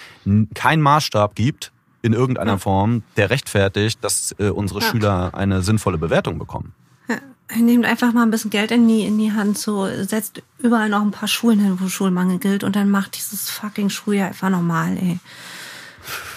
keinen 0.56 0.82
Maßstab 0.82 1.36
gibt 1.36 1.74
in 2.08 2.14
irgendeiner 2.14 2.54
ja. 2.54 2.58
Form, 2.58 3.04
der 3.16 3.30
rechtfertigt, 3.30 4.04
dass 4.04 4.36
äh, 4.40 4.50
unsere 4.50 4.82
ja. 4.82 4.88
Schüler 4.88 5.36
eine 5.36 5.62
sinnvolle 5.62 5.98
Bewertung 5.98 6.40
bekommen. 6.40 6.74
Ja. 7.08 7.18
Nehmt 7.56 7.86
einfach 7.86 8.14
mal 8.14 8.24
ein 8.24 8.32
bisschen 8.32 8.50
Geld 8.50 8.72
in 8.72 8.88
die, 8.88 9.06
in 9.06 9.18
die 9.18 9.32
Hand, 9.32 9.58
so 9.58 9.88
setzt 10.04 10.42
überall 10.60 10.90
noch 10.90 11.02
ein 11.02 11.12
paar 11.12 11.28
Schulen 11.28 11.60
hin, 11.60 11.78
wo 11.80 11.88
Schulmangel 11.88 12.40
gilt 12.40 12.64
und 12.64 12.76
dann 12.76 12.90
macht 12.90 13.16
dieses 13.18 13.50
fucking 13.50 13.90
Schuljahr 13.90 14.30
einfach 14.30 14.50
normal, 14.50 14.98
ey. 14.98 15.20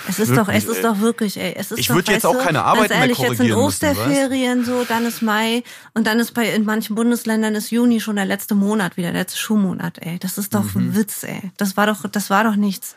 Es 0.09 0.19
ist 0.19 0.31
wirklich, 0.35 0.65
doch, 0.65 0.71
es 0.71 0.77
ist 0.77 0.85
doch 0.85 1.01
wirklich, 1.01 1.37
ey. 1.39 1.55
Es 1.57 1.71
ist 1.71 1.79
ich 1.79 1.91
würde 1.91 2.13
jetzt 2.13 2.27
auch 2.27 2.39
keine 2.39 2.63
Arbeit 2.65 2.91
ehrlich, 2.91 3.19
mehr 3.19 3.29
korrigieren 3.29 3.59
jetzt 3.61 3.81
sind 3.81 3.93
Osterferien 3.93 4.59
müssen, 4.59 4.79
so, 4.79 4.85
dann 4.85 5.05
ist 5.05 5.23
Mai 5.23 5.63
und 5.95 6.07
dann 6.07 6.19
ist 6.19 6.35
bei 6.35 6.53
in 6.53 6.65
manchen 6.65 6.97
Bundesländern 6.97 7.55
ist 7.55 7.71
Juni 7.71 8.01
schon 8.01 8.17
der 8.17 8.25
letzte 8.25 8.55
Monat 8.55 8.97
wieder, 8.97 9.13
der 9.13 9.21
letzte 9.21 9.39
Schulmonat, 9.39 9.99
ey. 9.99 10.19
Das 10.19 10.39
ist 10.39 10.55
doch 10.55 10.75
mhm. 10.75 10.81
ein 10.81 10.95
Witz, 10.97 11.23
ey. 11.23 11.53
Das 11.57 11.77
war 11.77 11.87
doch, 11.87 12.09
das 12.11 12.31
war 12.31 12.45
doch 12.45 12.57
nichts. 12.57 12.97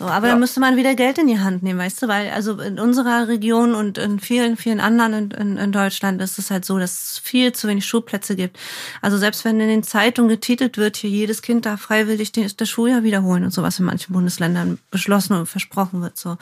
So, 0.00 0.06
aber 0.06 0.28
ja. 0.28 0.32
dann 0.32 0.40
müsste 0.40 0.60
man 0.60 0.78
wieder 0.78 0.94
Geld 0.94 1.18
in 1.18 1.26
die 1.26 1.40
Hand 1.40 1.62
nehmen, 1.62 1.78
weißt 1.78 2.00
du, 2.00 2.08
weil 2.08 2.30
also 2.30 2.58
in 2.58 2.80
unserer 2.80 3.28
Region 3.28 3.74
und 3.74 3.98
in 3.98 4.18
vielen, 4.18 4.56
vielen 4.56 4.80
anderen 4.80 5.12
in, 5.12 5.30
in, 5.32 5.56
in 5.58 5.72
Deutschland 5.72 6.22
ist 6.22 6.38
es 6.38 6.50
halt 6.50 6.64
so, 6.64 6.78
dass 6.78 6.92
es 6.92 7.18
viel 7.18 7.52
zu 7.52 7.68
wenig 7.68 7.84
Schulplätze 7.84 8.34
gibt. 8.34 8.58
Also 9.02 9.18
selbst 9.18 9.44
wenn 9.44 9.60
in 9.60 9.68
den 9.68 9.82
Zeitungen 9.82 10.30
getitelt 10.30 10.78
wird, 10.78 10.96
hier 10.96 11.10
jedes 11.10 11.42
Kind 11.42 11.66
darf 11.66 11.82
freiwillig 11.82 12.32
das 12.32 12.70
Schuljahr 12.70 13.02
wiederholen 13.02 13.44
und 13.44 13.50
sowas 13.50 13.78
in 13.78 13.84
manchen 13.84 14.14
Bundesländern 14.14 14.78
beschlossen 14.90 15.34
und 15.34 15.44
versprochen 15.44 16.00
wird, 16.00 16.16
so 16.16 16.38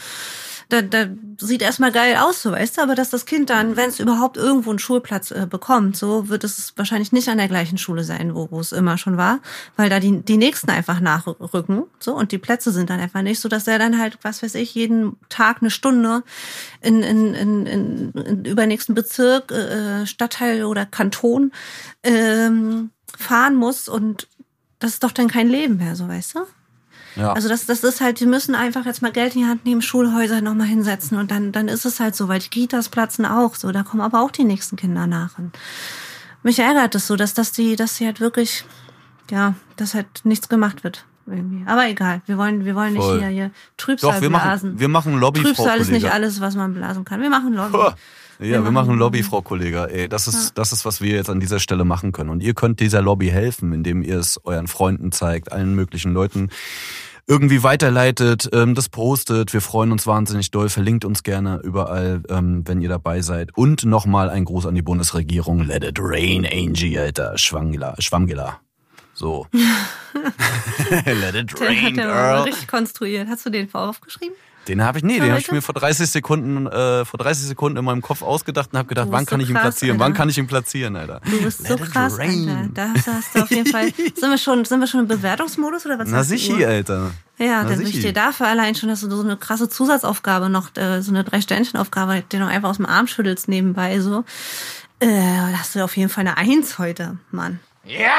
da, 0.68 0.83
da 0.83 1.07
sieht 1.38 1.62
erstmal 1.62 1.92
geil 1.92 2.16
aus, 2.16 2.42
so 2.42 2.52
weißt 2.52 2.76
du, 2.76 2.83
aber 2.83 2.94
dass 2.94 3.09
das 3.09 3.24
Kind 3.24 3.48
dann, 3.48 3.76
wenn 3.76 3.88
es 3.88 4.00
überhaupt 4.00 4.37
irgendwo 4.37 4.68
einen 4.70 4.78
Schulplatz 4.78 5.31
äh, 5.31 5.46
bekommt, 5.48 5.96
so 5.96 6.28
wird 6.28 6.44
es 6.44 6.74
wahrscheinlich 6.76 7.11
nicht 7.11 7.28
an 7.28 7.38
der 7.38 7.48
gleichen 7.48 7.78
Schule 7.78 8.04
sein, 8.04 8.35
wo, 8.35 8.48
es 8.61 8.72
immer 8.72 8.98
schon 8.98 9.16
war, 9.16 9.40
weil 9.76 9.88
da 9.88 9.98
die, 9.98 10.20
die 10.20 10.37
nächsten 10.37 10.70
einfach 10.70 11.00
nachrücken, 11.00 11.85
so 12.00 12.14
und 12.14 12.33
die 12.33 12.38
Plätze 12.38 12.70
sind 12.70 12.90
dann 12.90 13.00
einfach 13.00 13.22
nicht, 13.22 13.40
so 13.40 13.48
dass 13.48 13.66
er 13.66 13.78
dann 13.78 13.98
halt, 13.98 14.18
was 14.22 14.42
weiß 14.42 14.57
ich, 14.57 14.74
jeden 14.74 15.16
Tag 15.31 15.59
eine 15.61 15.70
Stunde 15.70 16.22
in, 16.83 17.02
in, 17.02 17.35
in, 17.35 17.66
in, 17.66 18.12
in 18.12 18.44
übernächsten 18.44 18.94
Bezirk, 18.94 19.50
äh, 19.50 20.07
Stadtteil 20.07 20.64
oder 20.64 20.85
Kanton 20.85 21.52
ähm, 22.02 22.90
fahren 23.16 23.54
muss 23.54 23.88
und 23.88 24.28
das 24.81 24.92
ist 24.92 25.02
doch 25.02 25.12
dann 25.12 25.28
kein 25.28 25.48
Leben 25.48 25.78
mehr, 25.78 25.96
so 25.96 26.07
weißt 26.09 26.35
du? 26.35 26.40
Ja. 27.16 27.32
Also 27.32 27.48
das, 27.48 27.66
das 27.66 27.84
ist 27.84 28.00
halt, 28.00 28.20
die 28.20 28.26
müssen 28.26 28.54
einfach 28.54 28.86
jetzt 28.86 29.02
mal 29.02 29.12
Geld 29.12 29.34
in 29.34 29.42
die 29.42 29.48
Hand 29.48 29.64
nehmen, 29.64 29.82
Schulhäuser 29.82 30.40
nochmal 30.40 30.66
hinsetzen 30.66 31.18
und 31.18 31.30
dann, 31.30 31.52
dann 31.52 31.68
ist 31.68 31.84
es 31.84 32.00
halt 32.00 32.14
so, 32.14 32.28
weil 32.28 32.40
die 32.40 32.48
Kitas 32.48 32.88
platzen 32.88 33.26
auch 33.26 33.54
so, 33.54 33.72
da 33.72 33.82
kommen 33.82 34.02
aber 34.02 34.22
auch 34.22 34.30
die 34.30 34.44
nächsten 34.44 34.76
Kinder 34.76 35.06
nach. 35.06 35.38
Und 35.38 35.56
mich 36.42 36.58
ärgert 36.58 36.94
es 36.94 37.06
so, 37.06 37.16
dass, 37.16 37.34
dass 37.34 37.52
die, 37.52 37.76
dass 37.76 37.96
sie 37.96 38.06
halt 38.06 38.20
wirklich, 38.20 38.64
ja, 39.30 39.54
dass 39.76 39.94
halt 39.94 40.06
nichts 40.24 40.48
gemacht 40.48 40.84
wird. 40.84 41.04
Irgendwie. 41.26 41.62
Aber 41.66 41.86
egal, 41.88 42.22
wir 42.26 42.38
wollen, 42.38 42.64
wir 42.64 42.74
wollen 42.74 42.94
nicht 42.94 43.04
hier, 43.04 43.26
hier 43.26 43.50
Trübsal 43.76 44.14
Doch, 44.14 44.20
wir 44.22 44.30
blasen. 44.30 44.70
Machen, 44.70 44.80
wir 44.80 44.88
machen 44.88 45.18
Lobby, 45.18 45.42
Trübsal 45.42 45.78
ist 45.78 45.90
nicht 45.90 46.10
alles, 46.10 46.40
was 46.40 46.54
man 46.54 46.72
blasen 46.72 47.04
kann. 47.04 47.20
Wir 47.20 47.28
machen 47.28 47.52
Lobby. 47.52 47.94
Ja, 48.38 48.46
wir, 48.46 48.64
wir 48.64 48.70
machen 48.70 48.96
Lobby, 48.96 49.22
Frau 49.22 49.42
Kollega. 49.42 49.87
Ey, 49.87 50.09
das 50.09 50.29
ist, 50.29 50.48
ja. 50.48 50.51
das 50.55 50.72
ist, 50.72 50.85
was 50.85 51.01
wir 51.01 51.14
jetzt 51.14 51.29
an 51.29 51.40
dieser 51.40 51.59
Stelle 51.59 51.85
machen 51.85 52.12
können. 52.12 52.31
Und 52.31 52.42
ihr 52.42 52.55
könnt 52.55 52.79
dieser 52.79 53.03
Lobby 53.03 53.29
helfen, 53.29 53.72
indem 53.72 54.03
ihr 54.03 54.18
es 54.18 54.38
euren 54.44 54.68
Freunden 54.68 55.11
zeigt, 55.11 55.51
allen 55.51 55.74
möglichen 55.74 56.12
Leuten 56.12 56.51
irgendwie 57.27 57.62
weiterleitet, 57.62 58.48
ähm, 58.53 58.74
das 58.74 58.88
postet. 58.88 59.53
Wir 59.53 59.61
freuen 59.61 59.92
uns 59.92 60.07
wahnsinnig 60.07 60.51
doll. 60.51 60.68
Verlinkt 60.68 61.05
uns 61.05 61.22
gerne 61.22 61.61
überall, 61.62 62.22
ähm, 62.31 62.62
wenn 62.66 62.81
ihr 62.81 62.88
dabei 62.88 63.20
seid. 63.20 63.57
Und 63.57 63.85
nochmal 63.85 64.31
ein 64.31 64.44
Gruß 64.44 64.66
an 64.66 64.74
die 64.74 64.83
Bundesregierung. 64.83 65.61
Let 65.64 65.85
it 65.85 65.98
rain, 66.01 66.46
Angie, 66.46 66.98
Alter. 66.98 67.37
Schwangela, 67.37 67.94
Schwammgela. 67.98 68.61
So. 69.14 69.46
Let 71.05 71.35
it 71.35 71.61
rain, 71.61 71.94
girl. 71.96 72.42
richtig 72.42 72.66
konstruiert. 72.66 73.29
Hast 73.29 73.44
du 73.44 73.51
den 73.51 73.72
aufgeschrieben? 73.74 74.35
Den 74.68 74.83
habe 74.83 74.98
ich, 74.98 75.04
nee, 75.04 75.18
den 75.18 75.31
habe 75.31 75.40
ich 75.40 75.50
mir 75.50 75.62
vor 75.62 75.74
30 75.74 76.11
Sekunden, 76.11 76.66
äh, 76.66 77.04
vor 77.04 77.18
30 77.18 77.46
Sekunden 77.46 77.78
in 77.78 77.85
meinem 77.85 78.02
Kopf 78.02 78.22
ausgedacht 78.22 78.70
und 78.72 78.78
habe 78.78 78.88
gedacht, 78.88 79.09
wann 79.11 79.24
kann 79.24 79.40
so 79.40 79.44
ich 79.44 79.50
ihn 79.50 79.57
platzieren? 79.57 79.92
Alter. 79.94 80.04
Wann 80.04 80.14
kann 80.14 80.28
ich 80.28 80.38
ihn 80.38 80.46
platzieren, 80.46 80.96
Alter? 80.96 81.20
Du 81.24 81.42
bist 81.42 81.68
Let 81.68 81.78
so 81.78 81.85
krass, 81.85 82.18
Alter. 82.18 82.68
Da 82.74 82.88
hast 83.07 83.35
du 83.35 83.42
auf 83.42 83.50
jeden 83.50 83.70
Fall. 83.70 83.92
sind 84.14 84.31
wir 84.31 84.38
schon, 84.38 84.64
sind 84.64 84.81
wir 84.81 84.87
schon 84.87 85.00
im 85.00 85.09
Bewertungsmodus 85.09 85.87
oder 85.87 85.98
was? 85.98 86.09
Na 86.11 86.22
sicher, 86.22 86.68
Alter. 86.68 87.12
Ja, 87.38 87.62
Na 87.62 87.70
dann 87.70 87.81
ich 87.81 88.00
dir 88.00 88.12
dafür 88.12 88.48
allein 88.48 88.74
schon, 88.74 88.88
dass 88.88 89.00
du 89.00 89.11
so 89.11 89.22
eine 89.22 89.37
krasse 89.37 89.68
Zusatzaufgabe 89.68 90.50
noch, 90.50 90.76
äh, 90.76 91.00
so 91.00 91.12
eine 91.12 91.24
Drei-Sternchen-Aufgabe, 91.24 92.22
die 92.31 92.38
du 92.38 92.46
einfach 92.46 92.68
aus 92.68 92.76
dem 92.76 92.87
Arm 92.87 93.07
schüttelst 93.07 93.48
nebenbei, 93.48 94.00
so. 94.00 94.24
Äh, 95.00 95.07
da 95.07 95.59
hast 95.59 95.74
du 95.74 95.85
auf 95.85 95.96
jeden 95.96 96.11
Fall 96.11 96.26
eine 96.26 96.37
Eins 96.37 96.78
heute, 96.78 97.18
Mann. 97.31 97.61
Ja! 97.85 98.11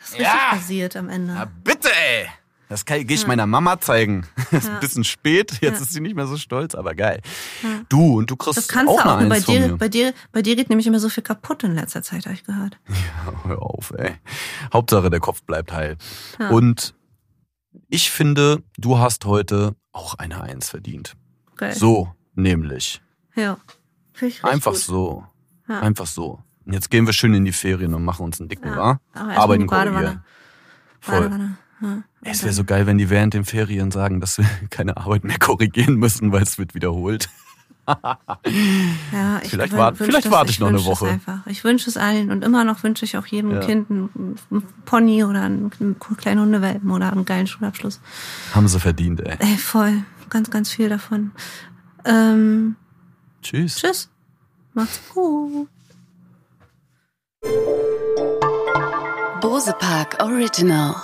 Was 0.00 0.10
ist 0.10 0.18
ja. 0.18 0.32
richtig 0.32 0.50
passiert 0.50 0.96
am 0.96 1.08
Ende? 1.08 1.34
Na 1.34 1.46
bitte, 1.62 1.88
ey! 1.88 2.28
Das 2.68 2.84
gehe 2.84 2.98
ich 2.98 3.22
ja. 3.22 3.28
meiner 3.28 3.46
Mama 3.46 3.80
zeigen. 3.80 4.26
ist 4.50 4.68
ein 4.68 4.80
bisschen 4.80 5.04
spät, 5.04 5.58
jetzt 5.60 5.80
ist 5.80 5.92
sie 5.92 6.00
nicht 6.00 6.16
mehr 6.16 6.26
so 6.26 6.36
stolz, 6.36 6.74
aber 6.74 6.94
geil. 6.94 7.20
Du, 7.88 8.18
und 8.18 8.30
du 8.30 8.36
kriegst 8.36 8.56
das 8.56 8.68
kannst 8.68 8.90
auch, 8.90 9.02
du 9.02 9.08
auch 9.08 9.16
eine 9.16 9.28
bei 9.28 9.40
dir, 9.40 9.76
bei 9.76 9.88
dir, 9.88 10.14
bei 10.32 10.42
dir 10.42 10.56
geht 10.56 10.70
nämlich 10.70 10.86
immer 10.86 11.00
so 11.00 11.08
viel 11.08 11.22
kaputt 11.22 11.62
in 11.62 11.74
letzter 11.74 12.02
Zeit, 12.02 12.24
habe 12.24 12.34
ich 12.34 12.44
gehört. 12.44 12.78
Ja, 12.88 13.44
hör 13.44 13.62
auf, 13.62 13.92
ey. 13.96 14.16
Hauptsache, 14.72 15.10
der 15.10 15.20
Kopf 15.20 15.42
bleibt 15.42 15.72
heil. 15.72 15.96
Und 16.50 16.94
ich 17.88 18.10
finde, 18.10 18.62
du 18.76 18.98
hast 18.98 19.24
heute 19.24 19.76
auch 19.92 20.14
eine 20.14 20.40
Eins 20.42 20.70
verdient. 20.70 21.16
Geil. 21.56 21.74
So, 21.74 22.12
nämlich. 22.34 23.00
Ja. 23.34 23.58
Einfach 24.42 24.72
gut. 24.72 24.80
so. 24.80 25.24
Ja. 25.68 25.80
Einfach 25.80 26.06
so. 26.06 26.42
Und 26.64 26.72
jetzt 26.72 26.90
gehen 26.90 27.06
wir 27.06 27.12
schön 27.12 27.34
in 27.34 27.44
die 27.44 27.52
Ferien 27.52 27.94
und 27.94 28.04
machen 28.04 28.24
uns 28.24 28.40
einen 28.40 28.48
dicken, 28.48 28.68
ja. 28.68 28.76
wa? 28.76 29.00
Arbeiten 29.12 29.66
korrigieren. 29.66 30.24
Voll. 31.00 31.56
Ja. 31.82 32.02
Es 32.24 32.42
wäre 32.42 32.54
so 32.54 32.64
geil, 32.64 32.86
wenn 32.86 32.98
die 32.98 33.10
während 33.10 33.34
den 33.34 33.44
Ferien 33.44 33.90
sagen, 33.90 34.20
dass 34.20 34.38
wir 34.38 34.46
keine 34.70 34.96
Arbeit 34.96 35.24
mehr 35.24 35.38
korrigieren 35.38 35.96
müssen, 35.96 36.32
weil 36.32 36.42
es 36.42 36.58
wird 36.58 36.74
wiederholt. 36.74 37.28
ja, 37.86 39.40
ich 39.42 39.50
vielleicht 39.50 39.76
warte 39.76 40.04
vielleicht 40.04 40.30
warte 40.30 40.50
ich, 40.50 40.56
ich 40.56 40.60
noch 40.60 40.68
eine 40.68 40.84
Woche. 40.86 41.06
Einfach. 41.06 41.46
Ich 41.46 41.64
wünsche 41.64 41.90
es 41.90 41.98
allen 41.98 42.30
und 42.30 42.42
immer 42.42 42.64
noch 42.64 42.82
wünsche 42.82 43.04
ich 43.04 43.18
auch 43.18 43.26
jedem 43.26 43.50
ja. 43.52 43.60
Kind 43.60 43.90
einen, 43.90 44.38
Pony 44.86 45.22
oder 45.24 45.42
einen, 45.42 45.70
einen 45.78 45.98
kleinen 46.16 46.40
Hundewelpen 46.40 46.90
oder 46.90 47.12
einen 47.12 47.26
geilen 47.26 47.46
Schulabschluss. 47.46 48.00
Haben 48.54 48.68
sie 48.68 48.80
verdient, 48.80 49.20
ey. 49.20 49.36
Ey, 49.38 49.58
voll. 49.58 50.02
Ganz, 50.30 50.50
ganz 50.50 50.70
viel 50.70 50.88
davon. 50.88 51.32
Ähm, 52.06 52.76
tschüss. 53.42 53.76
Tschüss. 53.76 54.10
Macht's 54.72 55.00
gut. 55.12 55.68
Bose 59.42 59.74
Park 59.78 60.16
Original 60.22 60.94